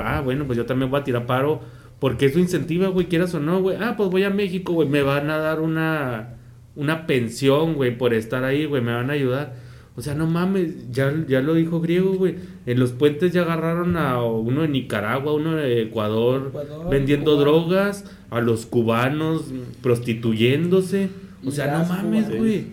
ah, 0.04 0.22
bueno, 0.22 0.46
pues 0.46 0.58
yo 0.58 0.66
también 0.66 0.92
voy 0.92 1.00
a 1.00 1.04
tirar 1.04 1.26
paro 1.26 1.62
porque 2.00 2.26
eso 2.26 2.40
incentiva, 2.40 2.88
güey, 2.88 3.08
quieras 3.08 3.34
o 3.36 3.40
no, 3.40 3.62
güey. 3.62 3.78
Ah, 3.80 3.96
pues 3.96 4.10
voy 4.10 4.24
a 4.24 4.30
México, 4.30 4.74
güey, 4.74 4.88
me 4.88 5.02
van 5.02 5.30
a 5.30 5.38
dar 5.38 5.60
una 5.60 6.36
una 6.76 7.06
pensión, 7.08 7.74
güey, 7.74 7.98
por 7.98 8.14
estar 8.14 8.44
ahí, 8.44 8.66
güey, 8.66 8.82
me 8.82 8.94
van 8.94 9.10
a 9.10 9.14
ayudar. 9.14 9.54
O 10.00 10.02
sea, 10.02 10.16
no 10.16 10.28
mames, 10.28 10.90
ya, 10.94 11.14
ya 11.28 11.42
lo 11.42 11.56
dijo 11.56 11.82
Griego, 11.82 12.14
güey. 12.14 12.36
En 12.66 12.80
los 12.80 12.94
puentes 12.94 13.34
ya 13.34 13.42
agarraron 13.42 13.98
a 13.98 14.24
uno 14.24 14.62
de 14.62 14.70
Nicaragua, 14.70 15.34
uno 15.34 15.58
de 15.58 15.82
Ecuador, 15.82 16.48
Ecuador, 16.48 16.90
vendiendo 16.90 17.36
drogas, 17.36 18.06
a 18.30 18.40
los 18.40 18.66
cubanos 18.66 19.52
prostituyéndose. 19.82 21.10
O 21.46 21.52
sea, 21.52 21.78
no 21.78 21.84
mames, 21.84 22.34
güey. 22.34 22.68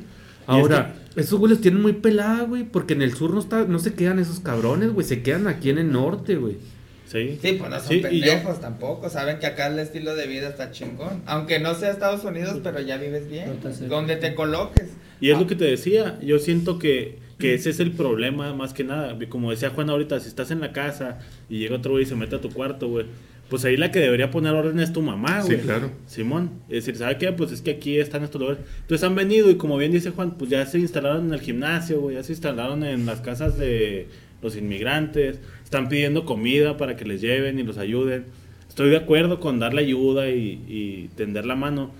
Ahora, 0.46 0.94
esos 1.16 1.36
güey 1.40 1.50
los 1.50 1.60
tienen 1.60 1.82
muy 1.82 1.94
pelada, 1.94 2.44
güey, 2.44 2.62
porque 2.62 2.94
en 2.94 3.02
el 3.02 3.12
sur 3.14 3.34
no, 3.34 3.40
está, 3.40 3.64
no 3.64 3.80
se 3.80 3.94
quedan 3.94 4.20
esos 4.20 4.38
cabrones, 4.38 4.92
güey, 4.92 5.04
se 5.04 5.22
quedan 5.22 5.48
aquí 5.48 5.70
en 5.70 5.78
el 5.78 5.90
norte, 5.90 6.36
güey. 6.36 6.58
Sí. 7.06 7.38
Sí, 7.40 7.52
pues 7.52 7.70
no 7.70 7.78
son 7.78 7.88
Sí, 7.88 7.96
yo- 8.00 8.08
pendejos 8.08 8.60
tampoco, 8.60 9.08
saben 9.08 9.38
que 9.38 9.46
acá 9.46 9.68
el 9.68 9.78
estilo 9.78 10.14
de 10.16 10.26
vida 10.26 10.48
está 10.48 10.70
chingón. 10.72 11.22
Aunque 11.26 11.60
no 11.60 11.74
sea 11.74 11.90
Estados 11.90 12.24
Unidos, 12.24 12.58
pero 12.62 12.80
ya 12.80 12.96
vives 12.96 13.30
bien. 13.30 13.58
Donde 13.88 14.16
te 14.16 14.34
coloques. 14.34 14.88
Y 15.20 15.30
es 15.30 15.38
lo 15.38 15.46
que 15.46 15.54
te 15.54 15.64
decía, 15.64 16.18
yo 16.20 16.38
siento 16.38 16.78
que, 16.78 17.18
que 17.38 17.54
ese 17.54 17.70
es 17.70 17.80
el 17.80 17.92
problema 17.92 18.52
más 18.54 18.72
que 18.74 18.82
nada. 18.84 19.16
Como 19.28 19.50
decía 19.50 19.70
Juan 19.70 19.88
ahorita, 19.88 20.18
si 20.20 20.28
estás 20.28 20.50
en 20.50 20.60
la 20.60 20.72
casa 20.72 21.18
y 21.48 21.58
llega 21.58 21.76
otro 21.76 21.92
güey 21.92 22.02
y 22.04 22.06
se 22.06 22.16
mete 22.16 22.36
a 22.36 22.40
tu 22.40 22.50
cuarto, 22.50 22.88
güey, 22.88 23.06
pues 23.48 23.64
ahí 23.64 23.76
la 23.76 23.92
que 23.92 24.00
debería 24.00 24.32
poner 24.32 24.52
orden 24.54 24.80
es 24.80 24.92
tu 24.92 25.00
mamá, 25.02 25.40
Sí, 25.42 25.52
güey. 25.52 25.60
claro. 25.60 25.92
Simón, 26.06 26.50
es 26.68 26.84
decir, 26.84 26.96
¿sabe 26.96 27.16
qué? 27.18 27.30
Pues 27.32 27.52
es 27.52 27.62
que 27.62 27.70
aquí 27.70 27.98
están 28.00 28.24
estos 28.24 28.40
lugares. 28.40 28.62
Entonces 28.80 29.06
han 29.06 29.14
venido 29.14 29.48
y 29.48 29.54
como 29.56 29.76
bien 29.78 29.92
dice 29.92 30.10
Juan, 30.10 30.36
pues 30.36 30.50
ya 30.50 30.66
se 30.66 30.80
instalaron 30.80 31.28
en 31.28 31.34
el 31.34 31.40
gimnasio, 31.40 32.00
güey, 32.00 32.16
ya 32.16 32.24
se 32.24 32.32
instalaron 32.32 32.82
en 32.82 33.06
las 33.06 33.20
casas 33.20 33.56
de 33.56 34.08
los 34.42 34.56
inmigrantes, 34.56 35.38
están 35.66 35.88
pidiendo 35.88 36.24
comida 36.24 36.76
para 36.76 36.96
que 36.96 37.04
les 37.04 37.20
lleven 37.20 37.58
y 37.58 37.64
los 37.64 37.76
ayuden. 37.76 38.24
Estoy 38.68 38.88
de 38.90 38.96
acuerdo 38.98 39.40
con 39.40 39.58
darle 39.58 39.80
ayuda 39.82 40.30
y, 40.30 40.62
y 40.68 41.10
tender 41.16 41.44
la 41.44 41.56
mano, 41.56 41.90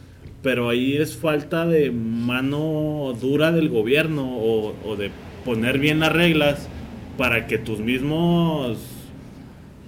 pero 0.41 0.69
ahí 0.69 0.97
es 0.97 1.17
falta 1.17 1.67
de 1.67 1.91
mano 1.91 3.13
dura 3.21 3.51
del 3.51 3.69
gobierno 3.69 4.37
o, 4.39 4.73
o 4.85 4.95
de 4.97 5.11
poner 5.45 5.79
bien 5.81 5.99
las 5.99 6.13
reglas 6.13 6.69
para 7.19 7.49
que 7.49 7.59
tus 7.59 7.81
mismos 7.81 8.79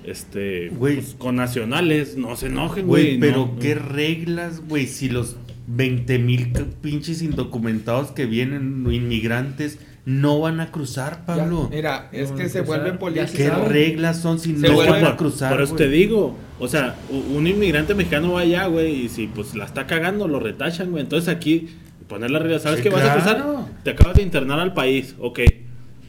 este 0.04 0.72
pues, 0.78 1.14
connacionales 1.18 2.16
no 2.16 2.34
se 2.36 2.46
enojen, 2.46 2.86
Güey, 2.86 3.18
pero 3.20 3.46
no- 3.46 3.58
qué 3.60 3.74
reglas, 3.74 4.62
güey, 4.66 4.86
si 4.86 5.08
los 5.08 5.36
20 5.68 6.18
mil 6.18 6.52
pinches 6.80 7.20
indocumentados 7.22 8.10
que 8.12 8.24
vienen, 8.26 8.86
inmigrantes, 8.90 9.78
no 10.04 10.40
van 10.40 10.60
a 10.60 10.70
cruzar, 10.70 11.24
Pablo. 11.26 11.68
Ya, 11.70 11.76
mira, 11.76 12.08
es 12.12 12.30
No, 12.30 12.36
que 12.36 12.48
se 12.48 12.62
vuelven 12.62 12.98
políticos. 12.98 13.32
¿Qué 13.36 13.50
reglas 13.50 14.20
son 14.20 14.38
si 14.38 14.56
Se 14.56 14.68
no 14.68 14.74
vuelven- 14.74 15.02
van 15.02 15.12
a 15.12 15.16
cruzar? 15.16 15.52
Por 15.52 15.62
eso 15.62 15.74
te 15.76 15.88
digo, 15.88 16.36
o 16.58 16.68
sea, 16.68 16.96
un 17.10 17.46
inmigrante 17.46 17.94
mexicano 17.94 18.32
va 18.32 18.40
allá, 18.40 18.66
güey, 18.66 19.04
y 19.04 19.08
si 19.08 19.26
pues 19.26 19.54
la 19.54 19.64
está 19.66 19.86
cagando, 19.86 20.26
lo 20.28 20.40
retachan, 20.40 20.90
güey. 20.90 21.02
Entonces 21.02 21.28
aquí, 21.28 21.68
poner 22.08 22.30
la 22.30 22.38
regla, 22.38 22.58
¿sabes 22.58 22.78
Sí, 22.78 22.84
que 22.84 22.90
vas 22.90 23.04
a 23.04 23.12
cruzar? 23.14 23.44
Te 23.84 23.90
acabas 23.90 24.16
de 24.16 24.22
internar 24.22 24.58
al 24.60 24.72
país, 24.72 25.14
ok. 25.18 25.40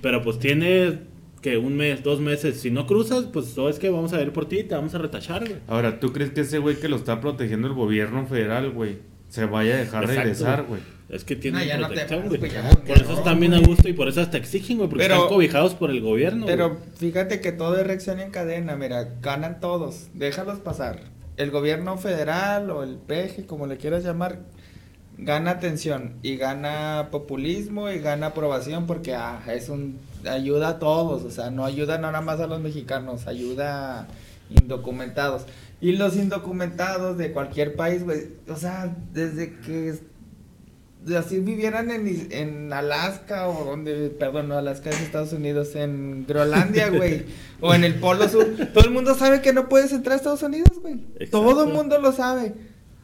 Pero 0.02 0.22
pues 0.22 0.40
tienes 0.40 0.94
que 1.42 1.58
un 1.58 1.76
mes, 1.76 2.04
dos 2.04 2.20
meses. 2.22 2.60
Si 2.60 2.72
no 2.72 2.86
cruzas, 2.88 3.26
pues 3.32 3.48
sabes 3.48 3.80
que 3.80 3.90
vamos 3.90 4.14
a 4.14 4.22
ir 4.22 4.32
por 4.32 4.48
ti 4.48 4.60
y 4.60 4.64
te 4.64 4.76
vamos 4.76 4.94
a 4.96 4.98
retachar, 4.98 5.42
güey. 5.42 5.60
Ahora, 5.68 6.00
¿tú 6.00 6.12
crees 6.14 6.32
que 6.32 6.42
ese 6.42 6.58
güey 6.60 6.78
que 6.80 6.88
lo 6.90 6.96
está 6.96 7.20
protegiendo 7.22 7.68
el 7.68 7.74
gobierno 7.74 8.26
federal, 8.28 8.72
güey, 8.72 8.98
se 9.30 9.46
vaya 9.46 9.74
a 9.76 9.78
dejar 9.78 10.04
Exacto, 10.04 10.22
regresar, 10.22 10.64
güey? 10.64 10.82
Es 11.10 11.24
que 11.24 11.36
tienen 11.36 11.68
No, 11.68 11.78
no 11.80 11.88
protección, 11.88 12.28
güey. 12.28 12.40
güey, 12.40 12.52
ya, 12.52 12.70
por 12.70 12.98
eso 12.98 13.12
no, 13.12 13.18
están 13.18 13.40
bien 13.40 13.54
a 13.56 13.60
gusto 13.60 13.90
y 13.90 13.94
por 13.94 14.08
eso 14.08 14.22
hasta 14.22 14.38
exigen, 14.38 14.78
güey, 14.78 14.90
porque 14.90 15.06
Pero- 15.06 15.16
están 15.16 15.30
cobijados 15.30 15.74
por 15.74 15.90
el 15.90 16.02
gobierno. 16.02 16.46
Pero 16.46 16.78
fíjate 16.98 17.42
que 17.42 17.52
todo 17.52 17.78
es 17.80 17.88
reacción 17.88 18.20
en 18.20 18.30
cadena, 18.30 18.76
mira, 18.76 19.16
ganan 19.22 19.60
todos, 19.60 20.08
déjalos 20.14 20.60
pasar. 20.60 21.00
El 21.38 21.50
gobierno 21.50 21.98
federal 21.98 22.70
o 22.70 22.84
el 22.84 22.98
PG, 22.98 23.48
como 23.48 23.66
le 23.66 23.78
quieras 23.78 24.04
llamar, 24.04 24.40
gana 25.18 25.52
atención 25.52 26.14
y 26.22 26.38
gana 26.38 27.08
populismo 27.12 27.90
y 27.90 28.00
gana 28.00 28.28
aprobación 28.28 28.86
porque 28.88 29.16
ah, 29.16 29.42
es 29.48 29.70
un 29.70 29.98
ayuda 30.30 30.70
a 30.70 30.80
todos, 30.80 31.24
o 31.24 31.32
sea, 31.32 31.50
no 31.50 31.66
ayuda 31.66 31.98
nada 31.98 32.22
más 32.22 32.40
a 32.40 32.48
los 32.48 32.60
mexicanos, 32.62 33.26
ayuda 33.26 34.02
a 34.02 34.08
indocumentados. 34.50 35.46
Y 35.82 35.94
los 35.94 36.16
indocumentados 36.18 37.18
de 37.18 37.32
cualquier 37.32 37.76
país, 37.76 38.04
güey, 38.04 38.28
o 38.50 38.56
sea, 38.58 38.96
desde 39.14 39.58
que 39.60 39.96
así 41.18 41.40
vivieran 41.40 41.92
en, 41.92 42.28
en 42.32 42.74
Alaska 42.74 43.48
o 43.48 43.66
donde, 43.66 44.10
perdón, 44.10 44.50
no, 44.50 44.58
Alaska 44.58 44.90
es 44.90 45.02
Estados 45.02 45.34
Unidos, 45.34 45.76
en 45.76 46.26
Groenlandia, 46.28 46.90
güey, 46.96 47.26
o 47.62 47.74
en 47.74 47.84
el 47.84 47.96
Polo 47.96 48.28
Sur, 48.28 48.48
todo 48.74 48.86
el 48.86 48.92
mundo 48.92 49.16
sabe 49.16 49.42
que 49.42 49.54
no 49.54 49.70
puedes 49.70 49.92
entrar 49.92 50.14
a 50.14 50.18
Estados 50.18 50.44
Unidos, 50.44 50.80
güey. 50.82 50.98
Todo 51.32 51.64
el 51.64 51.74
mundo 51.74 52.00
lo 52.00 52.12
sabe. 52.12 52.54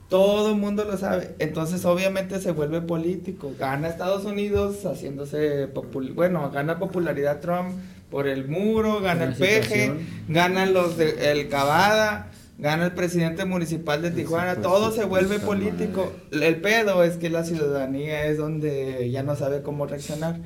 Todo 0.09 0.51
el 0.51 0.57
mundo 0.57 0.85
lo 0.85 0.97
sabe. 0.97 1.35
Entonces, 1.39 1.83
obviamente, 1.83 2.39
se 2.39 2.51
vuelve 2.51 2.81
político. 2.81 3.53
Gana 3.57 3.87
Estados 3.87 4.23
Unidos 4.25 4.85
haciéndose 4.85 5.67
popular. 5.67 6.13
Bueno, 6.13 6.51
gana 6.51 6.77
popularidad 6.77 7.39
Trump 7.39 7.71
por 8.11 8.27
el 8.27 8.47
muro, 8.47 9.01
gana 9.01 9.23
el 9.25 9.33
peje, 9.33 9.91
ganan 10.27 10.73
los 10.73 10.95
de 10.97 11.31
el 11.31 11.49
Cavada, 11.49 12.31
gana 12.57 12.85
el 12.85 12.91
presidente 12.93 13.45
municipal 13.45 14.01
de 14.01 14.11
Tijuana. 14.11 14.55
todo 14.55 14.91
se 14.91 15.03
vuelve 15.05 15.39
político. 15.39 16.11
El 16.31 16.57
pedo 16.57 17.03
es 17.03 17.17
que 17.17 17.29
la 17.29 17.43
ciudadanía 17.43 18.25
es 18.25 18.37
donde 18.37 19.09
ya 19.11 19.23
no 19.23 19.35
sabe 19.35 19.61
cómo 19.61 19.85
reaccionar. 19.85 20.39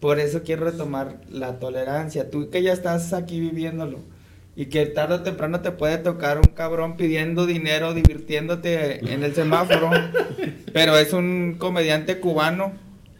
Por 0.00 0.20
eso 0.20 0.42
quiero 0.42 0.64
retomar 0.66 1.20
la 1.30 1.58
tolerancia. 1.58 2.30
Tú 2.30 2.50
que 2.50 2.62
ya 2.62 2.72
estás 2.72 3.12
aquí 3.12 3.40
viviéndolo 3.40 3.98
y 4.54 4.66
que 4.66 4.86
tarde 4.86 5.16
o 5.16 5.22
temprano 5.22 5.60
te 5.60 5.70
puede 5.70 5.98
tocar 5.98 6.38
un 6.38 6.54
cabrón 6.54 6.96
pidiendo 6.96 7.44
dinero, 7.46 7.92
divirtiéndote 7.92 9.12
en 9.12 9.22
el 9.22 9.34
semáforo, 9.34 9.90
pero 10.72 10.96
es 10.96 11.12
un 11.12 11.56
comediante 11.58 12.20
cubano, 12.20 12.72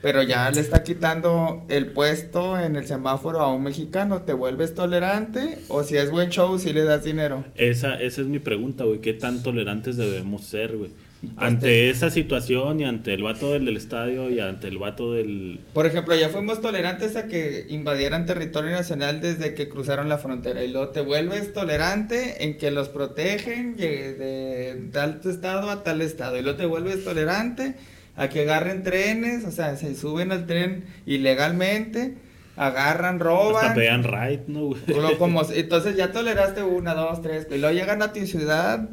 pero 0.03 0.23
ya 0.23 0.51
le 0.51 0.61
está 0.61 0.83
quitando 0.83 1.65
el 1.69 1.87
puesto 1.87 2.59
en 2.59 2.77
el 2.77 2.87
semáforo 2.87 3.41
a 3.41 3.53
un 3.53 3.63
mexicano, 3.63 4.23
¿te 4.23 4.33
vuelves 4.33 4.75
tolerante 4.75 5.59
o 5.69 5.83
si 5.83 5.97
es 5.97 6.11
buen 6.11 6.31
show 6.31 6.59
si 6.59 6.73
le 6.73 6.85
das 6.85 7.05
dinero? 7.05 7.45
Esa, 7.55 8.01
esa 8.01 8.21
es 8.21 8.27
mi 8.27 8.39
pregunta, 8.39 8.85
güey, 8.85 9.01
¿qué 9.01 9.15
tan 9.15 9.43
tolerantes 9.43 9.97
debemos 9.97 10.45
ser, 10.45 10.77
güey? 10.77 10.91
Ante 11.37 11.91
esa 11.91 12.11
situación 12.11 12.81
y 12.81 12.85
ante 12.85 13.15
el 13.15 13.23
vato 13.23 13.53
del, 13.53 13.65
del, 13.65 13.77
estadio 13.77 14.31
y 14.31 14.39
ante 14.39 14.69
el 14.69 14.79
vato 14.79 15.13
del... 15.13 15.61
Por 15.73 15.87
ejemplo, 15.87 16.15
ya 16.15 16.29
fuimos 16.29 16.61
tolerantes 16.61 17.17
a 17.17 17.27
que 17.27 17.67
invadieran 17.69 18.27
territorio 18.27 18.71
nacional 18.71 19.21
desde 19.21 19.55
que 19.55 19.69
cruzaron 19.69 20.09
la 20.09 20.19
frontera. 20.19 20.63
Y 20.63 20.71
luego 20.71 20.91
te 20.91 21.01
vuelves 21.01 21.53
tolerante 21.53 22.45
en 22.45 22.59
que 22.59 22.71
los 22.71 22.91
protegen 22.91 23.77
de 23.77 24.89
tal 24.93 25.21
estado 25.25 25.71
a 25.71 25.83
tal 25.83 26.03
estado. 26.03 26.39
Y 26.39 26.43
luego 26.43 26.59
te 26.59 26.67
vuelves 26.67 27.03
tolerante 27.03 27.75
a 28.17 28.29
que 28.29 28.43
agarren 28.43 28.83
trenes, 28.83 29.45
o 29.45 29.51
sea, 29.51 29.77
se 29.77 29.95
suben 29.95 30.33
al 30.33 30.47
tren 30.47 30.85
ilegalmente, 31.05 32.17
agarran, 32.57 33.21
roban. 33.21 33.67
Hasta 33.67 33.75
pegan 33.75 34.05
right, 34.05 34.47
¿no? 34.47 34.71
Como, 35.19 35.43
entonces 35.55 35.97
ya 35.97 36.13
toleraste 36.13 36.63
una, 36.63 36.95
dos, 36.95 37.23
tres, 37.23 37.47
y 37.51 37.59
luego 37.59 37.75
llegan 37.75 38.03
a 38.03 38.13
tu 38.13 38.27
ciudad 38.27 38.89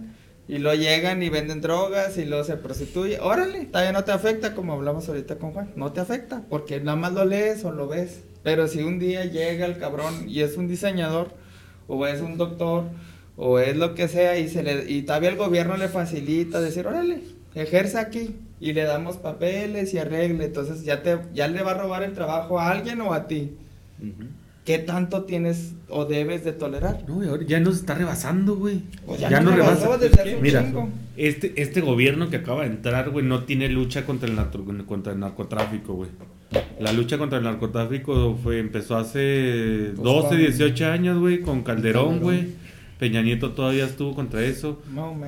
y 0.48 0.58
luego 0.58 0.78
llegan 0.78 1.24
y 1.24 1.30
venden 1.30 1.62
drogas 1.62 2.18
y 2.18 2.26
luego 2.26 2.44
se 2.44 2.58
prostituye. 2.58 3.20
Órale, 3.22 3.66
todavía 3.66 3.94
no 3.94 4.04
te 4.04 4.12
afecta, 4.12 4.54
como 4.54 4.74
hablamos 4.74 5.08
ahorita 5.08 5.38
con 5.38 5.52
Juan. 5.52 5.72
No 5.76 5.94
te 5.94 6.02
afecta, 6.02 6.44
porque 6.50 6.82
nada 6.82 6.98
más 6.98 7.14
lo 7.14 7.24
lees 7.24 7.64
o 7.64 7.72
lo 7.72 7.88
ves. 7.88 8.24
Pero 8.44 8.68
si 8.68 8.84
un 8.84 9.00
día 9.00 9.24
llega 9.24 9.66
el 9.66 9.78
cabrón 9.78 10.28
y 10.28 10.42
es 10.42 10.58
un 10.58 10.68
diseñador, 10.68 11.32
o 11.88 12.06
es 12.08 12.20
un 12.20 12.38
doctor, 12.38 12.90
o 13.38 13.60
es 13.60 13.78
lo 13.78 13.96
que 13.96 14.10
sea, 14.10 14.38
y, 14.38 14.50
se 14.50 14.64
le, 14.64 14.92
y 14.92 15.04
todavía 15.04 15.30
el 15.30 15.38
gobierno 15.38 15.78
le 15.78 15.88
facilita 15.88 16.60
decir, 16.60 16.88
órale, 16.88 17.22
ejerza 17.56 18.02
aquí. 18.02 18.36
Y 18.64 18.72
le 18.72 18.84
damos 18.84 19.18
papeles 19.18 19.94
y 19.94 19.98
arregle. 19.98 20.46
Entonces 20.46 20.86
ya, 20.86 21.04
te, 21.04 21.20
ya 21.34 21.50
le 21.50 21.62
va 21.64 21.72
a 21.72 21.74
robar 21.74 22.02
el 22.02 22.14
trabajo 22.14 22.62
a 22.62 22.70
alguien 22.70 23.02
o 23.02 23.14
a 23.14 23.28
ti. 23.28 23.52
¿Qué 24.64 24.78
tanto 24.78 25.24
tienes 25.24 25.74
o 25.90 26.06
debes 26.06 26.46
de 26.46 26.54
tolerar? 26.54 27.04
No, 27.06 27.42
ya 27.42 27.60
nos 27.60 27.76
está 27.76 27.96
rebasando, 27.96 28.56
güey. 28.56 28.84
Pues 29.06 29.20
ya, 29.20 29.42
nos 29.42 29.54
rebasa. 29.54 29.98
Desde 29.98 30.38
Mira, 30.40 30.66
este, 31.18 31.62
este 31.62 31.82
gobierno 31.82 32.30
que 32.30 32.38
acaba 32.38 32.62
de 32.62 32.68
entrar, 32.68 33.10
güey, 33.10 33.26
no 33.26 33.44
tiene 33.44 33.68
lucha 33.68 34.06
contra 34.06 34.30
el, 34.30 34.86
contra 34.86 35.12
el 35.12 35.20
narcotráfico, 35.20 35.96
güey. 35.96 36.10
La 36.80 36.94
lucha 36.94 37.18
contra 37.18 37.40
el 37.40 37.44
narcotráfico 37.44 38.40
fue, 38.42 38.60
empezó 38.60 38.96
hace 38.96 39.92
12, 39.98 40.28
pues 40.30 40.58
18 40.58 40.86
años, 40.88 41.20
güey, 41.20 41.42
con 41.42 41.64
Calderón, 41.64 42.22
güey. 42.22 42.64
Peña 42.98 43.22
Nieto 43.22 43.52
todavía 43.52 43.84
estuvo 43.84 44.16
contra 44.16 44.42
eso. 44.44 44.82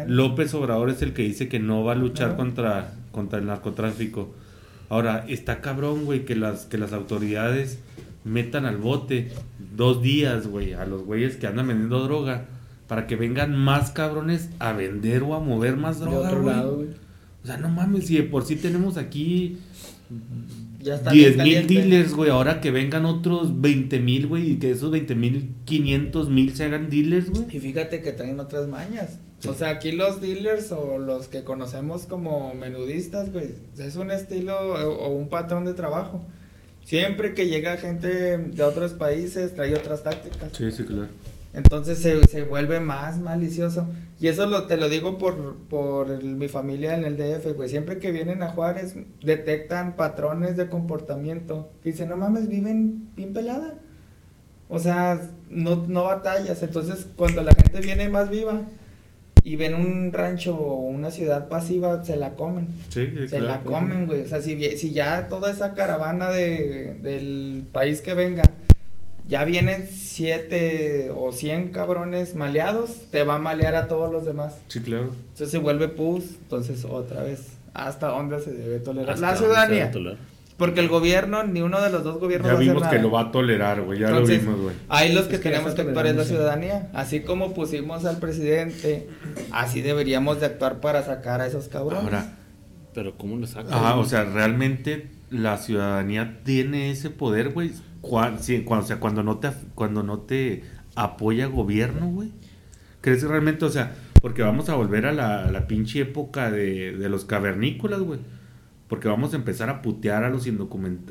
López 0.08 0.54
Obrador 0.54 0.90
es 0.90 1.02
el 1.02 1.12
que 1.12 1.24
dice 1.24 1.50
que 1.50 1.60
no 1.60 1.84
va 1.84 1.92
a 1.92 1.96
luchar 1.96 2.38
contra, 2.38 2.94
contra 3.16 3.40
el 3.40 3.46
narcotráfico. 3.46 4.36
Ahora, 4.90 5.26
está 5.30 5.62
cabrón, 5.62 6.04
güey, 6.04 6.26
que 6.26 6.36
las, 6.36 6.66
que 6.66 6.78
las 6.78 6.92
autoridades 6.92 7.80
metan 8.26 8.66
al 8.66 8.78
bote 8.78 9.32
dos 9.76 10.02
días, 10.02 10.48
güey, 10.48 10.74
a 10.74 10.86
los 10.86 11.04
güeyes 11.04 11.38
que 11.38 11.48
andan 11.48 11.70
vendiendo 11.70 12.04
droga 12.04 12.46
para 12.88 13.08
que 13.08 13.16
vengan 13.16 13.58
más 13.58 13.92
cabrones 13.92 14.50
a 14.60 14.74
vender 14.74 15.24
o 15.24 15.34
a 15.34 15.40
mover 15.40 15.78
más 15.78 16.00
droga, 16.02 16.64
güey. 16.64 16.90
O 17.42 17.48
sea, 17.48 17.58
no 17.58 17.70
mames, 17.70 18.08
si 18.08 18.18
de 18.18 18.24
por 18.24 18.44
sí 18.44 18.58
tenemos 18.58 18.98
aquí 18.98 19.60
ya 20.80 20.98
10 20.98 21.38
mil 21.38 21.68
dealers, 21.68 22.14
güey, 22.14 22.30
ahora 22.30 22.60
que 22.60 22.72
vengan 22.72 23.06
otros 23.06 23.62
20 23.62 24.00
mil, 24.00 24.28
güey, 24.28 24.52
y 24.52 24.56
que 24.58 24.72
esos 24.72 24.92
20 24.92 25.16
mil, 25.16 25.56
500 25.66 26.30
mil 26.30 26.56
se 26.56 26.66
hagan 26.66 26.90
dealers, 26.90 27.30
güey. 27.30 27.46
Y 27.56 27.60
fíjate 27.60 28.02
que 28.02 28.12
traen 28.12 28.40
otras 28.40 28.68
mañas. 28.68 29.20
O 29.48 29.54
sea, 29.54 29.70
aquí 29.70 29.92
los 29.92 30.22
dealers 30.22 30.72
o 30.72 30.98
los 30.98 31.28
que 31.28 31.44
conocemos 31.44 32.06
como 32.06 32.54
menudistas, 32.54 33.32
güey, 33.32 33.50
es 33.78 33.96
un 33.96 34.12
estilo 34.12 34.58
o 34.58 35.10
un 35.10 35.30
patrón 35.30 35.66
de 35.66 35.74
trabajo. 35.74 36.22
Siempre 36.84 37.34
que 37.34 37.48
llega 37.48 37.78
gente 37.78 38.38
de 38.38 38.64
otros 38.64 38.94
países, 38.94 39.56
trae 39.56 39.74
otras 39.74 40.04
tácticas. 40.04 40.52
Sí, 40.54 40.72
sí, 40.72 40.84
claro. 40.84 41.10
Entonces 41.56 42.00
se, 42.00 42.22
se 42.28 42.44
vuelve 42.44 42.80
más 42.80 43.18
malicioso. 43.18 43.88
Y 44.20 44.28
eso 44.28 44.46
lo, 44.46 44.66
te 44.66 44.78
lo 44.78 44.90
digo 44.90 45.18
por, 45.18 45.56
por 45.70 46.24
mi 46.24 46.48
familia 46.48 46.96
en 46.96 47.06
el 47.06 47.18
DF, 47.18 47.56
güey. 47.56 47.70
Siempre 47.70 47.98
que 47.98 48.12
vienen 48.12 48.44
a 48.44 48.50
Juárez, 48.50 48.96
detectan 49.24 49.96
patrones 49.96 50.58
de 50.58 50.70
comportamiento. 50.70 51.70
dicen, 51.84 52.10
no 52.10 52.18
mames, 52.18 52.50
viven 52.50 53.10
bien 53.16 53.34
pelada. 53.34 53.76
O 54.70 54.80
sea, 54.80 55.22
no, 55.50 55.86
no 55.88 56.04
batallas. 56.04 56.62
Entonces, 56.62 57.08
cuando 57.16 57.42
la 57.42 57.54
gente 57.54 57.80
viene 57.82 58.10
más 58.10 58.30
viva, 58.30 58.62
y 59.46 59.58
ven 59.58 59.76
un 59.76 60.12
rancho 60.12 60.56
o 60.56 60.80
una 60.80 61.12
ciudad 61.12 61.48
pasiva, 61.48 62.04
se 62.04 62.18
la 62.18 62.32
comen. 62.32 62.68
Sí, 62.90 63.08
se 63.28 63.40
la 63.40 63.62
comen, 63.62 64.08
güey. 64.08 64.22
O 64.22 64.28
sea, 64.28 64.42
si, 64.42 64.60
si 64.76 64.92
ya 64.92 65.28
toda 65.30 65.52
esa 65.52 65.76
caravana 65.76 66.32
de, 66.32 66.96
del 66.96 67.64
país 67.72 68.02
que 68.02 68.16
venga, 68.16 68.42
ya 69.28 69.46
vienen 69.46 69.88
siete 69.88 71.12
o 71.16 71.32
cien 71.32 71.70
cabrones 71.70 72.34
maleados, 72.34 73.04
te 73.12 73.24
va 73.24 73.36
a 73.36 73.40
malear 73.40 73.76
a 73.76 73.88
todos 73.88 74.12
los 74.12 74.26
demás. 74.26 74.56
Sí, 74.68 74.80
claro. 74.80 75.12
Entonces 75.14 75.52
se 75.52 75.60
vuelve 75.60 75.90
pus, 75.90 76.24
entonces 76.42 76.84
otra 76.84 77.22
vez, 77.22 77.50
¿hasta 77.76 78.08
dónde 78.08 78.40
se 78.40 78.52
debe 78.52 78.80
tolerar? 78.80 79.20
La 79.20 79.36
ciudadanía. 79.36 79.92
Porque 80.58 80.80
el 80.80 80.88
gobierno, 80.88 81.44
ni 81.44 81.62
uno 81.62 81.82
de 81.82 81.90
los 81.90 82.04
dos 82.04 82.18
gobiernos. 82.18 82.52
Ya 82.52 82.58
vimos 82.58 82.88
que 82.88 83.00
lo 83.00 83.12
va 83.12 83.22
a 83.22 83.32
tolerar, 83.32 83.82
güey. 83.82 84.00
Ya 84.00 84.10
lo 84.10 84.26
vimos, 84.26 84.60
güey. 84.60 84.76
Ahí 84.88 85.12
los 85.12 85.26
que, 85.26 85.38
tenemos 85.38 85.74
que 85.74 85.82
actuar 85.82 86.08
es 86.08 86.16
la 86.16 86.24
ciudadanía. 86.24 86.90
Así 86.94 87.22
como 87.22 87.54
pusimos 87.54 88.06
al 88.06 88.20
presidente, 88.20 89.10
así 89.52 89.82
deberíamos 89.82 90.40
de 90.40 90.46
actuar 90.46 90.80
para 90.80 91.04
sacar 91.04 91.42
a 91.42 91.48
esos 91.48 91.68
cabrones. 91.68 92.06
Ahora, 92.06 92.38
pero 92.94 93.18
¿cómo 93.18 93.36
lo 93.36 93.48
sacas? 93.48 93.74
Ah, 93.74 93.98
o 93.98 94.06
sea, 94.06 94.24
realmente 94.24 95.10
la 95.30 95.58
ciudadanía 95.58 96.40
tiene 96.46 96.90
ese 96.90 97.10
poder, 97.10 97.50
güey. 97.50 97.72
Cuando, 98.00 98.40
o 98.40 98.82
sea, 98.82 99.00
cuando 99.00 99.24
no 99.24 99.40
te, 99.40 99.50
cuando 99.74 100.04
no 100.04 100.20
te 100.20 100.64
apoya 100.96 101.48
gobierno, 101.48 102.08
güey. 102.08 102.32
¿Crees 103.02 103.24
realmente, 103.24 103.66
o 103.66 103.70
sea, 103.70 103.94
porque 104.22 104.42
vamos 104.42 104.70
a 104.70 104.76
volver 104.76 105.06
a 105.06 105.12
la, 105.12 105.52
la 105.52 105.68
pinche 105.68 106.00
época 106.00 106.50
de, 106.50 106.96
de 106.96 107.10
los 107.10 107.26
cavernícolas, 107.26 108.00
güey? 108.00 108.20
Porque 108.88 109.08
vamos 109.08 109.34
a 109.34 109.38
empezar 109.38 109.70
a 109.70 109.82
putear 109.82 110.24
a 110.24 110.30
los, 110.30 110.48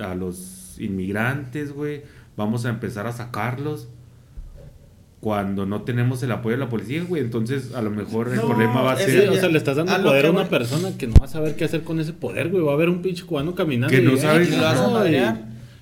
a 0.01 0.15
los 0.15 0.77
inmigrantes, 0.79 1.73
güey. 1.73 2.03
Vamos 2.37 2.67
a 2.67 2.69
empezar 2.69 3.07
a 3.07 3.13
sacarlos 3.13 3.89
cuando 5.25 5.65
no 5.65 5.85
tenemos 5.85 6.23
el 6.23 6.33
apoyo 6.33 6.57
de 6.57 6.63
la 6.63 6.69
policía, 6.69 7.03
güey. 7.03 7.23
Entonces, 7.23 7.75
a 7.75 7.81
lo 7.81 7.91
mejor 7.91 8.29
el 8.29 8.41
problema 8.41 8.83
va 8.83 8.93
a 8.93 8.97
ser. 8.99 9.31
o 9.31 9.35
sea, 9.35 9.49
le 9.49 9.57
estás 9.57 9.77
dando 9.77 9.97
poder 10.03 10.27
a 10.27 10.31
una 10.31 10.51
persona 10.51 10.91
que 10.99 11.07
no 11.07 11.15
va 11.19 11.25
a 11.25 11.29
saber 11.29 11.57
qué 11.57 11.65
hacer 11.65 11.83
con 11.83 11.99
ese 11.99 12.13
poder, 12.13 12.51
güey. 12.51 12.63
Va 12.63 12.73
a 12.73 12.75
haber 12.75 12.91
un 12.91 13.01
pinche 13.01 13.25
cubano 13.25 13.55
caminando. 13.55 13.89
Que 13.89 14.03
no 14.03 14.19
sabe 14.19 14.47
qué 14.47 14.57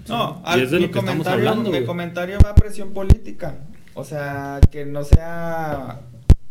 No, 0.08 0.42
al, 0.44 0.70
mi, 0.70 0.88
comentario, 0.90 1.56
mi 1.56 1.84
comentario 1.84 2.38
va 2.44 2.50
a 2.50 2.54
presión 2.54 2.92
política. 2.92 3.56
O 3.94 4.04
sea, 4.04 4.60
que 4.70 4.86
no 4.86 5.02
sea 5.02 6.02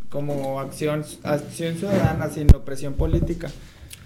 como 0.09 0.59
acción, 0.59 1.05
acción 1.23 1.75
ciudadana, 1.77 2.27
sino 2.27 2.59
presión 2.65 2.95
política. 2.95 3.49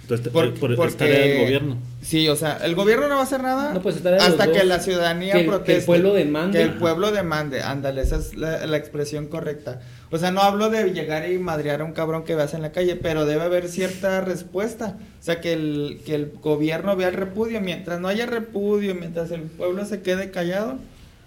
Entonces, 0.06 0.28
Por- 0.32 0.54
por, 0.54 0.76
porque- 0.76 0.92
es 0.92 0.98
tarea 0.98 1.20
del 1.20 1.42
gobierno. 1.46 1.78
Sí, 2.04 2.28
o 2.30 2.36
sea, 2.36 2.58
el 2.64 2.76
gobierno 2.76 3.08
no 3.08 3.16
va 3.16 3.22
a 3.22 3.24
hacer 3.24 3.42
nada 3.42 3.74
No, 3.74 3.82
pues, 3.82 4.06
hasta 4.06 4.52
que 4.52 4.64
la 4.64 4.80
ciudadanía 4.80 5.34
Que 5.34 5.40
el- 5.40 5.46
que 5.46 5.50
el 5.52 5.56
proteste. 5.58 5.86
pueblo 5.88 6.14
demande. 6.14 6.60
Que 6.60 6.64
el 6.64 6.74
pueblo 6.76 7.12
demande, 7.12 7.62
ándale, 7.64 8.02
esa 8.02 8.18
es 8.18 8.36
la, 8.36 8.68
la 8.68 8.78
expresión 8.78 9.26
correcta. 9.26 9.82
O 10.12 10.20
sea, 10.20 10.30
no 10.30 10.42
hablo 10.42 10.70
de 10.70 10.92
llegar 10.94 11.28
y 11.32 11.40
madrear 11.40 11.82
a 11.82 11.86
un 11.86 11.94
cabrón 11.94 12.24
que 12.24 12.36
veas 12.36 12.54
en 12.54 12.62
la 12.62 12.72
calle, 12.72 12.96
pero 12.96 13.26
debe 13.26 13.42
haber 13.42 13.68
cierta 13.68 14.22
respuesta. 14.22 14.96
O 15.20 15.24
sea, 15.24 15.42
que 15.42 15.54
el, 15.54 16.02
que 16.06 16.14
el 16.14 16.32
gobierno 16.42 16.96
vea 16.96 17.08
el 17.08 17.16
repudio. 17.16 17.60
Mientras 17.60 18.00
no 18.00 18.08
haya 18.08 18.28
repudio, 18.28 18.94
mientras 18.94 19.32
el 19.32 19.42
pueblo 19.42 19.84
se 19.86 20.02
quede 20.04 20.30
callado, 20.30 20.78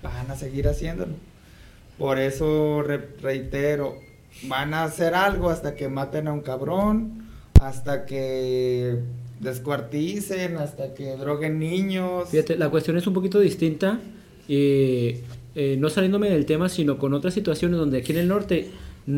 van 0.04 0.30
a 0.30 0.36
seguir 0.36 0.68
haciéndolo. 0.68 1.14
Por 1.98 2.20
eso 2.20 2.82
re- 2.82 3.08
reitero, 3.20 3.96
van 4.44 4.72
a 4.72 4.84
hacer 4.84 5.16
algo 5.16 5.50
hasta 5.50 5.74
que 5.74 5.88
maten 5.88 6.28
a 6.28 6.32
un 6.32 6.42
cabrón, 6.42 7.27
hasta 7.60 8.06
que 8.06 8.96
descuarticen, 9.40 10.56
hasta 10.56 10.94
que 10.94 11.16
droguen 11.16 11.58
niños. 11.58 12.28
Fíjate, 12.30 12.56
la 12.56 12.68
cuestión 12.70 12.96
es 12.96 13.06
un 13.06 13.14
poquito 13.14 13.40
distinta, 13.40 14.00
eh, 14.48 15.20
eh, 15.54 15.76
no 15.78 15.90
saliéndome 15.90 16.30
del 16.30 16.46
tema, 16.46 16.68
sino 16.68 16.98
con 16.98 17.14
otras 17.14 17.34
situaciones 17.34 17.78
donde 17.78 17.98
aquí 17.98 18.12
en 18.12 18.18
el 18.18 18.28
norte 18.28 18.70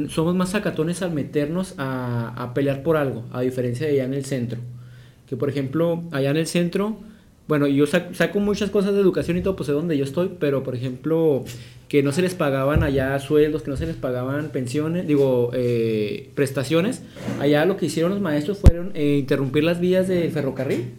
somos 0.09 0.34
más 0.36 0.51
sacatones 0.51 1.03
al 1.03 1.12
meternos 1.12 1.74
a, 1.76 2.53
pelear 2.55 2.82
por 2.82 2.97
algo, 2.97 3.24
a 3.32 3.41
diferencia 3.41 3.86
de 3.86 3.95
allá 3.95 4.05
en 4.05 4.14
el 4.14 4.24
centro. 4.24 4.61
Que 5.28 5.36
por 5.36 5.49
ejemplo, 5.49 6.05
allá 6.12 6.30
en 6.30 6.36
el 6.36 6.47
centro, 6.47 6.97
bueno, 7.49 7.66
yo 7.66 7.84
sac- 7.86 8.14
saco 8.14 8.38
muchas 8.41 8.70
cosas 8.70 8.95
de 8.95 9.01
educación 9.01 9.36
y 9.36 9.43
todo, 9.43 9.57
pues 9.57 9.68
es 9.68 9.74
donde 9.74 9.97
yo 9.97 10.05
estoy, 10.05 10.30
pero 10.38 10.62
por 10.62 10.74
ejemplo, 10.76 11.45
que 11.91 12.05
no 12.05 12.12
se 12.12 12.22
les 12.22 12.36
pagaban 12.36 12.84
allá 12.84 13.18
sueldos, 13.18 13.62
que 13.62 13.70
no 13.72 13.76
se 13.76 13.84
les 13.84 13.97
pagaban 13.97 14.51
pensiones, 14.51 15.09
digo, 15.09 15.51
eh, 15.55 16.30
prestaciones. 16.36 17.03
Allá 17.41 17.64
lo 17.64 17.76
que 17.76 17.86
hicieron 17.86 18.12
los 18.12 18.20
maestros 18.20 18.59
fueron 18.59 18.93
eh, 18.95 19.16
interrumpir 19.18 19.64
las 19.64 19.80
vías 19.80 20.07
del 20.07 20.30
ferrocarril. 20.30 20.93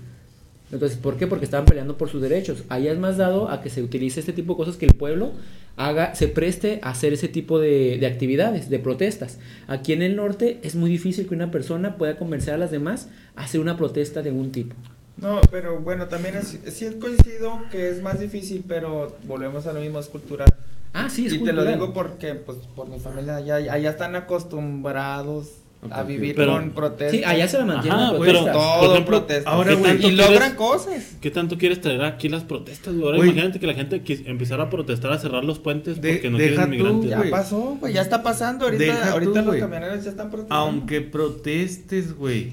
Entonces, 0.69 0.97
¿por 0.97 1.15
qué? 1.15 1.27
Porque 1.27 1.45
estaban 1.45 1.65
peleando 1.65 1.97
por 1.97 2.09
sus 2.09 2.21
derechos. 2.21 2.65
Allá 2.67 2.91
es 2.91 2.99
más 2.99 3.15
dado 3.15 3.49
a 3.49 3.61
que 3.61 3.69
se 3.69 3.81
utilice 3.81 4.19
este 4.19 4.33
tipo 4.33 4.51
de 4.51 4.57
cosas, 4.57 4.75
que 4.75 4.85
el 4.85 4.93
pueblo 4.93 5.31
haga, 5.77 6.13
se 6.13 6.27
preste 6.27 6.81
a 6.83 6.89
hacer 6.89 7.13
ese 7.13 7.29
tipo 7.29 7.57
de, 7.57 7.97
de 7.97 8.05
actividades, 8.05 8.69
de 8.69 8.79
protestas. 8.79 9.39
Aquí 9.67 9.93
en 9.93 10.01
el 10.01 10.17
norte 10.17 10.59
es 10.61 10.75
muy 10.75 10.89
difícil 10.89 11.25
que 11.25 11.33
una 11.33 11.51
persona 11.51 11.95
pueda 11.95 12.17
convencer 12.17 12.53
a 12.53 12.57
las 12.57 12.69
demás 12.69 13.07
a 13.37 13.45
hacer 13.45 13.61
una 13.61 13.77
protesta 13.77 14.23
de 14.23 14.31
algún 14.31 14.51
tipo. 14.51 14.75
No, 15.15 15.39
pero 15.51 15.79
bueno, 15.79 16.07
también 16.07 16.35
es, 16.35 16.59
sí 16.73 16.89
coincido 16.99 17.61
que 17.71 17.91
es 17.91 18.01
más 18.01 18.19
difícil, 18.19 18.65
pero 18.67 19.15
volvemos 19.23 19.67
a 19.67 19.71
lo 19.71 19.79
mismo, 19.79 19.97
es 19.97 20.07
cultural. 20.07 20.49
Ah, 20.93 21.09
sí, 21.09 21.25
es 21.27 21.33
y 21.33 21.39
te 21.39 21.53
lo 21.53 21.63
digo 21.65 21.93
porque, 21.93 22.35
pues, 22.35 22.57
por 22.75 22.89
mi 22.89 22.99
familia, 22.99 23.37
allá, 23.37 23.55
allá 23.55 23.89
están 23.89 24.15
acostumbrados 24.15 25.53
a 25.89 26.03
vivir 26.03 26.35
pero- 26.35 26.51
con 26.53 26.71
protestas. 26.71 27.17
Sí, 27.17 27.23
allá 27.23 27.47
se 27.47 27.57
la 27.57 27.65
mantiene 27.65 27.95
Ajá, 27.97 28.13
pero- 28.19 28.45
todo 28.51 28.79
por 28.81 28.91
ejemplo, 28.91 29.05
protesta. 29.05 29.49
ahora, 29.49 29.73
Y 29.73 29.75
güey, 29.77 29.95
y 29.97 30.01
¿tú 30.01 30.09
logran 30.11 30.27
quieres- 30.37 30.53
cosas. 30.53 31.15
¿Qué 31.21 31.31
tanto 31.31 31.57
quieres 31.57 31.81
traer 31.81 32.03
aquí 32.03 32.29
las 32.29 32.43
protestas, 32.43 32.93
güey? 32.93 33.05
Ahora 33.05 33.17
Güey. 33.17 33.29
imagínate 33.31 33.59
que 33.59 33.65
la 33.67 33.73
gente 33.73 34.03
quis- 34.03 34.23
empezara 34.27 34.65
a 34.65 34.69
protestar 34.69 35.11
a 35.11 35.17
cerrar 35.17 35.43
los 35.43 35.57
puentes 35.59 35.99
De- 36.01 36.13
porque 36.13 36.29
no 36.29 36.37
quieren 36.37 36.55
tú, 36.59 36.63
inmigrantes. 36.67 37.09
Ya 37.09 37.17
güey. 37.17 37.31
pasó, 37.31 37.77
pues 37.79 37.93
ya 37.95 38.01
está 38.01 38.21
pasando. 38.21 38.65
Ahorita, 38.65 38.83
Deja 38.83 39.11
ahorita 39.11 39.31
tú, 39.31 39.37
los 39.37 39.45
güey. 39.47 39.59
camioneros 39.59 40.03
ya 40.03 40.11
están 40.11 40.29
protestando. 40.29 40.63
Aunque 40.63 41.01
protestes, 41.01 42.15
güey. 42.15 42.51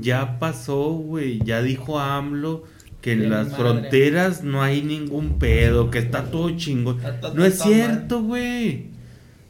Ya 0.00 0.38
pasó, 0.38 0.90
güey. 0.92 1.40
Ya 1.44 1.60
dijo 1.62 1.98
AMLO 1.98 2.64
que 3.06 3.12
en 3.12 3.30
las 3.30 3.52
madre. 3.52 3.56
fronteras 3.56 4.42
no 4.42 4.64
hay 4.64 4.82
ningún 4.82 5.38
pedo, 5.38 5.92
que 5.92 6.00
está 6.00 6.24
todo 6.24 6.50
chingón. 6.56 6.98
No 7.36 7.44
es 7.44 7.60
cierto, 7.60 8.20
güey. 8.20 8.86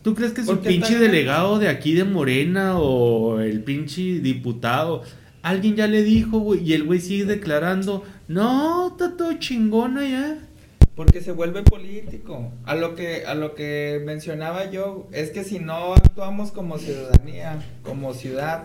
¿Tú 0.02 0.14
crees 0.14 0.32
que 0.32 0.42
su 0.42 0.48
Porque 0.48 0.68
pinche 0.68 0.92
está 0.92 1.00
delegado 1.00 1.58
de 1.58 1.70
aquí 1.70 1.94
de 1.94 2.04
Morena 2.04 2.78
o 2.78 3.40
el 3.40 3.62
pinche 3.62 4.20
diputado, 4.20 5.04
alguien 5.40 5.74
ya 5.74 5.86
le 5.86 6.02
dijo, 6.02 6.38
güey, 6.38 6.68
y 6.68 6.74
el 6.74 6.84
güey 6.84 7.00
sigue 7.00 7.24
declarando, 7.24 8.04
no, 8.28 8.88
está 8.88 9.16
todo 9.16 9.32
chingón 9.38 9.96
allá? 9.96 10.36
Porque 10.94 11.22
se 11.22 11.32
vuelve 11.32 11.62
político. 11.62 12.52
A 12.66 12.74
lo 12.74 12.94
que 12.94 13.24
a 13.24 13.34
lo 13.34 13.54
que 13.54 14.02
mencionaba 14.04 14.70
yo 14.70 15.08
es 15.12 15.30
que 15.30 15.44
si 15.44 15.60
no 15.60 15.94
actuamos 15.94 16.52
como 16.52 16.76
ciudadanía, 16.76 17.64
como 17.82 18.12
ciudad, 18.12 18.64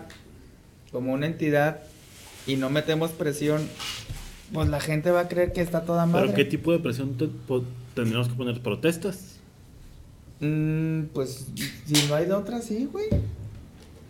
como 0.90 1.14
una 1.14 1.24
entidad 1.24 1.80
y 2.46 2.56
no 2.56 2.68
metemos 2.68 3.12
presión, 3.12 3.66
pues 4.52 4.68
la 4.68 4.80
gente 4.80 5.10
va 5.10 5.20
a 5.20 5.28
creer 5.28 5.52
que 5.52 5.60
está 5.60 5.82
toda 5.84 6.06
madre. 6.06 6.26
¿Pero 6.26 6.36
qué 6.36 6.44
tipo 6.44 6.72
de 6.72 6.78
presión 6.78 7.16
te- 7.16 7.28
tendríamos 7.94 8.28
que 8.28 8.34
poner? 8.34 8.60
¿Protestas? 8.60 9.36
Mm, 10.40 11.04
pues 11.12 11.46
si 11.86 12.06
no 12.08 12.14
hay 12.14 12.26
de 12.26 12.32
otra, 12.32 12.60
sí, 12.60 12.88
güey. 12.90 13.06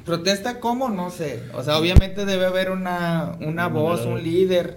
Protesta 0.04 0.58
cómo, 0.60 0.88
no 0.88 1.10
sé. 1.10 1.42
O 1.54 1.62
sea, 1.62 1.78
obviamente 1.78 2.24
debe 2.26 2.46
haber 2.46 2.70
una, 2.70 3.36
una 3.40 3.68
voz, 3.68 4.04
un 4.04 4.16
de- 4.16 4.22
líder, 4.22 4.76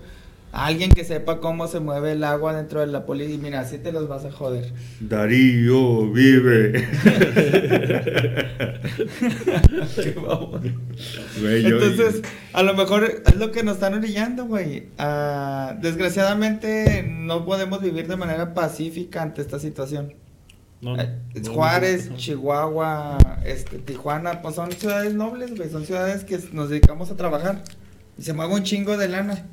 alguien 0.56 0.92
que 0.92 1.04
sepa 1.04 1.40
cómo 1.40 1.68
se 1.68 1.80
mueve 1.80 2.14
el 2.14 2.24
agua 2.24 2.56
dentro 2.56 2.80
de 2.80 2.88
la 2.88 3.06
policía. 3.06 3.36
Y 3.36 3.38
mira, 3.38 3.60
así 3.62 3.78
te 3.78 3.92
los 3.92 4.08
vas 4.08 4.26
a 4.26 4.32
joder. 4.32 4.72
Darío 5.02 6.12
vive. 6.12 6.88
Güey, 11.40 11.64
yo- 11.64 11.80
Entonces, 11.82 12.22
a 12.54 12.64
lo 12.64 12.74
mejor 12.74 13.04
es 13.26 13.36
lo 13.36 13.52
que 13.52 13.64
nos 13.64 13.76
están 13.76 13.94
orillando, 13.94 14.46
güey. 14.46 14.88
Ah, 14.98 15.76
desgraciadamente, 15.82 17.06
no 17.08 17.46
podemos 17.46 17.82
vivir 17.82 18.08
de 18.08 18.16
manera 18.16 18.54
pacífica 18.54 19.22
ante 19.22 19.42
esta 19.42 19.60
situación. 19.60 20.14
No, 20.82 20.96
no. 20.96 21.02
Eh, 21.04 21.10
Juárez, 21.48 22.06
no, 22.08 22.12
no. 22.14 22.18
Chihuahua, 22.18 23.18
este, 23.46 23.78
Tijuana, 23.80 24.42
pues 24.42 24.56
son 24.56 24.72
ciudades 24.72 25.14
nobles, 25.14 25.56
güey. 25.56 25.70
Son 25.70 25.86
ciudades 25.86 26.24
que 26.24 26.40
nos 26.54 26.70
dedicamos 26.70 27.10
a 27.12 27.16
trabajar. 27.18 27.64
Y 28.18 28.22
se 28.24 28.34
mueve 28.34 28.54
un 28.54 28.64
chingo 28.64 28.98
de 28.98 29.08
lana. 29.10 29.46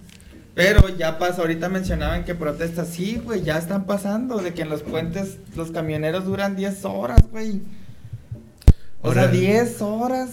Pero 0.55 0.89
ya 0.97 1.19
pasa, 1.19 1.41
ahorita 1.41 1.69
mencionaban 1.71 2.25
que 2.25 2.35
protestas, 2.35 2.89
sí, 2.89 3.21
güey, 3.25 3.43
ya 3.43 3.57
están 3.57 3.87
pasando. 3.87 4.39
De 4.39 4.53
que 4.53 4.63
en 4.63 4.69
los 4.69 4.83
puentes 4.83 5.39
los 5.57 5.71
camioneros 5.71 6.25
duran 6.27 6.57
10 6.57 6.85
horas, 6.85 7.23
güey. 7.31 7.63
O 9.01 9.09
Ahora- 9.09 9.23
sea, 9.25 9.31
10 9.33 9.81
horas. 9.83 10.31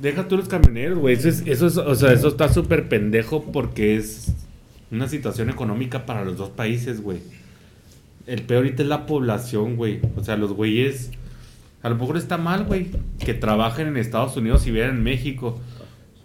Deja 0.00 0.26
tú 0.26 0.36
los 0.36 0.48
camioneros, 0.48 0.98
güey. 0.98 1.14
Eso 1.14 1.28
es, 1.28 1.42
eso 1.46 1.66
es, 1.68 1.76
o 1.76 1.94
sea, 1.94 2.12
eso 2.12 2.26
está 2.28 2.52
súper 2.52 2.88
pendejo 2.88 3.44
porque 3.52 3.96
es 3.96 4.32
una 4.90 5.08
situación 5.08 5.48
económica 5.48 6.06
para 6.06 6.24
los 6.24 6.36
dos 6.36 6.50
países, 6.50 7.00
güey. 7.00 7.18
El 8.26 8.42
peor 8.42 8.64
ahorita 8.64 8.82
es 8.82 8.88
la 8.88 9.06
población, 9.06 9.76
güey. 9.76 10.00
O 10.16 10.24
sea, 10.24 10.36
los 10.36 10.52
güeyes. 10.52 11.10
A 11.84 11.88
lo 11.88 11.96
mejor 11.96 12.16
está 12.16 12.36
mal, 12.36 12.64
güey, 12.64 12.90
que 13.24 13.34
trabajen 13.34 13.86
en 13.88 13.96
Estados 13.96 14.36
Unidos 14.36 14.66
y 14.66 14.72
vivan 14.72 14.90
en 14.90 15.02
México. 15.04 15.60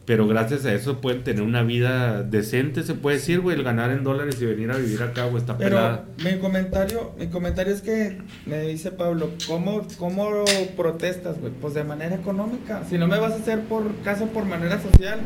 Pero 0.08 0.26
gracias 0.26 0.66
a 0.66 0.74
eso 0.74 1.01
pueden 1.01 1.26
tener 1.26 1.43
una 1.43 1.64
vida 1.64 2.24
decente, 2.24 2.84
se 2.84 2.93
puede 2.93 3.18
decir, 3.18 3.41
güey. 3.41 3.58
El 3.58 3.64
ganar 3.66 3.91
en 3.91 4.05
dólares 4.05 4.41
y 4.41 4.45
venir 4.45 4.72
a 4.72 4.78
vivir 4.78 5.03
acá, 5.03 5.26
güey, 5.26 5.39
está 5.39 5.58
Pero 5.58 5.72
pelada. 5.76 6.05
mi 6.24 6.39
comentario, 6.39 7.12
mi 7.20 7.28
comentario 7.28 7.74
es 7.74 7.82
que 7.82 8.18
me 8.45 8.62
dice 8.62 8.91
Pablo, 8.91 9.32
¿cómo, 9.47 9.86
cómo 9.99 10.45
protestas, 10.78 11.38
güey? 11.41 11.51
Pues 11.51 11.74
de 11.74 11.84
manera 11.84 12.16
económica. 12.16 12.86
Si 12.89 12.97
no 12.97 13.05
me 13.10 13.20
vas 13.20 13.34
a 13.34 13.36
hacer 13.36 13.60
por 13.64 13.93
caso 13.97 14.28
por 14.28 14.45
manera 14.45 14.82
social, 14.82 15.20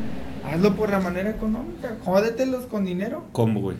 hazlo 0.43 0.75
por 0.75 0.89
la 0.89 0.99
manera 0.99 1.29
económica. 1.29 1.97
Jódetelos 2.03 2.65
con 2.65 2.83
dinero. 2.83 3.25
¿Cómo, 3.33 3.61
güey? 3.61 3.77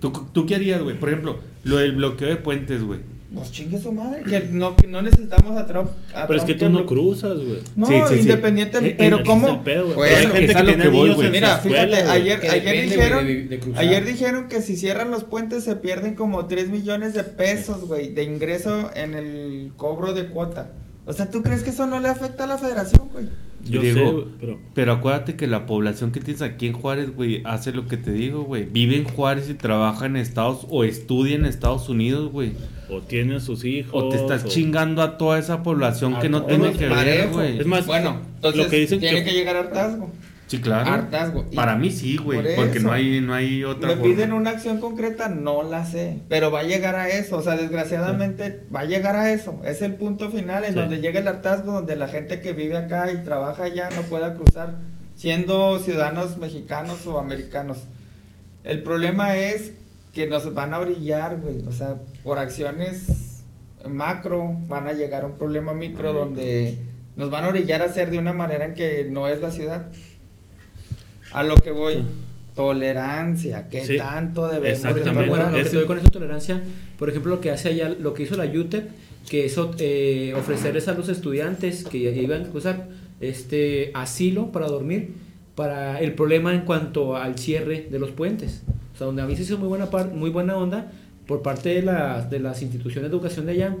¿Tú, 0.00 0.10
¿Tú 0.32 0.44
qué 0.46 0.56
harías, 0.56 0.82
güey? 0.82 0.98
Por 0.98 1.10
ejemplo, 1.10 1.38
lo 1.62 1.76
del 1.76 1.92
bloqueo 1.92 2.26
de 2.28 2.34
puentes, 2.36 2.82
güey. 2.82 2.98
Pues 3.34 3.50
chingue 3.50 3.78
su 3.80 3.92
madre. 3.92 4.22
Que 4.24 4.40
no, 4.50 4.76
que 4.76 4.86
no 4.86 5.00
necesitamos 5.00 5.56
a 5.56 5.66
Trump. 5.66 5.88
a 6.14 6.26
Pero 6.26 6.38
es 6.38 6.44
Trump 6.44 6.58
que 6.60 6.64
tú 6.66 6.70
no 6.70 6.84
cruzas, 6.86 7.36
güey. 7.38 7.58
No, 7.76 7.86
Sí, 7.86 7.94
sí, 8.08 8.14
sí. 8.14 8.20
independiente, 8.20 8.78
Eh, 8.86 8.94
pero 8.98 9.20
eh, 9.20 9.22
¿cómo? 9.24 9.48
es 9.48 9.58
pedo. 9.58 9.94
Bueno, 9.94 10.16
Hay 10.16 10.26
gente 10.26 10.44
es 10.44 10.56
que 10.56 10.62
lo 10.62 10.68
tiene 10.68 10.82
que 10.82 10.88
voy, 10.90 11.08
niños 11.10 11.24
en 11.24 11.32
Mira, 11.32 11.48
la 11.48 11.54
escuela, 11.56 11.86
fíjate, 11.96 12.10
ayer, 12.10 12.40
Que 12.40 12.48
ayer 12.50 12.64
depende, 12.64 12.94
dijeron, 12.96 13.24
güey, 13.24 13.42
de- 13.48 13.56
de 13.58 13.78
ayer 13.78 14.04
dijeron 14.04 14.48
que 14.48 14.60
si 14.60 14.76
cierran 14.76 15.10
los 15.10 15.24
puentes 15.24 15.64
se 15.64 15.76
pierden 15.76 16.14
como 16.14 16.46
3 16.46 16.68
millones 16.68 17.14
de 17.14 17.24
pesos, 17.24 17.86
güey, 17.86 18.12
de 18.12 18.22
ingreso 18.24 18.90
en 18.94 19.14
el 19.14 19.72
cobro 19.76 20.12
de 20.12 20.26
cuota. 20.26 20.70
O 21.04 21.12
sea, 21.12 21.30
¿tú 21.30 21.42
crees 21.42 21.62
que 21.62 21.70
eso 21.70 21.86
no 21.86 21.98
le 22.00 22.08
afecta 22.08 22.44
a 22.44 22.46
la 22.46 22.58
federación, 22.58 23.08
güey? 23.12 23.26
Yo 23.64 23.80
Diego, 23.80 24.20
sé, 24.22 24.26
pero... 24.40 24.58
Pero 24.74 24.92
acuérdate 24.92 25.36
que 25.36 25.46
la 25.46 25.66
población 25.66 26.10
que 26.12 26.20
tienes 26.20 26.42
aquí 26.42 26.66
en 26.66 26.72
Juárez, 26.72 27.14
güey, 27.14 27.42
hace 27.44 27.72
lo 27.72 27.86
que 27.86 27.96
te 27.96 28.12
digo, 28.12 28.42
güey. 28.44 28.64
Vive 28.64 28.96
en 28.96 29.04
Juárez 29.04 29.48
y 29.50 29.54
trabaja 29.54 30.06
en 30.06 30.16
Estados 30.16 30.66
o 30.68 30.84
estudia 30.84 31.36
en 31.36 31.44
Estados 31.44 31.88
Unidos, 31.88 32.30
güey. 32.32 32.52
O 32.90 33.00
tiene 33.00 33.36
a 33.36 33.40
sus 33.40 33.64
hijos. 33.64 33.90
O 33.94 34.08
te 34.10 34.16
estás 34.16 34.44
o- 34.44 34.48
chingando 34.48 35.02
a 35.02 35.16
toda 35.16 35.38
esa 35.38 35.62
población 35.62 36.14
A 36.16 36.20
que 36.20 36.28
no 36.28 36.44
tiene 36.44 36.72
que 36.72 36.88
ver, 36.88 37.28
güey. 37.30 37.58
Es 37.58 37.66
más, 37.66 37.86
bueno, 37.86 38.20
entonces 38.36 38.64
lo 38.64 38.68
que 38.70 38.76
dicen 38.78 39.00
tiene 39.00 39.18
que- 39.24 39.30
que, 39.30 39.32
llegar 39.36 39.56
a 39.56 39.60
hartazgo. 39.60 40.10
Sí, 40.52 40.60
claro. 40.60 40.90
Hartazgo. 40.90 41.46
Y 41.50 41.56
Para 41.56 41.76
mí 41.76 41.90
sí, 41.90 42.16
güey. 42.18 42.42
por 42.42 42.54
Porque 42.66 42.80
no 42.80 42.92
hay, 42.92 43.20
no 43.20 43.32
hay 43.34 43.64
otra 43.64 43.88
Me 43.88 43.96
forma. 43.96 44.02
piden 44.14 44.32
una 44.32 44.50
acción 44.50 44.80
concreta, 44.80 45.28
no 45.28 45.62
la 45.62 45.84
sé, 45.86 46.18
pero 46.28 46.50
va 46.50 46.60
a 46.60 46.64
llegar 46.64 46.94
a 46.94 47.08
eso, 47.08 47.38
o 47.38 47.42
sea, 47.42 47.56
desgraciadamente 47.56 48.64
va 48.74 48.80
a 48.80 48.84
llegar 48.84 49.16
a 49.16 49.32
eso, 49.32 49.60
es 49.64 49.80
el 49.82 49.94
punto 49.94 50.30
final 50.30 50.64
en 50.64 50.74
Sí. 50.74 50.78
donde 50.78 51.00
llega 51.00 51.20
el 51.20 51.28
hartazgo, 51.28 51.72
donde 51.72 51.96
la 51.96 52.08
gente 52.08 52.40
que 52.40 52.52
vive 52.52 52.76
acá 52.76 53.10
y 53.12 53.24
trabaja 53.24 53.64
allá 53.64 53.88
no 53.96 54.02
pueda 54.02 54.34
cruzar 54.34 54.74
siendo 55.14 55.78
ciudadanos 55.78 56.36
mexicanos 56.38 57.06
o 57.06 57.18
americanos. 57.18 57.78
El 58.64 58.82
problema 58.82 59.36
es 59.36 59.72
que 60.12 60.26
nos 60.26 60.52
van 60.52 60.74
a 60.74 60.78
brillar, 60.80 61.38
güey, 61.38 61.66
o 61.66 61.72
sea, 61.72 61.96
por 62.22 62.38
acciones 62.38 63.40
macro 63.88 64.56
van 64.68 64.86
a 64.86 64.92
llegar 64.92 65.22
a 65.24 65.26
un 65.26 65.32
problema 65.38 65.72
micro 65.72 66.12
donde 66.12 66.78
nos 67.16 67.30
van 67.30 67.44
a 67.44 67.48
orillar 67.48 67.82
a 67.82 67.86
hacer 67.86 68.10
de 68.10 68.18
una 68.18 68.32
manera 68.32 68.64
en 68.64 68.74
que 68.74 69.06
no 69.10 69.28
es 69.28 69.40
la 69.40 69.50
ciudad. 69.50 69.86
A 71.32 71.42
lo 71.42 71.56
que 71.56 71.70
voy. 71.70 72.02
Tolerancia, 72.54 73.68
¿qué 73.68 73.84
Sí, 73.84 73.96
tanto 73.96 74.46
debemos 74.46 74.62
de 74.82 74.88
exactamente. 74.90 75.28
Bueno, 75.30 75.46
lo 75.48 75.54
que 75.54 75.60
Ese- 75.62 75.70
te 75.70 75.76
doy 75.76 75.86
con 75.86 75.98
esa 75.98 76.10
tolerancia, 76.10 76.62
por 76.98 77.08
ejemplo, 77.08 77.34
lo 77.34 77.40
que 77.40 77.50
hace 77.50 77.70
allá, 77.70 77.88
lo 77.88 78.12
que 78.14 78.24
hizo 78.24 78.36
la 78.36 78.44
UTEP, 78.44 78.88
que 79.28 79.46
es 79.46 79.56
eh, 79.78 80.34
ofrecerles 80.36 80.88
a 80.88 80.94
los 80.94 81.08
estudiantes 81.08 81.84
que 81.84 81.98
iban 81.98 82.44
a 82.46 82.56
usar 82.56 82.88
este 83.20 83.90
asilo 83.94 84.52
para 84.52 84.66
dormir, 84.68 85.14
para 85.54 86.00
el 86.00 86.12
problema 86.14 86.54
en 86.54 86.62
cuanto 86.62 87.16
al 87.16 87.38
cierre 87.38 87.86
de 87.90 87.98
los 87.98 88.10
puentes. 88.10 88.62
O 88.94 88.98
sea, 88.98 89.06
donde 89.06 89.22
a 89.22 89.26
mí 89.26 89.34
se 89.36 89.42
hizo 89.42 89.56
muy 89.58 89.68
buena, 89.68 89.90
par- 89.90 90.10
muy 90.12 90.28
buena 90.30 90.56
onda 90.56 90.90
por 91.26 91.40
parte 91.42 91.70
de 91.70 91.82
las, 91.82 92.28
de 92.30 92.38
las 92.40 92.60
instituciones 92.62 93.10
de 93.10 93.16
educación 93.16 93.46
de 93.46 93.52
allá, 93.52 93.76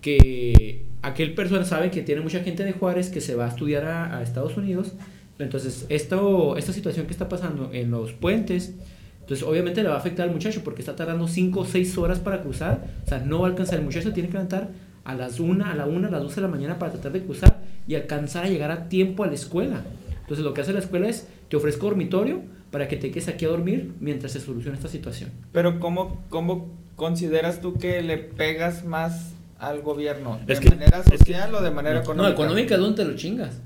que 0.00 0.82
aquel 1.02 1.34
persona 1.34 1.64
sabe 1.64 1.90
que 1.90 2.02
tiene 2.02 2.20
mucha 2.20 2.40
gente 2.40 2.64
de 2.64 2.72
Juárez 2.72 3.10
que 3.10 3.20
se 3.20 3.34
va 3.34 3.46
a 3.46 3.48
estudiar 3.48 3.84
a, 3.84 4.18
a 4.18 4.22
Estados 4.22 4.56
Unidos. 4.56 4.92
Entonces, 5.38 5.86
esto, 5.88 6.56
esta 6.56 6.72
situación 6.72 7.06
que 7.06 7.12
está 7.12 7.28
pasando 7.28 7.70
en 7.72 7.90
los 7.90 8.12
puentes, 8.12 8.74
entonces 9.20 9.46
obviamente 9.46 9.82
le 9.82 9.88
va 9.88 9.94
a 9.96 9.98
afectar 9.98 10.26
al 10.26 10.34
muchacho 10.34 10.62
porque 10.64 10.80
está 10.82 10.96
tardando 10.96 11.28
5 11.28 11.60
o 11.60 11.64
6 11.64 11.96
horas 11.98 12.18
para 12.18 12.40
cruzar. 12.42 12.86
O 13.04 13.08
sea, 13.08 13.18
no 13.20 13.40
va 13.40 13.46
a 13.48 13.50
alcanzar. 13.50 13.78
El 13.78 13.84
muchacho 13.84 14.12
tiene 14.12 14.28
que 14.28 14.34
levantar 14.34 14.70
a 15.04 15.14
las 15.14 15.38
1, 15.38 15.64
a 15.64 15.74
la 15.74 15.86
1, 15.86 16.08
a 16.08 16.10
las 16.10 16.22
12 16.22 16.36
de 16.36 16.40
la 16.42 16.48
mañana 16.48 16.78
para 16.78 16.92
tratar 16.92 17.12
de 17.12 17.22
cruzar 17.22 17.60
y 17.86 17.94
alcanzar 17.94 18.44
a 18.44 18.48
llegar 18.48 18.70
a 18.70 18.88
tiempo 18.88 19.22
a 19.24 19.26
la 19.26 19.34
escuela. 19.34 19.82
Entonces 20.20 20.44
lo 20.44 20.52
que 20.54 20.60
hace 20.62 20.72
la 20.72 20.80
escuela 20.80 21.08
es, 21.08 21.28
te 21.48 21.56
ofrezco 21.56 21.86
dormitorio 21.86 22.40
para 22.70 22.88
que 22.88 22.96
te 22.96 23.10
quedes 23.10 23.28
aquí 23.28 23.44
a 23.46 23.48
dormir 23.48 23.92
mientras 24.00 24.32
se 24.32 24.40
soluciona 24.40 24.76
esta 24.76 24.88
situación. 24.88 25.30
Pero 25.52 25.78
¿cómo, 25.80 26.22
¿cómo 26.28 26.70
consideras 26.96 27.60
tú 27.62 27.74
que 27.78 28.02
le 28.02 28.18
pegas 28.18 28.84
más 28.84 29.32
al 29.58 29.80
gobierno? 29.80 30.38
¿De 30.46 30.52
Es 30.52 30.60
que- 30.60 30.68
manera 30.70 30.98
es 30.98 31.08
que- 31.10 31.16
social 31.18 31.54
o 31.54 31.62
de 31.62 31.70
manera 31.70 32.00
económica? 32.00 32.28
No, 32.28 32.34
económica 32.34 32.74
es 32.74 32.80
donde 32.80 33.04
te 33.04 33.08
lo 33.10 33.16
chingas. 33.16 33.60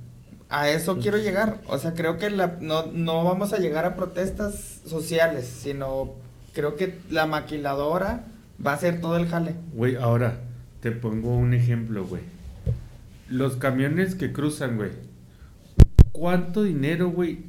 A 0.53 0.69
eso 0.69 0.99
quiero 0.99 1.17
llegar. 1.17 1.63
O 1.67 1.79
sea, 1.79 1.95
creo 1.95 2.19
que 2.19 2.29
la, 2.29 2.59
no, 2.61 2.85
no 2.93 3.25
vamos 3.25 3.55
a 3.55 3.59
llegar 3.59 3.87
a 3.87 3.97
protestas 3.97 4.83
sociales, 4.85 5.47
sino 5.47 6.13
creo 6.53 6.77
que 6.77 6.99
la 7.11 7.27
maquiladora 7.27 8.27
va 8.65 8.73
a 8.73 8.75
hacer 8.75 9.01
todo 9.01 9.17
el 9.17 9.29
jale. 9.29 9.55
Güey, 9.73 9.97
ahora 9.97 10.41
te 10.81 10.93
pongo 10.93 11.35
un 11.35 11.55
ejemplo, 11.55 12.05
güey. 12.05 12.21
Los 13.31 13.57
camiones 13.57 14.15
que 14.15 14.35
cruzan, 14.35 14.77
güey. 14.77 14.91
¿Cuánto 16.13 16.65
dinero, 16.65 17.09
güey, 17.09 17.47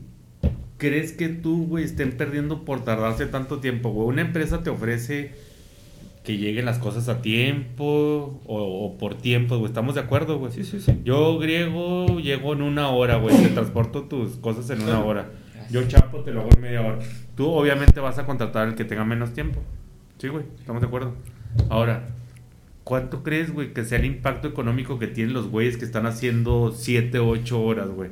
crees 0.77 1.11
que 1.11 1.27
tú, 1.27 1.67
güey, 1.67 1.83
estén 1.83 2.15
perdiendo 2.15 2.63
por 2.63 2.85
tardarse 2.85 3.25
tanto 3.25 3.59
tiempo, 3.59 3.91
güey? 3.91 4.07
Una 4.07 4.21
empresa 4.21 4.63
te 4.63 4.69
ofrece 4.69 5.35
que 6.23 6.37
lleguen 6.37 6.65
las 6.65 6.79
cosas 6.79 7.09
a 7.09 7.21
tiempo 7.21 8.41
o, 8.45 8.85
o 8.85 8.97
por 8.97 9.15
tiempo, 9.15 9.57
güey. 9.57 9.67
¿Estamos 9.67 9.95
de 9.95 10.01
acuerdo, 10.01 10.39
güey? 10.39 10.51
Sí, 10.53 10.63
sí, 10.63 10.79
sí. 10.79 11.01
Yo, 11.03 11.37
griego, 11.37 12.19
llego 12.19 12.53
en 12.53 12.61
una 12.61 12.89
hora, 12.89 13.17
güey. 13.17 13.35
Te 13.35 13.49
transporto 13.49 14.03
tus 14.03 14.37
cosas 14.37 14.69
en 14.69 14.81
una 14.83 15.03
hora. 15.03 15.31
Yo, 15.69 15.85
chapo, 15.87 16.19
te 16.19 16.31
lo 16.31 16.41
hago 16.41 16.49
en 16.55 16.61
media 16.61 16.81
hora. 16.81 16.99
Tú, 17.35 17.47
obviamente, 17.49 17.99
vas 17.99 18.19
a 18.19 18.25
contratar 18.25 18.67
al 18.69 18.75
que 18.75 18.85
tenga 18.85 19.03
menos 19.03 19.33
tiempo. 19.33 19.61
Sí, 20.17 20.29
güey, 20.29 20.45
estamos 20.57 20.81
de 20.81 20.87
acuerdo. 20.87 21.15
Ahora, 21.69 22.07
¿cuánto 22.85 23.21
crees, 23.23 23.51
güey, 23.51 23.73
que 23.73 23.83
sea 23.83 23.99
el 23.99 24.05
impacto 24.05 24.47
económico 24.47 24.99
que 24.99 25.07
tienen 25.07 25.33
los 25.33 25.49
güeyes 25.49 25.75
que 25.75 25.83
están 25.83 26.05
haciendo 26.05 26.71
7, 26.71 27.19
8 27.19 27.61
horas, 27.61 27.89
güey? 27.89 28.11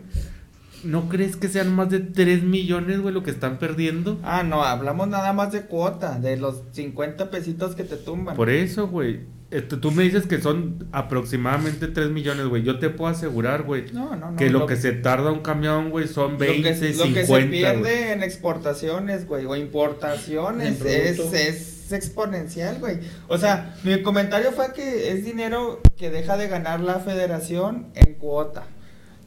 ¿No 0.84 1.10
crees 1.10 1.36
que 1.36 1.48
sean 1.48 1.74
más 1.74 1.90
de 1.90 2.00
3 2.00 2.44
millones, 2.44 3.00
güey, 3.00 3.14
lo 3.14 3.24
que 3.24 3.32
están 3.32 3.60
perdiendo? 3.60 4.20
Ah, 4.24 4.44
no, 4.44 4.64
hablamos 4.64 5.08
nada 5.08 5.34
más 5.34 5.52
de 5.52 5.62
cuota, 5.62 6.20
de 6.20 6.38
los 6.38 6.64
50 6.72 7.30
pesitos 7.30 7.76
que 7.76 7.84
te 7.84 7.98
tumban. 7.98 8.36
Por 8.36 8.50
eso, 8.50 8.88
güey. 8.88 9.22
Este, 9.52 9.76
tú 9.76 9.92
me 9.92 10.04
dices 10.04 10.28
que 10.28 10.42
son 10.42 10.88
aproximadamente 10.94 11.88
3 11.88 12.10
millones, 12.10 12.48
güey. 12.48 12.64
Yo 12.64 12.80
te 12.80 12.90
puedo 12.90 13.12
asegurar, 13.12 13.64
güey, 13.64 13.92
No, 13.92 14.16
no, 14.16 14.32
no. 14.32 14.38
que 14.38 14.50
lo, 14.50 14.66
que 14.66 14.78
se 14.78 14.94
tarda 14.94 15.32
un 15.32 15.42
camión, 15.42 15.90
güey, 15.90 16.08
son 16.08 16.38
20, 16.38 16.58
lo 16.58 16.80
que, 16.80 16.88
lo 16.94 17.04
50, 17.04 17.20
que 17.20 17.26
se 17.26 17.48
pierde 17.48 18.12
en 18.14 18.24
exportaciones, 18.24 19.28
güey, 19.28 19.46
o 19.46 19.58
importaciones, 19.58 20.80
es, 20.86 21.20
es 21.34 21.92
exponencial, 21.92 22.80
güey. 22.80 23.00
O 23.28 23.38
sea, 23.38 23.76
mi 23.84 24.02
comentario 24.02 24.54
fue 24.54 24.72
que 24.74 25.12
es 25.12 25.26
dinero 25.26 25.82
que 25.98 26.10
deja 26.10 26.38
de 26.38 26.48
ganar 26.48 26.80
la 26.80 27.00
federación 27.00 27.88
en 27.96 28.14
cuota. 28.14 28.64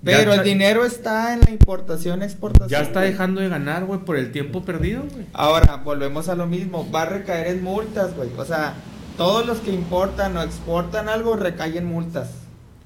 Pero 0.04 0.32
el 0.34 0.42
dinero 0.44 0.84
está 0.84 1.32
en 1.34 1.40
la 1.40 1.50
importación, 1.50 2.22
exportación. 2.22 2.68
Ya 2.68 2.80
está 2.82 3.00
dejando 3.00 3.40
de 3.40 3.48
ganar, 3.48 3.84
güey, 3.86 4.00
por 4.00 4.16
el 4.16 4.32
tiempo 4.32 4.62
perdido, 4.64 5.02
güey. 5.12 5.26
Ahora, 5.32 5.76
volvemos 5.76 6.28
a 6.28 6.34
lo 6.34 6.46
mismo, 6.46 6.90
va 6.90 7.02
a 7.02 7.06
recaer 7.06 7.46
en 7.48 7.62
multas, 7.64 8.14
güey. 8.14 8.28
O 8.36 8.44
sea, 8.44 8.74
todos 9.16 9.46
los 9.46 9.58
que 9.58 9.72
importan 9.72 10.36
o 10.36 10.42
exportan 10.42 11.08
algo 11.08 11.36
recaen 11.36 11.76
en 11.78 11.86
multas. 11.86 12.30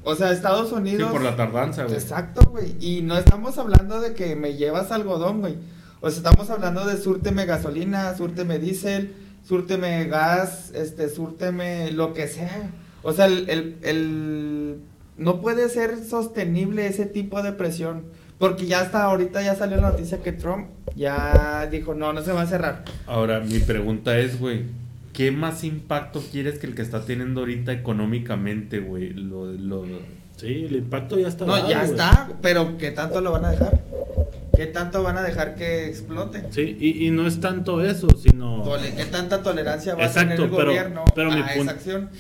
O 0.05 0.14
sea, 0.14 0.31
Estados 0.33 0.69
Sí, 0.71 0.75
Unidos... 0.77 1.11
por 1.11 1.23
la 1.23 1.37
tardanza, 1.37 1.85
güey. 1.85 1.95
Exacto, 1.97 2.43
güey. 2.51 2.77
Y 2.81 3.03
no 3.03 3.19
estamos 3.19 3.59
hablando 3.59 4.01
de 4.01 4.14
que 4.14 4.37
me 4.37 4.55
llevas 4.55 4.91
algodón, 4.93 5.41
güey. 5.41 5.57
O 6.01 6.09
sea, 6.11 6.19
estamos 6.19 6.49
hablando 6.51 6.87
de 6.87 6.97
súrteme 6.97 7.45
gasolina, 7.45 8.16
súrteme 8.16 8.59
diésel, 8.59 9.12
súrteme 9.47 10.05
gas, 10.07 10.71
este, 10.75 11.09
súrteme 11.09 11.91
lo 11.91 12.14
que 12.14 12.29
sea. 12.29 12.71
O 13.03 13.12
sea, 13.12 13.27
el, 13.27 13.49
el, 13.51 13.77
el- 13.83 14.81
no 15.19 15.41
puede 15.41 15.69
ser 15.69 16.05
sostenible 16.05 16.87
ese 16.87 17.07
tipo 17.07 17.43
de 17.43 17.53
presión. 17.53 18.05
Porque 18.39 18.66
ya 18.66 18.81
hasta 18.81 19.03
ahorita 19.03 19.43
ya 19.43 19.57
salió 19.57 19.79
la 19.81 19.91
noticia 19.91 20.19
que 20.23 20.31
Trump 20.33 20.69
ya 20.95 21.66
dijo, 21.71 21.95
no, 21.95 22.12
no 22.12 22.23
se 22.23 22.33
va 22.33 22.43
a 22.43 22.47
cerrar. 22.47 22.85
Ahora, 23.07 23.41
mi 23.41 23.59
pregunta 23.59 24.16
es, 24.19 24.39
güey, 24.39 24.62
¿qué 25.12 25.33
más 25.33 25.64
impacto 25.64 26.23
quieres 26.31 26.61
que 26.61 26.69
el 26.69 26.75
que 26.77 26.83
está 26.83 27.05
teniendo 27.05 27.41
ahorita 27.41 27.73
económicamente, 27.73 28.79
güey? 28.79 29.11
Lo, 29.12 29.47
lo... 29.53 29.85
Sí, 30.37 30.66
el 30.66 30.77
impacto 30.77 31.19
ya 31.19 31.27
está. 31.27 31.47
No, 31.47 31.57
dado, 31.57 31.69
ya 31.69 31.79
güey. 31.81 31.91
está, 31.91 32.29
pero 32.41 32.79
¿qué 32.79 32.93
tanto 32.93 33.21
lo 33.21 33.33
van 33.33 33.45
a 33.45 33.51
dejar? 33.51 33.81
¿Qué 34.55 34.66
tanto 34.66 35.03
van 35.03 35.16
a 35.19 35.23
dejar 35.23 35.57
que 35.57 35.87
explote? 35.89 36.45
Sí, 36.51 36.77
y, 36.79 37.07
y 37.07 37.11
no 37.11 37.27
es 37.27 37.41
tanto 37.41 37.83
eso, 37.85 38.07
sino. 38.16 38.62
¿Qué 38.97 39.05
tanta 39.07 39.43
tolerancia 39.43 39.97
va 39.97 40.05
a 40.05 40.12
tener 40.12 40.41
el 40.41 40.49
pero- 40.49 40.66
gobierno 40.66 41.05
pero 41.12 41.33
a 41.33 41.41
esa 41.55 41.71
acción? 41.73 42.11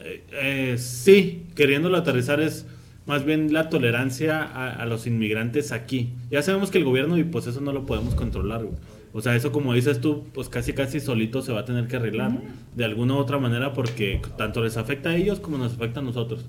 Eh, 0.00 0.24
eh, 0.32 0.78
sí, 0.78 1.46
queriéndolo 1.54 1.96
aterrizar 1.96 2.40
es 2.40 2.66
más 3.06 3.24
bien 3.24 3.52
la 3.52 3.68
tolerancia 3.68 4.42
a, 4.42 4.70
a 4.72 4.86
los 4.86 5.06
inmigrantes 5.06 5.72
aquí. 5.72 6.10
Ya 6.30 6.42
sabemos 6.42 6.70
que 6.70 6.78
el 6.78 6.84
gobierno 6.84 7.16
y 7.16 7.24
pues 7.24 7.46
eso 7.46 7.60
no 7.60 7.72
lo 7.72 7.86
podemos 7.86 8.14
controlar. 8.14 8.64
güey. 8.64 8.76
O 9.12 9.20
sea, 9.22 9.34
eso 9.34 9.52
como 9.52 9.72
dices 9.72 10.00
tú, 10.00 10.26
pues 10.34 10.48
casi 10.48 10.74
casi 10.74 11.00
solito 11.00 11.40
se 11.42 11.52
va 11.52 11.60
a 11.60 11.64
tener 11.64 11.88
que 11.88 11.96
arreglar 11.96 12.40
de 12.76 12.84
alguna 12.84 13.14
u 13.14 13.16
otra 13.16 13.38
manera 13.38 13.72
porque 13.72 14.20
tanto 14.36 14.62
les 14.62 14.76
afecta 14.76 15.10
a 15.10 15.16
ellos 15.16 15.40
como 15.40 15.58
nos 15.58 15.74
afecta 15.74 16.00
a 16.00 16.02
nosotros. 16.02 16.44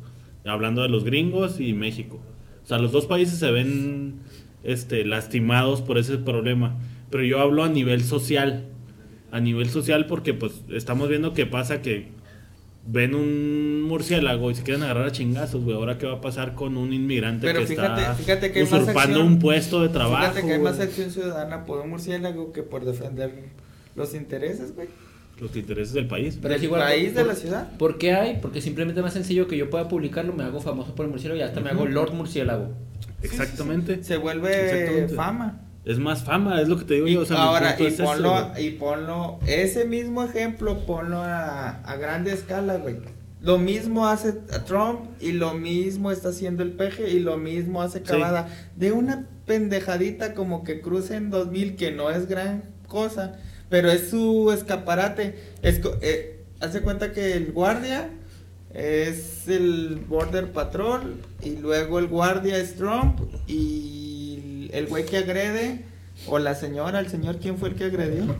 Hablando 0.45 0.81
de 0.81 0.89
los 0.89 1.03
gringos 1.03 1.59
y 1.59 1.73
México. 1.73 2.19
O 2.63 2.67
sea, 2.67 2.77
los 2.77 2.91
dos 2.91 3.05
países 3.05 3.39
se 3.39 3.51
ven 3.51 4.19
este, 4.63 5.05
lastimados 5.05 5.81
por 5.81 5.97
ese 5.97 6.17
problema. 6.17 6.77
Pero 7.09 7.23
yo 7.23 7.39
hablo 7.39 7.63
a 7.63 7.69
nivel 7.69 8.03
social. 8.03 8.65
A 9.31 9.39
nivel 9.39 9.69
social 9.69 10.05
porque 10.07 10.33
pues 10.33 10.63
estamos 10.69 11.07
viendo 11.07 11.33
que 11.33 11.45
pasa 11.45 11.81
que 11.81 12.07
ven 12.91 13.13
un 13.13 13.83
murciélago 13.83 14.49
y 14.49 14.55
se 14.55 14.63
quieren 14.63 14.81
agarrar 14.83 15.05
a 15.07 15.11
chingazos, 15.11 15.63
güey. 15.63 15.75
Ahora 15.75 15.97
qué 15.97 16.07
va 16.07 16.13
a 16.15 16.21
pasar 16.21 16.55
con 16.55 16.75
un 16.77 16.91
inmigrante 16.91 17.45
Pero 17.45 17.59
que 17.61 17.67
fíjate- 17.67 18.01
está 18.01 18.15
fíjate 18.15 18.51
que 18.51 18.59
hay 18.59 18.65
más 18.65 18.81
usurpando 18.81 19.01
acción. 19.19 19.27
un 19.27 19.39
puesto 19.39 19.81
de 19.81 19.89
trabajo. 19.89 20.31
Fíjate 20.31 20.47
que 20.47 20.53
hay 20.53 20.59
más 20.59 20.79
acción 20.79 21.11
ciudadana 21.11 21.65
por 21.65 21.79
un 21.81 21.89
murciélago 21.91 22.51
que 22.51 22.63
por 22.63 22.85
defender 22.85 23.31
los 23.95 24.13
intereses, 24.15 24.73
güey. 24.75 24.87
los 25.39 25.55
intereses 25.55 25.93
del 25.93 26.05
país. 26.07 26.37
Pero 26.41 26.53
es 26.55 26.59
Del 26.61 26.65
igual. 26.67 26.81
país, 26.81 27.09
por- 27.13 27.21
de 27.21 27.25
la 27.25 27.35
ciudad. 27.35 27.71
¿Por 27.77 27.97
qué 27.97 28.13
hay? 28.13 28.39
Porque 28.41 28.59
simplemente 28.59 28.99
es 28.99 29.03
más 29.03 29.13
sencillo 29.13 29.47
que 29.47 29.55
yo 29.55 29.69
pueda 29.69 29.87
publicarlo, 29.87 30.33
me 30.33 30.43
hago 30.43 30.59
famoso 30.59 30.93
por 30.95 31.05
el 31.05 31.11
murciélago 31.11 31.39
y 31.39 31.43
hasta 31.43 31.61
me 31.61 31.69
hago 31.69 31.85
Lord 31.85 32.13
Murciélago. 32.13 32.73
Exactamente. 33.21 34.03
Se 34.03 34.17
vuelve 34.17 34.49
Exactamente. 34.65 35.15
fama. 35.15 35.61
Es 35.89 35.97
más 35.97 36.23
fama, 36.23 36.61
es 36.61 36.67
lo 36.67 36.77
que 36.77 36.85
te 36.85 36.93
digo 36.93 37.07
Y 37.07 37.13
yo. 37.13 37.21
O 37.21 37.25
sea, 37.25 37.37
ahora, 37.37 37.75
y 37.79 37.89
ponlo, 37.89 38.51
y 38.59 38.69
ponlo, 38.69 39.39
ese 39.47 39.85
mismo 39.85 40.23
ejemplo, 40.23 40.85
ponlo 40.85 41.17
a, 41.17 41.81
a 41.81 41.95
grande 41.95 42.31
escala, 42.31 42.77
güey. 42.77 42.97
Lo 43.41 43.57
mismo 43.57 44.07
hace 44.07 44.33
Trump 44.67 44.99
y 45.19 45.31
lo 45.31 45.55
mismo 45.55 46.11
está 46.11 46.29
haciendo 46.29 46.61
el 46.61 46.73
peje 46.73 47.09
y 47.09 47.19
lo 47.19 47.37
mismo 47.37 47.81
hace 47.81 48.03
Cavada. 48.03 48.49
De 48.75 48.91
una 48.91 49.25
pendejadita 49.47 50.35
como 50.35 50.63
que 50.63 50.79
crucen 50.79 51.31
2000 51.31 51.75
que 51.75 51.91
no 51.91 52.11
es 52.11 52.27
gran 52.27 52.65
cosa, 52.87 53.39
pero 53.69 53.89
es 53.89 54.11
su 54.11 54.51
escaparate. 54.51 55.39
Es, 55.63 55.81
eh, 56.01 56.43
hace 56.59 56.81
cuenta 56.81 57.13
que 57.13 57.33
el 57.33 57.51
guardia 57.51 58.11
es 58.75 59.47
el 59.47 60.03
Border 60.07 60.51
Patrol 60.51 61.15
y 61.41 61.55
luego 61.55 61.97
el 61.97 62.05
guardia 62.05 62.57
es 62.57 62.75
Trump 62.75 63.21
y 63.47 63.98
el 64.71 64.87
güey 64.87 65.05
que 65.05 65.17
agrede 65.17 65.81
o 66.27 66.39
la 66.39 66.55
señora, 66.55 66.99
el 66.99 67.07
señor, 67.07 67.37
¿quién 67.39 67.57
fue 67.57 67.69
el 67.69 67.75
que 67.75 67.85
agredió? 67.85 68.35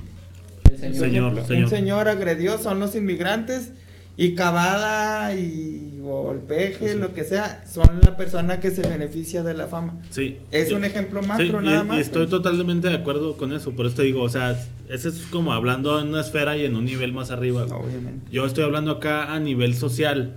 El 0.71 0.77
señor. 0.77 1.45
Señor. 1.45 1.63
Un 1.63 1.69
señor 1.69 2.07
agredió, 2.07 2.57
son 2.57 2.79
los 2.79 2.95
inmigrantes 2.95 3.71
y 4.17 4.35
Cavada 4.35 5.33
y 5.35 5.85
o 6.03 6.31
el 6.31 6.39
peje, 6.39 6.95
lo 6.95 7.13
que 7.13 7.23
sea, 7.23 7.63
son 7.71 8.01
la 8.03 8.17
persona 8.17 8.59
que 8.59 8.71
se 8.71 8.81
beneficia 8.81 9.43
de 9.43 9.53
la 9.53 9.67
fama. 9.67 10.01
Sí. 10.09 10.37
Es 10.51 10.69
Yo- 10.69 10.77
un 10.77 10.83
ejemplo 10.83 11.21
Sí, 11.37 11.43
y- 11.43 11.51
nada 11.51 11.83
y, 11.83 11.87
más. 11.87 11.99
estoy 11.99 12.25
totalmente 12.27 12.89
de 12.89 12.95
acuerdo 12.95 13.37
con 13.37 13.53
eso. 13.53 13.71
Por 13.73 13.85
eso 13.85 13.95
te 13.97 14.03
digo, 14.03 14.23
o 14.23 14.29
sea, 14.29 14.59
ese 14.89 15.09
es 15.09 15.27
como 15.31 15.53
hablando 15.53 15.99
en 16.01 16.07
una 16.07 16.21
esfera 16.21 16.57
y 16.57 16.65
en 16.65 16.75
un 16.75 16.85
nivel 16.85 17.13
más 17.13 17.29
arriba. 17.31 17.63
Obviamente. 17.65 18.25
Yo 18.31 18.45
estoy 18.45 18.63
hablando 18.63 18.91
acá 18.91 19.33
a 19.33 19.39
nivel 19.39 19.75
social 19.75 20.35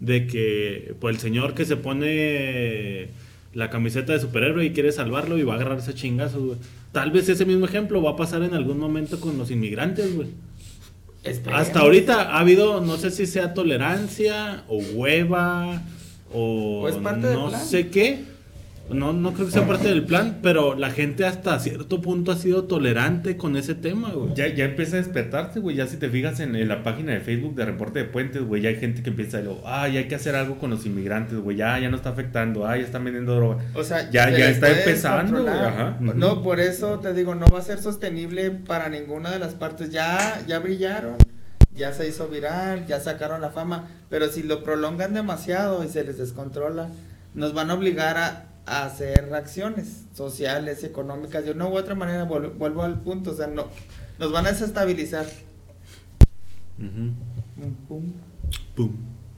de 0.00 0.26
que 0.26 0.94
pues 1.00 1.14
el 1.16 1.20
señor 1.22 1.54
que 1.54 1.64
se 1.64 1.76
pone 1.76 3.08
la 3.54 3.70
camiseta 3.70 4.12
de 4.12 4.20
superhéroe 4.20 4.64
y 4.64 4.72
quiere 4.72 4.92
salvarlo 4.92 5.38
y 5.38 5.42
va 5.44 5.54
a 5.54 5.56
agarrarse 5.56 5.94
chingazos, 5.94 6.42
güey. 6.42 6.58
Tal 6.92 7.10
vez 7.10 7.28
ese 7.28 7.44
mismo 7.46 7.64
ejemplo 7.66 8.02
va 8.02 8.10
a 8.12 8.16
pasar 8.16 8.42
en 8.42 8.54
algún 8.54 8.78
momento 8.78 9.20
con 9.20 9.38
los 9.38 9.50
inmigrantes, 9.50 10.14
güey. 10.14 10.28
Hasta 11.52 11.80
ahorita 11.80 12.34
ha 12.34 12.40
habido, 12.40 12.80
no 12.82 12.96
sé 12.98 13.10
si 13.10 13.26
sea 13.26 13.54
tolerancia 13.54 14.64
o 14.68 14.76
hueva 14.94 15.82
o 16.32 16.82
O 16.82 16.88
es 16.88 16.96
parte 16.96 17.28
del 17.28 17.36
no 17.38 17.48
plan. 17.48 17.64
sé 17.64 17.88
qué. 17.88 18.24
No, 18.90 19.14
no 19.14 19.32
creo 19.32 19.46
que 19.46 19.52
sea 19.52 19.66
parte 19.66 19.88
del 19.88 20.04
plan, 20.04 20.40
pero 20.42 20.74
la 20.74 20.90
gente 20.90 21.24
hasta 21.24 21.58
cierto 21.58 22.02
punto 22.02 22.32
ha 22.32 22.36
sido 22.36 22.64
tolerante 22.64 23.38
con 23.38 23.56
ese 23.56 23.74
tema, 23.74 24.10
güey. 24.12 24.34
Ya, 24.34 24.46
ya 24.48 24.66
empieza 24.66 24.96
a 24.96 24.98
despertarse, 24.98 25.58
güey. 25.60 25.76
Ya 25.76 25.86
si 25.86 25.96
te 25.96 26.10
fijas 26.10 26.38
en, 26.40 26.54
en 26.54 26.68
la 26.68 26.82
página 26.82 27.12
de 27.12 27.20
Facebook 27.20 27.54
de 27.54 27.64
Reporte 27.64 28.00
de 28.00 28.04
Puentes, 28.04 28.42
güey, 28.42 28.60
ya 28.60 28.68
hay 28.68 28.76
gente 28.76 29.02
que 29.02 29.08
empieza 29.08 29.38
a 29.38 29.40
decir, 29.40 29.56
ah, 29.64 29.88
ya 29.88 30.00
hay 30.00 30.08
que 30.08 30.14
hacer 30.14 30.36
algo 30.36 30.58
con 30.58 30.68
los 30.68 30.84
inmigrantes, 30.84 31.38
güey. 31.38 31.56
Ya, 31.56 31.78
ya 31.78 31.88
no 31.88 31.96
está 31.96 32.10
afectando, 32.10 32.66
ah, 32.66 32.76
ya 32.76 32.84
están 32.84 33.04
vendiendo 33.04 33.34
droga. 33.34 33.64
O 33.74 33.82
sea, 33.82 34.10
Ya- 34.10 34.26
se 34.30 34.38
ya 34.38 34.50
está 34.50 34.70
empezando, 34.70 35.42
güey, 35.42 35.54
ajá. 35.54 35.96
No, 36.00 36.42
por 36.42 36.60
eso 36.60 36.98
te 37.00 37.14
digo, 37.14 37.34
no 37.34 37.46
va 37.46 37.60
a 37.60 37.62
ser 37.62 37.78
sostenible 37.80 38.50
para 38.50 38.90
ninguna 38.90 39.30
de 39.30 39.38
las 39.38 39.54
partes. 39.54 39.90
Ya, 39.90 40.42
ya 40.46 40.58
brillaron, 40.58 41.16
ya 41.74 41.92
se 41.94 42.06
hizo 42.06 42.28
viral, 42.28 42.86
ya 42.86 43.00
sacaron 43.00 43.40
la 43.40 43.48
fama, 43.48 43.88
pero 44.10 44.28
si 44.28 44.42
lo 44.42 44.62
prolongan 44.62 45.14
demasiado 45.14 45.82
y 45.82 45.88
se 45.88 46.04
les 46.04 46.18
descontrola, 46.18 46.90
nos 47.34 47.54
van 47.54 47.70
a 47.70 47.74
obligar 47.74 48.16
a, 48.18 48.44
a 48.66 48.84
hacer 48.84 49.32
acciones 49.34 50.04
sociales, 50.14 50.84
económicas. 50.84 51.44
De 51.44 51.50
una 51.52 51.66
u 51.68 51.76
otra 51.76 51.94
manera, 51.94 52.26
vuel- 52.28 52.52
vuelvo 52.56 52.82
al 52.82 53.00
punto, 53.00 53.30
o 53.32 53.34
sea, 53.34 53.46
no, 53.46 53.66
nos 54.18 54.32
van 54.32 54.46
a 54.46 54.52
desestabilizar. 54.52 55.26
Ujú. 56.78 57.12
Pum, 57.56 57.74
pum. 57.88 58.12
Pum, 58.74 58.90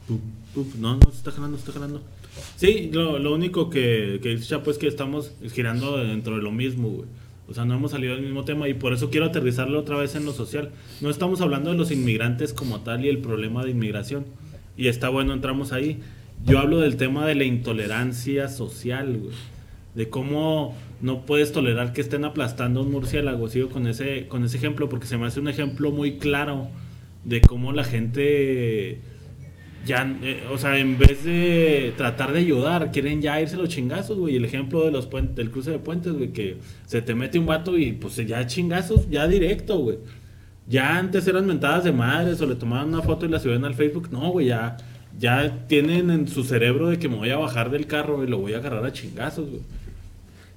pum, 0.06 0.20
pum. 0.54 0.66
No, 0.80 0.96
no 0.96 1.10
se 1.10 1.16
está 1.18 1.30
jalando, 1.30 1.56
se 1.58 1.62
está 1.62 1.72
jalando. 1.72 2.02
Sí, 2.56 2.90
lo, 2.92 3.18
lo 3.18 3.34
único 3.34 3.70
que, 3.70 4.20
que 4.22 4.30
dice 4.30 4.46
Chapo 4.46 4.70
es 4.70 4.78
que 4.78 4.86
estamos 4.88 5.32
girando 5.52 5.96
dentro 5.98 6.36
de 6.36 6.42
lo 6.42 6.52
mismo, 6.52 6.88
güey. 6.90 7.08
O 7.48 7.54
sea, 7.54 7.64
no 7.64 7.74
hemos 7.74 7.92
salido 7.92 8.14
del 8.14 8.24
mismo 8.24 8.44
tema 8.44 8.68
y 8.68 8.74
por 8.74 8.92
eso 8.92 9.08
quiero 9.10 9.26
aterrizarlo 9.26 9.78
otra 9.78 9.96
vez 9.96 10.14
en 10.16 10.24
lo 10.24 10.32
social. 10.32 10.70
No 11.00 11.10
estamos 11.10 11.40
hablando 11.40 11.70
de 11.70 11.76
los 11.76 11.90
inmigrantes 11.92 12.52
como 12.52 12.80
tal 12.80 13.04
y 13.04 13.08
el 13.08 13.18
problema 13.18 13.64
de 13.64 13.70
inmigración. 13.70 14.26
Y 14.76 14.88
está 14.88 15.08
bueno, 15.10 15.32
entramos 15.32 15.72
ahí. 15.72 16.02
Yo 16.44 16.58
hablo 16.58 16.80
del 16.80 16.96
tema 16.96 17.26
de 17.26 17.34
la 17.34 17.44
intolerancia 17.44 18.48
social, 18.48 19.18
güey. 19.18 19.34
De 19.94 20.10
cómo 20.10 20.76
no 21.00 21.24
puedes 21.26 21.52
tolerar 21.52 21.92
que 21.92 22.00
estén 22.00 22.24
aplastando 22.24 22.82
un 22.82 22.90
murciélago. 22.90 23.48
Sigo 23.48 23.68
con 23.68 23.86
ese, 23.86 24.28
con 24.28 24.44
ese 24.44 24.56
ejemplo 24.56 24.88
porque 24.88 25.06
se 25.06 25.16
me 25.16 25.26
hace 25.26 25.40
un 25.40 25.48
ejemplo 25.48 25.90
muy 25.90 26.18
claro 26.18 26.68
de 27.24 27.40
cómo 27.40 27.72
la 27.72 27.82
gente 27.82 29.00
ya, 29.86 30.18
eh, 30.22 30.42
o 30.52 30.58
sea, 30.58 30.78
en 30.78 30.98
vez 30.98 31.24
de 31.24 31.94
tratar 31.96 32.32
de 32.32 32.40
ayudar, 32.40 32.90
quieren 32.90 33.22
ya 33.22 33.40
irse 33.40 33.56
los 33.56 33.68
chingazos, 33.68 34.18
güey. 34.18 34.36
El 34.36 34.44
ejemplo 34.44 34.84
de 34.84 34.90
los 34.90 35.08
del 35.34 35.50
cruce 35.50 35.70
de 35.70 35.78
puentes, 35.78 36.12
güey, 36.12 36.32
que 36.32 36.58
se 36.86 37.02
te 37.02 37.14
mete 37.14 37.38
un 37.38 37.46
vato 37.46 37.78
y 37.78 37.92
pues 37.92 38.16
ya 38.16 38.46
chingazos, 38.46 39.08
ya 39.08 39.28
directo, 39.28 39.78
güey. 39.78 39.98
Ya 40.68 40.98
antes 40.98 41.26
eran 41.28 41.46
mentadas 41.46 41.84
de 41.84 41.92
madres 41.92 42.40
o 42.40 42.46
le 42.46 42.56
tomaban 42.56 42.88
una 42.88 43.02
foto 43.02 43.24
y 43.26 43.28
la 43.28 43.38
subían 43.38 43.64
al 43.64 43.74
Facebook. 43.74 44.08
No, 44.10 44.30
güey, 44.30 44.48
ya, 44.48 44.76
ya 45.18 45.66
tienen 45.66 46.10
en 46.10 46.28
su 46.28 46.44
cerebro 46.44 46.88
de 46.88 46.98
que 46.98 47.08
me 47.08 47.16
voy 47.16 47.30
a 47.30 47.38
bajar 47.38 47.70
del 47.70 47.86
carro 47.86 48.22
y 48.22 48.26
lo 48.26 48.38
voy 48.38 48.54
a 48.54 48.58
agarrar 48.58 48.84
a 48.84 48.92
chingazos, 48.92 49.48
güey. 49.48 49.62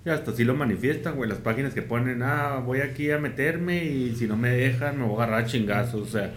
Y 0.05 0.09
hasta 0.09 0.31
así 0.31 0.43
lo 0.43 0.55
manifiestan, 0.55 1.15
güey. 1.15 1.29
Las 1.29 1.39
páginas 1.39 1.73
que 1.73 1.81
ponen, 1.81 2.21
ah, 2.23 2.61
voy 2.65 2.79
aquí 2.79 3.11
a 3.11 3.19
meterme 3.19 3.85
y 3.85 4.15
si 4.15 4.27
no 4.27 4.37
me 4.37 4.49
dejan, 4.49 4.97
me 4.97 5.03
voy 5.03 5.19
a 5.19 5.23
agarrar 5.23 5.43
a 5.43 5.45
chingazos. 5.45 6.01
O 6.01 6.11
sea, 6.11 6.31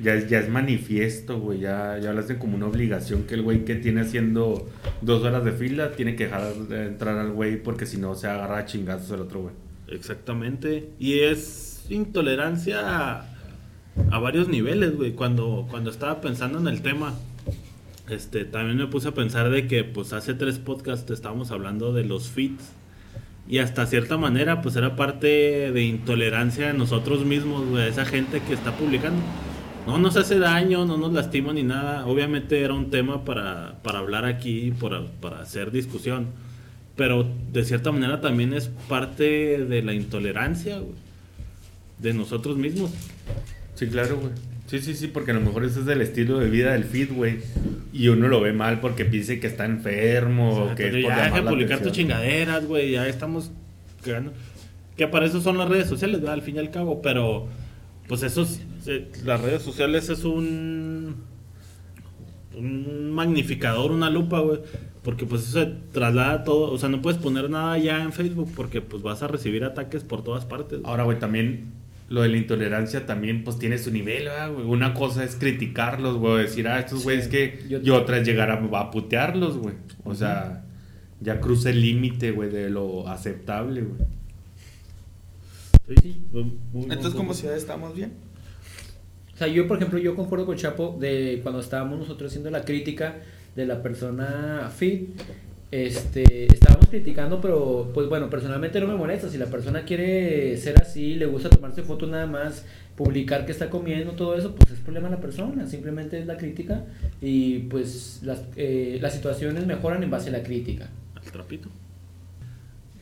ya 0.00 0.14
es, 0.14 0.28
ya 0.28 0.40
es 0.40 0.48
manifiesto, 0.48 1.38
güey. 1.38 1.60
Ya, 1.60 1.98
ya 1.98 2.12
lo 2.12 2.20
hacen 2.20 2.38
como 2.38 2.56
una 2.56 2.66
obligación 2.66 3.24
que 3.24 3.34
el 3.34 3.42
güey 3.42 3.64
que 3.64 3.76
tiene 3.76 4.00
haciendo 4.00 4.68
dos 5.02 5.22
horas 5.22 5.44
de 5.44 5.52
fila 5.52 5.92
tiene 5.92 6.16
que 6.16 6.24
dejar 6.24 6.52
de 6.54 6.86
entrar 6.86 7.16
al 7.18 7.32
güey 7.32 7.62
porque 7.62 7.86
si 7.86 7.96
no 7.96 8.14
se 8.14 8.26
agarra 8.26 8.58
a 8.58 8.64
chingazos 8.66 9.10
el 9.12 9.20
otro 9.20 9.42
güey. 9.42 9.54
Exactamente. 9.88 10.90
Y 10.98 11.20
es 11.20 11.86
intolerancia 11.88 12.80
a, 12.82 13.26
a 14.10 14.18
varios 14.18 14.48
niveles, 14.48 14.96
güey. 14.96 15.12
Cuando, 15.12 15.66
cuando 15.70 15.90
estaba 15.90 16.20
pensando 16.20 16.58
en 16.58 16.66
el 16.66 16.82
tema, 16.82 17.14
este, 18.08 18.44
también 18.44 18.76
me 18.76 18.86
puse 18.86 19.08
a 19.08 19.14
pensar 19.14 19.50
de 19.50 19.66
que, 19.66 19.84
pues, 19.84 20.12
hace 20.12 20.34
tres 20.34 20.58
podcasts 20.58 21.10
estábamos 21.10 21.50
hablando 21.50 21.92
de 21.92 22.04
los 22.04 22.28
fits. 22.28 22.72
Y 23.48 23.58
hasta 23.58 23.86
cierta 23.86 24.16
manera, 24.16 24.62
pues, 24.62 24.76
era 24.76 24.96
parte 24.96 25.72
de 25.72 25.82
intolerancia 25.84 26.68
de 26.68 26.74
nosotros 26.74 27.24
mismos, 27.24 27.66
güey. 27.66 27.88
Esa 27.88 28.04
gente 28.04 28.40
que 28.40 28.54
está 28.54 28.72
publicando. 28.76 29.20
No 29.86 29.98
nos 29.98 30.16
hace 30.16 30.38
daño, 30.38 30.84
no 30.84 30.96
nos 30.96 31.12
lastima 31.12 31.52
ni 31.52 31.62
nada. 31.62 32.06
Obviamente 32.06 32.60
era 32.60 32.74
un 32.74 32.90
tema 32.90 33.24
para, 33.24 33.78
para 33.82 34.00
hablar 34.00 34.24
aquí, 34.24 34.72
para, 34.72 35.06
para 35.20 35.40
hacer 35.40 35.70
discusión. 35.70 36.26
Pero 36.96 37.28
de 37.52 37.64
cierta 37.64 37.92
manera 37.92 38.20
también 38.20 38.52
es 38.52 38.68
parte 38.88 39.64
de 39.64 39.82
la 39.82 39.92
intolerancia, 39.92 40.78
güey. 40.78 40.96
De 41.98 42.12
nosotros 42.14 42.56
mismos. 42.56 42.90
Sí, 43.74 43.86
claro, 43.86 44.18
güey. 44.18 44.32
Sí, 44.66 44.80
sí, 44.80 44.94
sí, 44.94 45.06
porque 45.06 45.30
a 45.30 45.34
lo 45.34 45.40
mejor 45.40 45.64
ese 45.64 45.80
es 45.80 45.86
el 45.86 46.00
estilo 46.00 46.38
de 46.38 46.50
vida 46.50 46.72
del 46.72 46.84
feed, 46.84 47.12
güey. 47.12 47.38
Y 47.92 48.08
uno 48.08 48.26
lo 48.28 48.40
ve 48.40 48.52
mal 48.52 48.80
porque 48.80 49.04
piensa 49.04 49.36
que 49.36 49.46
está 49.46 49.64
enfermo 49.64 50.64
o 50.64 50.74
que 50.74 50.88
es 50.88 50.92
ya 51.04 51.24
deja 51.24 51.36
de 51.36 51.42
publicar 51.48 51.80
tus 51.80 51.92
chingaderas, 51.92 52.66
güey. 52.66 52.90
Ya 52.92 53.06
estamos 53.06 53.52
cagando. 54.04 54.32
Que 54.96 55.06
para 55.06 55.26
eso 55.26 55.40
son 55.40 55.56
las 55.58 55.68
redes 55.68 55.88
sociales, 55.88 56.20
¿verdad? 56.20 56.34
Al 56.34 56.42
fin 56.42 56.56
y 56.56 56.58
al 56.58 56.70
cabo. 56.70 57.00
Pero, 57.00 57.46
pues 58.08 58.22
eso, 58.24 58.42
es- 58.42 58.60
eh, 58.88 59.08
las 59.24 59.40
redes 59.40 59.62
sociales 59.62 60.08
es 60.08 60.24
un, 60.24 61.16
un 62.56 63.10
magnificador, 63.12 63.90
una 63.92 64.10
lupa, 64.10 64.40
güey. 64.40 64.60
Porque 65.02 65.24
pues 65.26 65.42
eso 65.42 65.60
se 65.60 65.66
traslada 65.92 66.42
todo. 66.42 66.72
O 66.72 66.78
sea, 66.78 66.88
no 66.88 67.00
puedes 67.02 67.20
poner 67.20 67.48
nada 67.50 67.78
ya 67.78 68.02
en 68.02 68.12
Facebook 68.12 68.50
porque 68.56 68.80
pues 68.80 69.02
vas 69.02 69.22
a 69.22 69.28
recibir 69.28 69.62
ataques 69.64 70.02
por 70.02 70.24
todas 70.24 70.44
partes. 70.44 70.80
Ahora, 70.84 71.04
güey, 71.04 71.18
también 71.18 71.66
lo 72.08 72.22
de 72.22 72.28
la 72.28 72.36
intolerancia 72.36 73.04
también 73.06 73.42
pues 73.44 73.58
tiene 73.58 73.78
su 73.78 73.90
nivel, 73.90 74.24
¿verdad, 74.24 74.52
güey. 74.52 74.64
Una 74.66 74.94
cosa 74.94 75.24
es 75.24 75.34
criticarlos, 75.36 76.16
güey, 76.18 76.42
decir, 76.44 76.68
ah, 76.68 76.78
estos 76.78 77.02
güeyes 77.02 77.28
que... 77.28 77.64
Yo- 77.68 77.80
Y 77.82 77.90
otra 77.90 78.18
es 78.18 78.26
llegar 78.26 78.50
a, 78.50 78.54
a 78.80 78.90
putearlos, 78.90 79.56
güey. 79.58 79.74
O 80.04 80.14
sea, 80.14 80.64
ya 81.20 81.40
cruza 81.40 81.70
el 81.70 81.80
límite, 81.80 82.30
güey, 82.30 82.48
de 82.50 82.70
lo 82.70 83.08
aceptable, 83.08 83.82
güey. 83.82 84.00
Sí, 85.88 85.94
sí, 86.02 86.22
Entonces, 86.74 87.14
como 87.14 87.32
ciudad 87.34 87.56
estamos 87.56 87.94
bien. 87.94 88.12
O 89.34 89.36
sea, 89.38 89.46
yo, 89.48 89.68
por 89.68 89.76
ejemplo, 89.76 89.98
yo 89.98 90.14
concuerdo 90.16 90.46
con 90.46 90.56
Chapo 90.56 90.96
de 90.98 91.40
cuando 91.42 91.60
estábamos 91.60 91.98
nosotros 91.98 92.30
haciendo 92.30 92.50
la 92.50 92.64
crítica 92.64 93.16
de 93.54 93.66
la 93.66 93.82
persona 93.82 94.70
fit. 94.74 95.10
Este, 95.84 96.46
estábamos 96.46 96.88
criticando, 96.88 97.40
pero 97.40 97.90
pues 97.92 98.08
bueno, 98.08 98.30
personalmente 98.30 98.80
no 98.80 98.86
me 98.86 98.94
molesta. 98.94 99.28
Si 99.28 99.36
la 99.36 99.46
persona 99.46 99.84
quiere 99.84 100.56
ser 100.56 100.80
así, 100.80 101.14
le 101.16 101.26
gusta 101.26 101.50
tomarse 101.50 101.82
fotos 101.82 102.08
nada 102.08 102.26
más, 102.26 102.64
publicar 102.96 103.44
que 103.44 103.52
está 103.52 103.68
comiendo, 103.68 104.12
todo 104.12 104.36
eso, 104.36 104.54
pues 104.54 104.70
es 104.72 104.78
problema 104.80 105.08
de 105.08 105.16
la 105.16 105.20
persona. 105.20 105.66
Simplemente 105.66 106.18
es 106.18 106.26
la 106.26 106.36
crítica 106.36 106.84
y 107.20 107.58
pues 107.60 108.20
las, 108.22 108.44
eh, 108.56 108.98
las 109.02 109.12
situaciones 109.14 109.66
mejoran 109.66 110.02
en 110.02 110.10
base 110.10 110.28
a 110.30 110.32
la 110.32 110.42
crítica. 110.42 110.88
Al 111.14 111.30
trapito. 111.30 111.68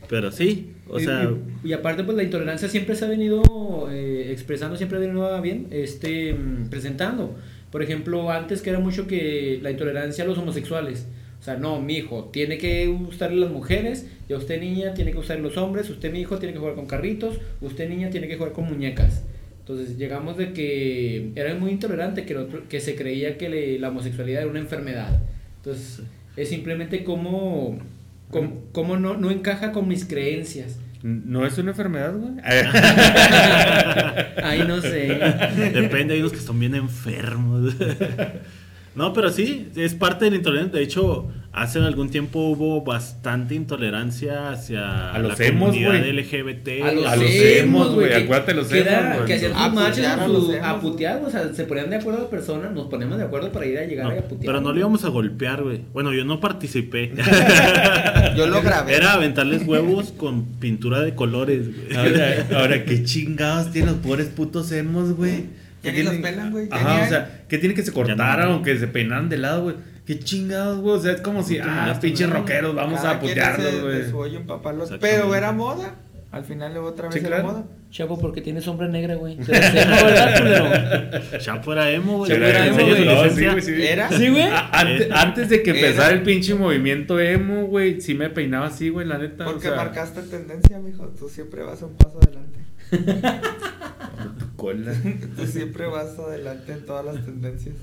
Pero 0.07 0.31
sí, 0.31 0.73
o 0.87 0.99
Y- 0.99 1.03
sea. 1.05 1.31
y, 1.63 1.69
y 1.69 1.73
aparte 1.73 2.03
pues 2.03 2.15
la 2.15 2.23
intolerancia 2.23 2.67
siempre 2.69 2.95
se 2.95 3.05
ha 3.05 3.07
venido 3.07 3.41
eh, 3.91 4.31
expresando 4.31 4.75
siempre 4.77 4.97
ha 4.99 5.01
venido 5.01 5.41
bien 5.41 5.65
este 5.71 6.31
mm, 6.35 6.69
presentando 6.69 7.35
por 7.71 7.81
ejemplo 7.81 8.29
antes 8.29 8.61
que 8.61 8.69
era 8.69 8.77
mucho 8.79 9.07
que 9.07 9.59
la 9.63 9.71
intolerancia 9.71 10.23
a 10.23 10.27
los 10.27 10.37
homosexuales 10.37 11.07
sea 11.45 11.55
no 11.57 11.79
mi 11.81 11.97
hijo 11.97 12.29
tiene 12.33 12.57
que 12.57 12.87
gustarle 12.87 13.37
las 13.39 13.51
mujeres 13.51 14.07
y 14.27 14.33
a 14.33 14.37
usted 14.37 14.59
niña 14.59 14.93
tiene 14.93 15.11
que 15.11 15.17
gustarle 15.17 15.43
los 15.43 15.57
hombres 15.57 15.89
usted 15.89 16.11
mi 16.11 16.19
hijo 16.21 16.37
tiene 16.39 16.53
que 16.53 16.59
jugar 16.59 16.75
con 16.75 16.87
carritos 16.87 17.37
usted 17.61 17.87
niña 17.89 18.09
tiene 18.09 18.27
que 18.27 18.37
jugar 18.37 18.53
con 18.53 18.65
muñecas 18.65 19.23
entonces 19.59 19.97
llegamos 19.97 20.37
de 20.37 20.53
que 20.53 21.31
era 21.35 21.53
muy 21.55 21.71
intolerante 21.71 22.25
que, 22.25 22.33
el 22.33 22.39
otro- 22.39 22.63
que 22.69 22.79
se 22.79 22.95
creía 22.95 23.37
que 23.37 23.49
le- 23.49 23.79
la 23.79 23.89
homosexualidad 23.89 24.41
era 24.41 24.49
una 24.51 24.59
enfermedad 24.59 25.19
entonces 25.57 26.01
es 26.35 26.49
simplemente 26.49 27.03
como 27.03 27.77
como, 28.31 28.63
como 28.71 28.97
no, 28.97 29.15
no 29.15 29.29
encaja 29.31 29.71
con 29.71 29.87
mis 29.87 30.05
creencias 30.05 30.79
¿No 31.03 31.45
es 31.45 31.55
una 31.59 31.69
enfermedad, 31.71 32.15
güey? 32.17 32.31
Ay, 34.43 34.63
no 34.67 34.81
sé. 34.81 35.19
Depende, 35.71 36.15
hay 36.15 36.19
unos 36.21 36.31
que 36.31 36.39
están 36.39 36.59
bien 36.59 36.73
enfermos. 36.73 37.75
No, 38.95 39.11
pero 39.13 39.29
sí, 39.29 39.67
es 39.75 39.93
parte 39.93 40.25
de 40.25 40.31
la 40.31 40.37
intolerancia. 40.37 40.77
De 40.79 40.83
hecho, 40.85 41.27
hace 41.51 41.79
algún 41.79 42.09
tiempo 42.09 42.39
hubo 42.49 42.81
bastante 42.81 43.53
intolerancia 43.55 44.51
hacia 44.51 45.11
A 45.11 45.19
los 45.19 45.37
la 45.37 45.45
emos, 45.45 45.69
comunidad 45.69 45.99
güey. 45.99 46.11
LGBT. 46.13 46.67
A 46.83 46.91
los, 46.93 47.05
A 47.05 47.15
los 47.17 47.29
emos, 47.31 47.93
güey. 47.93 48.13
acuérdate 48.13 48.53
los 48.53 48.71
emos, 48.71 49.15
güey. 49.15 49.25
Que 49.25 49.33
hacían 49.33 49.51
A 49.53 49.65
sus 49.65 49.73
marchas 49.73 50.19
putear 50.29 50.63
a 50.65 50.79
putear, 50.79 51.21
o 51.25 51.29
sea, 51.29 51.53
se 51.53 51.65
ponían 51.65 51.89
de 51.89 51.97
acuerdo 51.97 52.29
personas, 52.29 52.71
nos 52.71 52.87
ponemos 52.87 53.17
de 53.17 53.25
acuerdo 53.25 53.51
para 53.51 53.65
ir 53.65 53.77
a 53.79 53.83
llegar 53.85 54.05
No, 54.05 54.11
a 54.11 54.21
putear. 54.23 54.45
pero 54.45 54.61
no 54.61 54.71
le 54.71 54.79
íbamos 54.79 55.03
a 55.03 55.09
golpear, 55.09 55.61
güey. 55.63 55.81
Bueno, 55.93 56.13
yo 56.13 56.23
no 56.23 56.39
participé. 56.39 57.11
Yo 58.37 58.47
lo 58.47 58.61
grabé. 58.61 58.95
Era 58.95 59.13
aventarles 59.13 59.65
huevos 59.67 60.11
con 60.11 60.45
pintura 60.59 61.01
de 61.01 61.15
colores, 61.15 61.67
güey. 61.67 61.97
Ahora, 61.97 62.47
ahora, 62.59 62.85
qué 62.85 63.03
chingados 63.03 63.71
tienen 63.71 63.91
los 63.93 63.99
pobres 64.01 64.27
putos 64.27 64.71
emos, 64.71 65.13
güey. 65.13 65.45
Ya 65.85 65.91
¿Qué 65.91 65.97
ni 65.99 66.03
los 66.03 66.13
tienen- 66.13 66.31
pelan, 66.31 66.51
güey. 66.51 66.67
Ajá, 66.71 67.03
o 67.03 67.07
sea, 67.07 67.43
¿qué 67.47 67.57
tiene 67.57 67.75
que 67.75 67.83
se 67.83 67.91
no. 67.91 67.95
cortaran 67.95 68.49
o 68.51 68.61
que 68.63 68.77
se 68.77 68.87
peinaran 68.87 69.29
de 69.29 69.37
lado, 69.37 69.63
güey? 69.63 69.75
Qué 70.05 70.19
chingados, 70.19 70.79
güey. 70.81 70.95
O 70.95 70.99
sea, 70.99 71.13
es 71.13 71.21
como 71.21 71.41
si, 71.43 71.57
ah, 71.59 71.97
pinches 72.01 72.29
rockeros, 72.29 72.75
vamos 72.75 73.03
a 73.03 73.19
putearlos, 73.19 73.81
güey. 74.11 74.99
Pero 74.99 75.33
era 75.35 75.51
moda. 75.51 75.95
Al 76.31 76.43
final 76.43 76.75
otra 76.79 77.05
vez 77.07 77.13
Sí, 77.13 77.19
era 77.19 77.27
claro. 77.37 77.43
moda. 77.47 77.63
Chapo, 77.91 78.19
porque 78.19 78.41
tiene 78.41 78.59
sombra 78.59 78.89
negra, 78.89 79.15
güey. 79.15 79.41
Se 79.41 79.53
la 79.53 79.71
sé, 79.71 79.85
¿no, 79.85 79.95
¿verdad, 79.95 80.37
culero? 80.37 81.37
Chapo 81.39 81.71
era 81.71 81.89
emo, 81.91 82.17
güey. 82.17 82.29
Chapo 82.31 82.43
era 82.43 82.65
emo, 82.67 82.75
güey. 82.75 82.89
No, 82.89 82.95
sí, 82.95 83.23
licencia. 83.23 83.51
güey, 83.51 83.61
sí. 83.63 83.85
Era. 83.87 84.09
Sí, 84.09 84.29
güey. 84.29 84.43
Antes, 84.73 85.11
antes 85.11 85.49
de 85.49 85.63
que 85.63 85.69
Era. 85.69 85.79
empezara 85.79 86.11
el 86.11 86.23
pinche 86.23 86.55
movimiento 86.55 87.17
emo, 87.21 87.67
güey, 87.67 88.01
sí 88.01 88.15
me 88.15 88.29
peinaba 88.29 88.67
así, 88.67 88.89
güey, 88.89 89.07
la 89.07 89.17
neta. 89.17 89.45
Porque 89.45 89.69
o 89.69 89.71
sea, 89.71 89.75
marcaste 89.77 90.23
tendencia, 90.23 90.77
mijo. 90.79 91.05
Tú 91.17 91.29
siempre 91.29 91.63
vas 91.63 91.81
un 91.83 91.95
paso 91.95 92.19
adelante. 92.21 92.59
cola. 94.55 94.93
Tú 95.37 95.45
siempre 95.45 95.85
vas 95.87 96.17
adelante 96.19 96.73
en 96.73 96.85
todas 96.85 97.05
las 97.05 97.25
tendencias. 97.25 97.75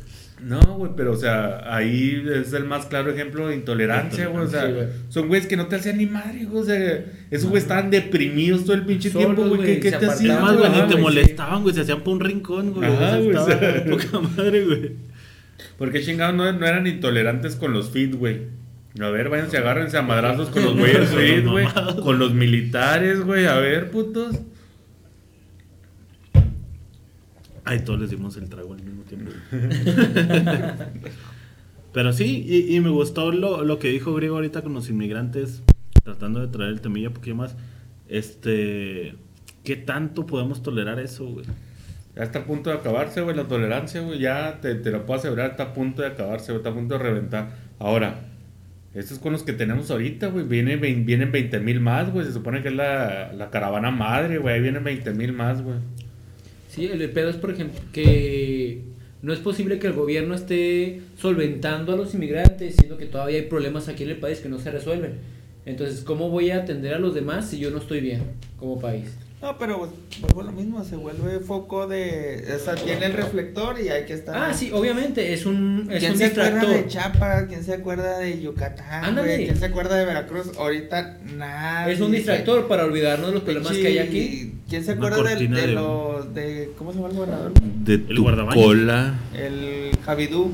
No, 0.43 0.61
güey, 0.77 0.91
pero 0.97 1.13
o 1.13 1.17
sea, 1.17 1.73
ahí 1.73 2.21
es 2.35 2.53
el 2.53 2.65
más 2.65 2.87
claro 2.87 3.13
ejemplo 3.13 3.47
de 3.47 3.55
intolerancia, 3.55 4.27
güey. 4.27 4.45
O 4.45 4.49
sea, 4.49 4.67
Sí, 4.67 4.73
güey. 4.73 4.87
son 5.09 5.29
güeyes 5.29 5.47
que 5.47 5.57
no 5.57 5.67
te 5.69 5.77
hacían 5.77 5.99
ni 5.99 6.07
madre, 6.07 6.45
güey. 6.47 6.63
O 6.63 6.67
sea, 6.67 7.05
esos 7.31 7.49
güeyes 7.49 7.63
estaban 7.65 7.91
deprimidos 7.91 8.65
todo 8.65 8.75
el 8.75 8.85
pinche 8.85 9.11
Solos, 9.11 9.37
tiempo, 9.37 9.55
güey. 9.57 9.79
¿Qué, 9.79 9.93
te 9.93 10.07
hacían, 10.07 10.43
Más, 10.43 10.57
güey, 10.57 10.71
ni 10.71 10.77
te 10.79 10.83
güey, 10.85 10.97
sí. 10.97 11.01
molestaban, 11.03 11.63
güey. 11.63 11.75
Se 11.75 11.83
hacían 11.83 12.01
por 12.01 12.15
un 12.15 12.21
rincón, 12.21 12.73
güey. 12.73 12.93
Ajá, 12.93 13.19
güey, 13.19 13.37
o 13.37 13.47
sea. 13.47 13.85
poca 13.91 14.21
madre, 14.21 14.65
güey. 14.65 14.93
Porque 15.79 16.03
chingados 16.03 16.35
no, 16.35 16.53
no 16.53 16.67
eran 16.67 16.89
intolerantes 16.89 17.55
con 17.55 17.73
los 17.73 17.91
fit, 17.91 18.15
güey. 18.17 18.41
A 19.01 19.09
ver, 19.11 19.29
váyanse, 19.29 19.59
agárrense 19.59 19.97
a 19.97 20.03
madrazos 20.03 20.49
con 20.51 20.65
los 20.65 20.75
güeyes 20.77 21.09
Con 21.09 21.17
los 21.17 21.25
fit, 21.25 21.47
güey. 21.47 21.67
Con 22.03 22.19
los 22.19 22.35
militares, 22.35 23.21
güey. 23.21 23.47
A 23.47 23.57
ver, 23.59 23.91
putos. 23.93 24.37
Ay, 27.65 27.81
todos 27.81 28.01
les 28.01 28.11
dimos 28.11 28.37
el 28.37 28.49
trago 28.49 28.75
al 28.75 28.83
mismo 28.83 29.03
tiempo. 29.05 29.31
Pero 31.93 32.13
sí, 32.13 32.45
y, 32.47 32.75
y 32.75 32.81
me 32.81 32.91
gustó 32.91 33.31
lo, 33.33 33.65
lo 33.65 33.79
que 33.79 33.89
dijo 33.89 34.15
Griego 34.15 34.37
ahorita 34.37 34.63
con 34.63 34.73
los 34.73 34.89
inmigrantes, 34.89 35.63
tratando 36.03 36.41
de 36.41 36.49
traer 36.49 36.71
el 36.71 36.81
temilla 36.81 37.09
un 37.09 37.15
poquito 37.15 37.37
más. 37.37 37.55
Este, 38.09 39.15
¿qué 39.63 39.77
tanto 39.77 40.27
podemos 40.27 40.63
tolerar 40.63 40.99
eso, 40.99 41.27
güey? 41.27 41.47
Ya 42.17 42.25
está 42.25 42.41
a 42.41 42.45
punto 42.45 42.71
de 42.71 42.77
acabarse, 42.77 43.21
güey, 43.23 43.37
la 43.37 43.45
tolerancia, 43.45 44.01
güey. 44.03 44.19
Ya 44.19 44.61
te, 44.61 44.75
te 44.75 44.91
lo 44.91 45.07
puedo 45.07 45.21
asegurar, 45.21 45.53
está 45.53 45.65
a 45.65 45.73
punto 45.73 46.03
de 46.03 46.09
acabarse, 46.09 46.53
güey. 46.53 46.59
Está 46.59 46.71
a 46.71 46.75
punto 46.75 46.99
de 46.99 47.03
reventar. 47.03 47.57
Ahora, 47.79 48.21
estos 48.95 49.19
con 49.19 49.33
los 49.33 49.43
que 49.43 49.55
tenemos 49.55 49.91
ahorita, 49.91 50.27
güey. 50.27 50.45
Vienen, 50.47 51.07
vienen 51.07 51.33
20 51.33 51.61
mil 51.61 51.81
más, 51.81 52.11
güey. 52.13 52.27
Se 52.27 52.33
supone 52.33 52.63
que 52.63 52.69
es 52.69 52.75
la, 52.75 53.33
la 53.33 53.51
caravana 53.51 53.91
madre, 53.91 54.39
güey. 54.39 54.55
Ahí 54.55 54.61
vienen 54.61 54.85
20 54.85 55.13
mil 55.15 55.33
más, 55.33 55.63
güey. 55.63 55.77
Sí, 56.73 56.87
el 56.87 57.11
pedo 57.11 57.29
es, 57.29 57.37
por 57.37 57.51
ejemplo, 57.51 57.79
que 57.93 58.81
no 59.21 59.35
es 59.35 59.41
posible 59.41 59.79
que 59.79 59.89
el 59.89 59.93
gobierno 59.93 60.35
esté 60.35 61.03
solventando 61.19 61.93
a 61.93 61.97
los 61.97 62.15
inmigrantes, 62.15 62.77
siendo 62.77 62.97
que 62.97 63.05
todavía 63.05 63.41
hay 63.41 63.45
problemas 63.45 63.89
aquí 63.89 64.05
en 64.05 64.09
el 64.09 64.17
país 64.17 64.41
que 64.41 64.49
no 64.49 64.59
se 64.59 64.71
resuelven. 64.71 65.17
Entonces, 65.67 66.01
¿cómo 66.01 66.31
voy 66.31 66.51
a 66.51 66.57
atender 66.57 66.95
a 66.95 66.99
los 66.99 67.15
demás 67.15 67.51
si 67.51 67.59
yo 67.59 67.71
no 67.71 67.77
estoy 67.77 68.01
bien 68.01 68.23
como 68.59 68.81
país? 68.81 69.15
No, 69.43 69.59
pero 69.59 69.79
pues, 69.79 69.91
vuelvo 70.21 70.43
lo 70.43 70.53
mismo, 70.53 70.85
se 70.85 70.95
vuelve 70.95 71.41
foco 71.41 71.89
de... 71.89 72.45
O 72.55 72.59
sea, 72.65 72.77
tiene 72.77 73.07
el 73.07 73.13
reflector 73.13 73.77
y 73.81 73.89
hay 73.89 74.05
que 74.05 74.13
estar... 74.13 74.37
Ah, 74.37 74.55
sí, 74.55 74.71
obviamente, 74.73 75.33
es 75.33 75.47
un, 75.47 75.89
es 75.91 75.99
¿Quién 75.99 76.13
un 76.13 76.19
se 76.19 76.27
acuerda 76.27 76.65
de 76.65 76.87
Chiapas? 76.87 77.45
¿Quién 77.49 77.65
se 77.65 77.75
acuerda 77.75 78.19
de 78.19 78.41
Yucatán? 78.41 79.17
Güey? 79.17 79.47
¿Quién 79.47 79.57
se 79.59 79.65
acuerda 79.65 79.97
de 79.97 80.05
Veracruz? 80.05 80.57
Ahorita 80.57 81.19
nada. 81.37 81.91
Es 81.91 82.01
un 82.01 82.13
distractor 82.13 82.69
para 82.69 82.85
olvidarnos 82.85 83.29
de 83.29 83.35
los 83.35 83.43
problemas 83.43 83.73
que 83.73 83.87
hay 83.89 83.99
aquí. 83.99 84.55
¿Quién 84.69 84.85
se 84.85 84.93
acuerda 84.93 85.21
de, 85.25 85.49
de 85.49 85.49
de- 85.49 85.67
los... 85.73 86.33
de 86.35 86.71
¿Cómo 86.79 86.93
se 86.93 86.99
llama 86.99 87.09
el 87.11 87.17
gobernador? 87.17 87.53
De 87.61 87.95
El 87.95 88.21
guardabaños. 88.21 88.65
cola. 88.65 89.15
El 89.35 89.91
Javidú. 90.07 90.53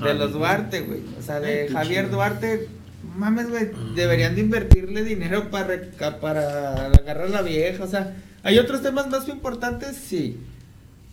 De 0.00 0.06
Javi. 0.08 0.18
los 0.18 0.32
Duarte, 0.32 0.80
güey. 0.80 1.00
O 1.18 1.22
sea, 1.22 1.38
de 1.38 1.60
Ay, 1.62 1.66
qué 1.68 1.72
Javier 1.72 2.04
chido. 2.06 2.16
Duarte. 2.16 2.68
Mames, 3.16 3.50
güey. 3.50 3.70
Deberían 3.94 4.34
de 4.34 4.40
invertirle 4.42 5.02
dinero 5.04 5.50
para, 5.50 5.80
para 6.20 6.86
agarrar 6.86 7.26
a 7.26 7.30
la 7.30 7.42
vieja. 7.42 7.84
O 7.84 7.86
sea, 7.86 8.16
hay 8.42 8.58
otros 8.58 8.82
temas 8.82 9.08
más 9.08 9.28
importantes, 9.28 9.96
sí. 9.96 10.38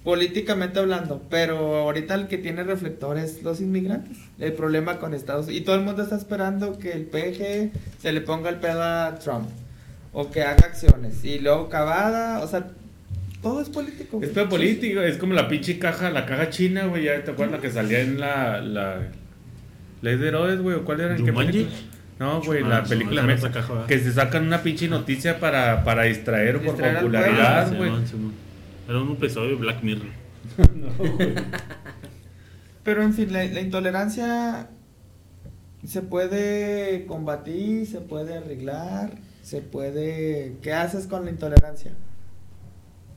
Políticamente 0.04 0.80
hablando. 0.80 1.22
Pero 1.30 1.78
ahorita 1.78 2.16
el 2.16 2.28
que 2.28 2.38
tiene 2.38 2.64
reflector 2.64 3.18
es 3.18 3.44
los 3.44 3.62
inmigrantes. 3.62 4.18
El 4.40 4.54
problema 4.54 5.00
con 5.00 5.14
Estados 5.14 5.46
Unidos. 5.48 5.62
Y 5.62 5.66
todo 5.66 5.76
el 5.76 5.82
mundo 5.82 6.04
está 6.04 6.16
esperando 6.16 6.78
que 6.78 6.92
el 6.92 7.04
PG 7.04 7.72
se 8.02 8.12
le 8.12 8.22
ponga 8.22 8.50
el 8.50 8.58
pedo 8.58 8.82
a 8.84 9.20
Trump. 9.20 9.50
O 10.14 10.32
que 10.32 10.44
haga 10.44 10.66
acciones. 10.66 11.24
Y 11.24 11.40
luego 11.40 11.70
Cavada. 11.70 12.40
O 12.40 12.48
sea, 12.48 12.68
todo 13.42 13.62
es 13.62 13.70
político. 13.70 14.20
Es 14.22 14.30
político, 14.30 15.02
es 15.02 15.18
como 15.18 15.34
la 15.34 15.48
pinche 15.48 15.80
caja, 15.80 16.10
la 16.10 16.26
caja 16.26 16.50
china, 16.50 16.86
güey. 16.86 17.06
Ya 17.06 17.24
te 17.24 17.32
acuerdas 17.32 17.58
la 17.58 17.62
que 17.62 17.72
salía 17.72 18.02
en 18.02 18.20
la. 18.20 18.62
la 18.62 19.08
Ley 20.02 20.18
de 20.18 20.28
Herodes, 20.28 20.62
güey. 20.62 20.76
¿o 20.78 20.86
¿Cuál 20.86 21.02
era? 21.02 21.16
¿En 21.16 21.26
qué 21.26 21.32
¿Jumanji? 21.32 21.52
película? 21.52 21.78
No, 22.20 22.42
güey, 22.42 22.64
Ah, 22.64 22.68
la 22.68 22.82
no, 22.82 22.88
película 22.90 23.22
no 23.22 23.28
mexa- 23.30 23.44
la 23.44 23.52
caja, 23.52 23.74
¿verdad? 23.74 23.88
Que 23.88 24.00
se 24.00 24.12
sacan 24.12 24.46
una 24.48 24.62
pinche 24.62 24.88
noticia 24.90 25.40
para, 25.40 25.84
para 25.84 26.04
distraer 26.04 26.62
por 26.62 26.76
popularidad, 26.76 27.76
güey. 27.78 27.92
Era 28.88 29.00
un 29.00 29.12
episodio 29.12 29.50
de 29.52 29.56
Black 29.56 29.82
Mirror. 29.84 30.08
Pero 32.84 33.04
en 33.04 33.14
fin, 33.14 33.32
la, 33.32 33.44
la 33.46 33.62
intolerancia 33.62 34.70
se 35.86 36.02
puede 36.02 37.06
combatir, 37.06 37.86
se 37.88 38.02
puede 38.02 38.38
arreglar, 38.38 39.12
se 39.44 39.62
puede... 39.62 40.56
¿Qué 40.62 40.74
haces 40.74 41.06
con 41.08 41.24
la 41.26 41.32
intolerancia? 41.32 41.92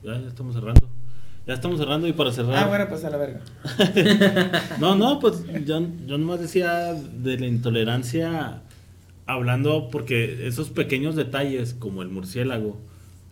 Ya, 0.03 0.19
ya 0.19 0.27
estamos 0.27 0.53
cerrando. 0.55 0.89
Ya 1.45 1.55
estamos 1.55 1.77
cerrando 1.77 2.07
y 2.07 2.13
para 2.13 2.31
cerrar. 2.31 2.55
Ah, 2.55 2.67
bueno, 2.67 2.87
pues 2.87 3.03
a 3.03 3.09
la 3.09 3.17
verga. 3.17 3.41
No, 4.79 4.95
no, 4.95 5.19
pues 5.19 5.43
yo, 5.65 5.85
yo 6.05 6.17
nomás 6.17 6.39
decía 6.39 6.93
de 6.93 7.37
la 7.37 7.47
intolerancia 7.47 8.61
hablando 9.25 9.89
porque 9.89 10.47
esos 10.47 10.69
pequeños 10.69 11.15
detalles 11.15 11.73
como 11.73 12.01
el 12.01 12.09
murciélago 12.09 12.77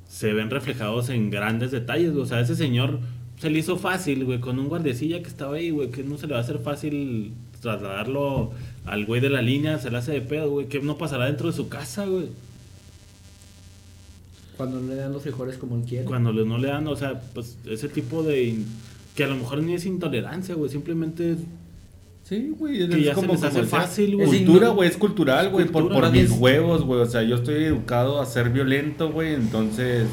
se 0.07 0.33
ven 0.33 0.49
reflejados 0.49 1.09
en 1.09 1.29
grandes 1.29 1.71
detalles, 1.71 2.13
o 2.15 2.25
sea, 2.25 2.41
ese 2.41 2.55
señor 2.55 2.99
se 3.39 3.49
le 3.49 3.59
hizo 3.59 3.77
fácil, 3.77 4.25
güey, 4.25 4.39
con 4.39 4.59
un 4.59 4.67
guardiacilla 4.67 5.21
que 5.21 5.29
estaba 5.29 5.55
ahí, 5.55 5.69
güey, 5.69 5.89
que 5.89 6.03
no 6.03 6.17
se 6.17 6.27
le 6.27 6.33
va 6.33 6.39
a 6.39 6.43
hacer 6.43 6.59
fácil 6.59 7.33
trasladarlo 7.61 8.51
al 8.85 9.05
güey 9.05 9.21
de 9.21 9.29
la 9.29 9.41
línea, 9.41 9.79
se 9.79 9.89
le 9.89 9.97
hace 9.97 10.11
de 10.11 10.21
pedo, 10.21 10.49
güey, 10.49 10.67
que 10.67 10.81
no 10.81 10.97
pasará 10.97 11.25
dentro 11.25 11.47
de 11.47 11.55
su 11.55 11.69
casa, 11.69 12.05
güey. 12.05 12.27
Cuando 14.61 14.79
no 14.81 14.87
le 14.89 14.95
dan 14.95 15.11
los 15.13 15.21
frijoles 15.23 15.57
como 15.57 15.75
él 15.77 15.83
quiere. 15.87 16.05
Cuando 16.05 16.31
le- 16.31 16.45
no 16.45 16.57
le 16.57 16.67
dan, 16.67 16.87
o 16.87 16.95
sea, 16.95 17.19
pues 17.33 17.57
ese 17.65 17.89
tipo 17.89 18.23
de... 18.23 18.43
in- 18.43 18.65
que 19.15 19.23
a 19.25 19.27
lo 19.27 19.35
mejor 19.35 19.61
ni 19.61 19.73
es 19.73 19.85
intolerancia, 19.85 20.55
güey, 20.55 20.69
simplemente 20.71 21.31
es 21.33 21.37
Sí, 22.23 22.53
güey, 22.57 22.87
Que 22.87 23.01
ya 23.03 23.15
se 23.15 23.27
les 23.27 23.43
hace 23.43 23.63
fácil, 23.63 24.15
güey. 24.15 24.27
Cultura, 24.45 24.69
güey, 24.69 24.87
es 24.89 24.95
cultural, 24.95 25.49
güey, 25.49 25.65
por, 25.65 25.83
cultura, 25.83 26.07
por 26.07 26.15
¿no? 26.15 26.21
mis 26.21 26.31
huevos, 26.31 26.83
güey. 26.85 27.01
O 27.01 27.05
sea, 27.05 27.23
yo 27.23 27.35
estoy 27.35 27.63
educado 27.65 28.21
a 28.21 28.25
ser 28.25 28.51
violento, 28.51 29.11
güey. 29.11 29.33
Entonces, 29.33 30.07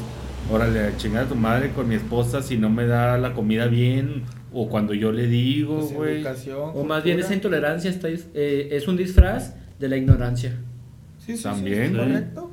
órale, 0.51 0.79
a 0.81 0.97
chingar 0.97 1.25
a 1.25 1.29
tu 1.29 1.35
madre 1.35 1.71
con 1.71 1.87
mi 1.87 1.95
esposa 1.95 2.41
si 2.41 2.57
no 2.57 2.69
me 2.69 2.87
da 2.87 3.17
la 3.17 3.33
comida 3.33 3.67
bien. 3.67 4.23
O 4.51 4.67
cuando 4.67 4.93
yo 4.95 5.11
le 5.13 5.27
digo, 5.27 5.77
Pues, 5.79 5.93
güey. 5.93 6.15
educación, 6.17 6.71
O 6.73 6.83
más 6.83 7.03
bien 7.03 7.17
cultura. 7.17 7.25
esa 7.27 7.33
intolerancia 7.35 7.89
está, 7.91 8.09
eh, 8.09 8.67
es 8.71 8.87
un 8.87 8.97
disfraz 8.97 9.53
de 9.79 9.87
la 9.87 9.95
ignorancia. 9.95 10.57
Sí, 11.25 11.37
sí, 11.37 11.43
También, 11.43 11.91
sí, 11.91 11.95
correcto. 11.97 12.51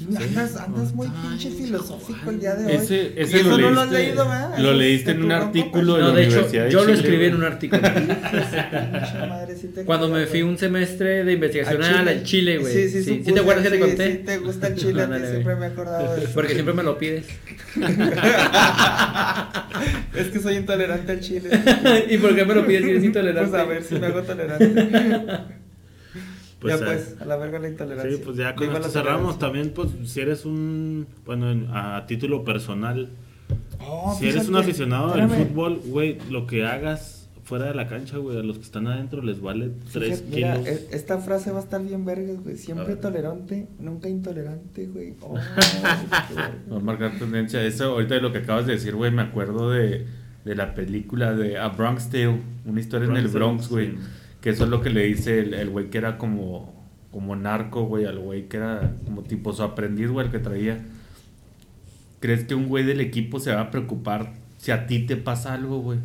Andas, 0.00 0.56
andas 0.56 0.94
muy 0.94 1.08
pinche 1.08 1.50
filosófico 1.50 2.30
el 2.30 2.38
día 2.38 2.54
de 2.54 2.66
hoy. 2.66 2.72
Ese, 2.72 3.20
ese 3.20 3.40
eso 3.40 3.48
lo 3.48 3.58
no 3.58 3.58
leíste, 3.58 3.74
lo 3.74 3.80
has 3.80 3.90
leído, 3.90 4.28
¿verdad? 4.28 4.58
Lo 4.58 4.72
leíste 4.74 5.10
en 5.10 5.18
de 5.18 5.24
un 5.24 5.32
artículo 5.32 5.96
de 5.96 6.02
No, 6.02 6.08
la 6.08 6.14
de 6.14 6.22
hecho, 6.22 6.30
Universidad 6.34 6.64
de 6.64 6.70
yo 6.70 6.78
lo 6.78 6.84
Chile, 6.84 6.98
escribí 6.98 7.24
en 7.26 7.34
un 7.34 7.44
artículo. 7.44 7.82
Pinche 7.92 9.18
madre, 9.28 9.56
sí 9.56 9.66
te 9.68 9.84
Cuando 9.84 10.08
me 10.08 10.26
fui 10.26 10.42
un 10.42 10.56
semestre 10.56 11.24
de 11.24 11.32
investigación 11.32 11.82
A 11.82 12.00
al 12.00 12.22
Chile, 12.22 12.58
güey. 12.58 12.72
Sí, 12.72 12.88
sí, 12.88 13.02
sí, 13.02 13.10
supuse, 13.10 13.32
te 13.32 13.40
acuerdas 13.40 13.64
que 13.64 13.70
te 13.70 13.76
sí, 13.76 13.82
conté? 13.82 14.12
Sí, 14.12 14.18
te 14.18 14.38
gusta 14.38 14.66
el 14.68 14.74
chile, 14.76 14.90
a 15.02 15.06
ti 15.06 15.14
Ándale, 15.14 15.30
siempre 15.30 15.56
me 15.56 15.66
he 15.66 15.68
acordado 15.68 16.14
de 16.14 16.24
eso. 16.24 16.30
Porque 16.34 16.54
siempre 16.54 16.74
me 16.74 16.82
lo 16.84 16.98
pides. 16.98 17.26
es 20.14 20.26
que 20.28 20.38
soy 20.40 20.56
intolerante 20.56 21.12
al 21.12 21.20
chile. 21.20 21.50
¿Y 22.08 22.18
por 22.18 22.36
qué 22.36 22.44
me 22.44 22.54
lo 22.54 22.66
pides 22.66 22.84
si 22.84 22.90
eres 22.90 23.04
intolerante? 23.04 23.50
Pues 23.50 23.60
a 23.60 23.64
ver 23.64 23.82
si 23.82 23.96
me 23.96 24.06
hago 24.06 24.22
tolerante. 24.22 25.58
Pues, 26.60 26.78
ya 26.80 26.84
eh, 26.84 26.88
pues, 26.88 27.16
a 27.20 27.24
la 27.24 27.36
verga 27.36 27.58
la 27.58 27.68
intolerancia. 27.68 28.16
Sí, 28.16 28.22
pues 28.24 28.36
ya 28.36 28.54
con 28.54 28.70
esto 28.74 28.88
cerramos. 28.88 29.38
También, 29.38 29.70
pues, 29.74 29.90
si 30.04 30.20
eres 30.20 30.44
un. 30.44 31.06
Bueno, 31.24 31.50
en- 31.50 31.68
a 31.70 32.04
título 32.06 32.44
personal, 32.44 33.08
Oh, 33.80 34.14
si 34.18 34.28
eres 34.28 34.48
un 34.48 34.56
aficionado 34.56 35.14
al 35.14 35.28
fútbol, 35.30 35.80
güey, 35.86 36.18
lo 36.30 36.46
que 36.46 36.66
hagas 36.66 37.28
fuera 37.44 37.66
de 37.66 37.74
la 37.74 37.88
cancha, 37.88 38.18
güey, 38.18 38.38
a 38.38 38.42
los 38.42 38.58
que 38.58 38.64
están 38.64 38.86
adentro 38.88 39.22
les 39.22 39.40
vale 39.40 39.70
3 39.92 40.18
Fíjate, 40.20 40.36
Mira, 40.36 40.52
kilos. 40.54 40.66
e- 40.68 40.88
esta 40.92 41.16
frase 41.18 41.50
va 41.52 41.60
a 41.60 41.62
estar 41.62 41.82
bien 41.82 42.04
vergas, 42.04 42.42
güey. 42.42 42.56
Siempre 42.58 42.96
tolerante, 42.96 43.68
nunca 43.78 44.08
intolerante, 44.08 44.86
güey. 44.86 45.14
Oh. 45.22 45.34
Va 46.72 46.76
a 46.76 46.80
marcar 46.80 47.18
tendencia. 47.18 47.62
Eso, 47.64 47.84
ahorita 47.84 48.16
de 48.16 48.20
lo 48.20 48.32
que 48.32 48.38
acabas 48.38 48.66
de 48.66 48.72
decir, 48.74 48.94
güey, 48.94 49.10
me 49.10 49.22
acuerdo 49.22 49.70
de, 49.70 50.06
de 50.44 50.54
la 50.54 50.74
película 50.74 51.32
de 51.34 51.56
A 51.58 51.68
Bronx 51.68 52.10
Tale, 52.10 52.40
una 52.66 52.80
historia 52.80 53.08
en 53.08 53.16
el 53.16 53.28
Bronx 53.28 53.68
güey. 53.68 53.92
sí. 53.92 53.98
Que 54.40 54.50
eso 54.50 54.64
es 54.64 54.70
lo 54.70 54.80
que 54.80 54.90
le 54.90 55.04
dice 55.04 55.40
el 55.40 55.54
el 55.54 55.70
güey 55.70 55.90
que 55.90 55.98
era 55.98 56.18
como, 56.18 56.86
como 57.10 57.36
narco, 57.36 57.84
güey, 57.84 58.04
al 58.04 58.18
güey 58.18 58.48
que 58.48 58.58
era 58.58 58.94
como 59.04 59.22
tipo 59.22 59.52
su 59.52 59.62
aprendiz, 59.62 60.08
güey, 60.08 60.26
el 60.26 60.32
que 60.32 60.38
traía. 60.38 60.84
¿Crees 62.20 62.44
que 62.44 62.54
un 62.54 62.68
güey 62.68 62.84
del 62.84 63.00
equipo 63.00 63.40
se 63.40 63.52
va 63.52 63.62
a 63.62 63.70
preocupar 63.70 64.32
si 64.58 64.70
a 64.72 64.86
ti 64.86 65.00
te 65.00 65.16
pasa 65.16 65.54
algo, 65.54 65.80
güey? 65.80 65.98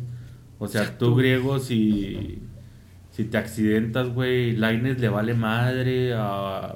O 0.58 0.68
sea, 0.68 0.96
tú, 0.98 1.14
griego, 1.14 1.58
si, 1.58 2.38
Si 3.10 3.24
te 3.24 3.38
accidentas, 3.38 4.08
güey, 4.08 4.56
Laines 4.56 4.98
le 5.00 5.08
vale 5.08 5.34
madre 5.34 6.14
a... 6.14 6.74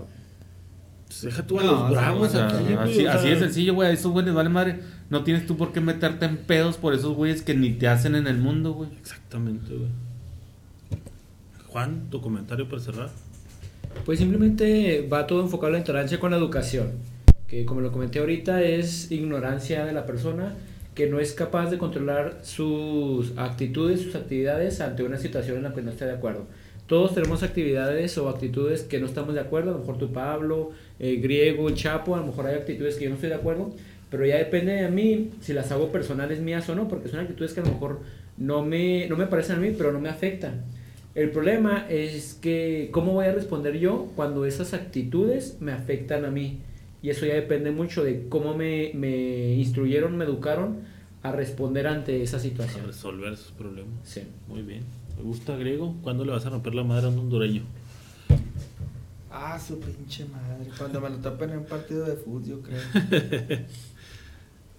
Pues 1.06 1.22
deja 1.22 1.46
tú 1.46 1.58
a 1.58 1.62
No, 1.62 1.72
los 1.72 1.90
bravos 1.90 2.28
o 2.28 2.30
sea, 2.30 2.48
aquí, 2.48 2.64
güey, 2.64 2.76
así, 2.76 2.98
o 3.00 3.02
sea, 3.02 3.14
así 3.14 3.28
de 3.30 3.38
sencillo, 3.38 3.74
güey, 3.74 3.88
a 3.88 3.92
esos 3.92 4.12
güeyes 4.12 4.34
vale 4.34 4.50
madre. 4.50 4.80
No 5.10 5.24
tienes 5.24 5.46
tú 5.46 5.56
por 5.56 5.72
qué 5.72 5.80
meterte 5.80 6.26
en 6.26 6.36
pedos 6.36 6.76
por 6.76 6.92
esos 6.92 7.14
güeyes 7.16 7.42
que 7.42 7.54
ni 7.54 7.70
te 7.70 7.88
hacen 7.88 8.14
en 8.14 8.26
el 8.26 8.38
mundo, 8.38 8.74
güey. 8.74 8.90
Exactamente, 8.98 9.74
güey. 9.74 9.88
Juan, 11.68 12.08
tu 12.10 12.20
comentario 12.20 12.68
para 12.68 12.82
cerrar. 12.82 13.10
Pues 14.04 14.18
simplemente 14.18 15.06
va 15.10 15.26
todo 15.26 15.42
enfocado 15.42 15.68
a 15.68 15.72
la 15.72 15.78
intolerancia 15.78 16.18
con 16.18 16.30
la 16.30 16.36
educación, 16.36 16.92
que 17.46 17.64
como 17.64 17.80
lo 17.80 17.92
comenté 17.92 18.18
ahorita 18.18 18.62
es 18.62 19.10
ignorancia 19.10 19.84
de 19.84 19.92
la 19.92 20.06
persona 20.06 20.54
que 20.94 21.08
no 21.08 21.20
es 21.20 21.32
capaz 21.32 21.70
de 21.70 21.78
controlar 21.78 22.40
sus 22.42 23.32
actitudes, 23.36 24.02
sus 24.02 24.16
actividades 24.16 24.80
ante 24.80 25.04
una 25.04 25.16
situación 25.16 25.58
en 25.58 25.62
la 25.62 25.72
que 25.72 25.82
no 25.82 25.90
esté 25.90 26.06
de 26.06 26.12
acuerdo. 26.12 26.46
Todos 26.88 27.14
tenemos 27.14 27.42
actividades 27.42 28.16
o 28.18 28.28
actitudes 28.28 28.82
que 28.82 28.98
no 28.98 29.06
estamos 29.06 29.34
de 29.34 29.40
acuerdo, 29.40 29.70
a 29.70 29.72
lo 29.74 29.80
mejor 29.80 29.98
tú 29.98 30.12
Pablo, 30.12 30.70
eh, 30.98 31.16
Griego, 31.22 31.68
el 31.68 31.74
Chapo, 31.74 32.16
a 32.16 32.20
lo 32.20 32.26
mejor 32.26 32.46
hay 32.46 32.56
actitudes 32.56 32.96
que 32.96 33.04
yo 33.04 33.10
no 33.10 33.14
estoy 33.14 33.28
de 33.28 33.36
acuerdo, 33.36 33.70
pero 34.10 34.24
ya 34.24 34.38
depende 34.38 34.72
de 34.72 34.90
mí 34.90 35.30
si 35.40 35.52
las 35.52 35.70
hago 35.70 35.92
personales 35.92 36.40
mías 36.40 36.68
o 36.68 36.74
no, 36.74 36.88
porque 36.88 37.08
son 37.08 37.20
actitudes 37.20 37.52
que 37.52 37.60
a 37.60 37.64
lo 37.64 37.70
mejor 37.70 38.00
no 38.38 38.64
me, 38.64 39.06
no 39.06 39.16
me 39.16 39.26
parecen 39.26 39.56
a 39.56 39.60
mí, 39.60 39.74
pero 39.76 39.92
no 39.92 40.00
me 40.00 40.08
afectan. 40.08 40.64
El 41.14 41.30
problema 41.30 41.86
es 41.88 42.34
que 42.34 42.90
cómo 42.92 43.12
voy 43.14 43.26
a 43.26 43.32
responder 43.32 43.78
yo 43.78 44.10
cuando 44.14 44.44
esas 44.44 44.72
actitudes 44.74 45.56
me 45.60 45.72
afectan 45.72 46.24
a 46.24 46.30
mí. 46.30 46.60
Y 47.02 47.10
eso 47.10 47.26
ya 47.26 47.34
depende 47.34 47.70
mucho 47.70 48.02
de 48.04 48.28
cómo 48.28 48.54
me, 48.56 48.92
me 48.94 49.54
instruyeron, 49.54 50.16
me 50.16 50.24
educaron 50.24 50.78
a 51.22 51.32
responder 51.32 51.86
ante 51.86 52.22
esa 52.22 52.36
A 52.36 52.40
situación. 52.40 52.86
resolver 52.86 53.36
sus 53.36 53.52
problemas. 53.52 53.92
Sí. 54.04 54.22
Muy 54.48 54.62
bien. 54.62 54.82
Me 55.16 55.22
gusta, 55.24 55.56
Griego. 55.56 55.96
¿Cuándo 56.02 56.24
le 56.24 56.32
vas 56.32 56.46
a 56.46 56.50
romper 56.50 56.74
la 56.74 56.84
madre 56.84 57.06
a 57.06 57.08
un 57.10 57.18
hondureño? 57.18 57.62
Ah, 59.30 59.58
su 59.58 59.78
pinche 59.80 60.24
madre. 60.26 60.70
Cuando 60.76 61.00
me 61.00 61.10
lo 61.10 61.16
topen 61.16 61.50
en 61.50 61.58
un 61.58 61.64
partido 61.66 62.04
de 62.04 62.16
fútbol, 62.16 62.44
yo 62.44 62.60
creo. 62.62 62.80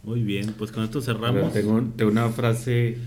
Muy 0.04 0.24
bien, 0.24 0.54
pues 0.58 0.72
con 0.72 0.84
esto 0.84 1.02
cerramos. 1.02 1.54
tengo, 1.54 1.82
tengo 1.96 2.12
una 2.12 2.30
frase 2.30 2.98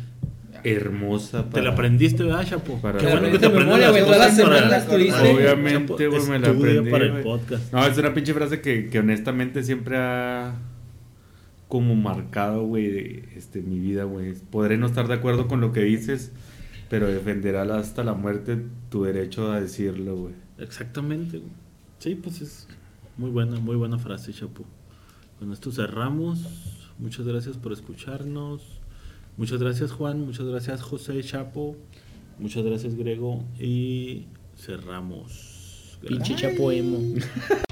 hermosa 0.64 1.44
Te 1.44 1.50
para... 1.50 1.64
la 1.64 1.70
aprendiste, 1.72 2.22
¿verdad, 2.22 2.44
Chapo? 2.46 2.78
Para- 2.80 2.98
Qué 2.98 3.06
Te 3.06 3.12
la 3.14 3.20
bueno 3.20 3.32
que 3.32 3.38
te 3.38 3.46
aprendes 3.46 3.66
memoria, 3.66 3.86
las 3.86 3.92
güey, 3.92 4.04
cosas 4.04 4.36
todas 4.36 4.70
las 4.70 4.84
para-. 4.84 5.32
Obviamente, 5.32 6.06
güey, 6.08 6.26
me 6.28 6.38
la 6.38 6.48
aprendí, 6.50 6.90
para 6.90 7.04
el 7.04 7.10
güey. 7.12 7.22
podcast. 7.24 7.72
No, 7.72 7.86
es 7.86 7.98
una 7.98 8.14
pinche 8.14 8.34
frase 8.34 8.60
que, 8.60 8.88
que 8.88 8.98
honestamente 8.98 9.62
siempre 9.62 9.96
ha 9.98 10.54
como 11.68 11.94
marcado, 11.94 12.64
güey, 12.64 12.90
de, 12.90 13.28
este, 13.36 13.62
mi 13.62 13.78
vida, 13.78 14.04
güey. 14.04 14.34
Podré 14.50 14.76
no 14.76 14.86
estar 14.86 15.08
de 15.08 15.14
acuerdo 15.14 15.48
con 15.48 15.60
lo 15.60 15.72
que 15.72 15.80
dices, 15.80 16.32
pero 16.90 17.06
defenderá 17.06 17.62
hasta 17.76 18.04
la 18.04 18.12
muerte 18.14 18.58
tu 18.90 19.04
derecho 19.04 19.50
a 19.52 19.60
decirlo, 19.60 20.16
güey. 20.16 20.34
Exactamente. 20.58 21.38
güey. 21.38 21.50
Sí, 21.98 22.14
pues 22.14 22.42
es 22.42 22.68
muy 23.16 23.30
buena, 23.30 23.58
muy 23.58 23.76
buena 23.76 23.98
frase, 23.98 24.32
Chapo. 24.32 24.64
Con 25.38 25.50
esto 25.52 25.72
cerramos. 25.72 26.46
Muchas 26.98 27.26
gracias 27.26 27.56
por 27.56 27.72
escucharnos. 27.72 28.81
Muchas 29.36 29.58
gracias, 29.58 29.92
Juan. 29.92 30.24
Muchas 30.24 30.46
gracias, 30.46 30.82
José 30.82 31.22
Chapo. 31.22 31.76
Muchas 32.38 32.64
gracias, 32.64 32.94
Grego. 32.94 33.42
Y 33.58 34.26
cerramos. 34.56 35.98
Pinche 36.06 36.36
Chapo 36.36 36.70
emo. 36.70 36.98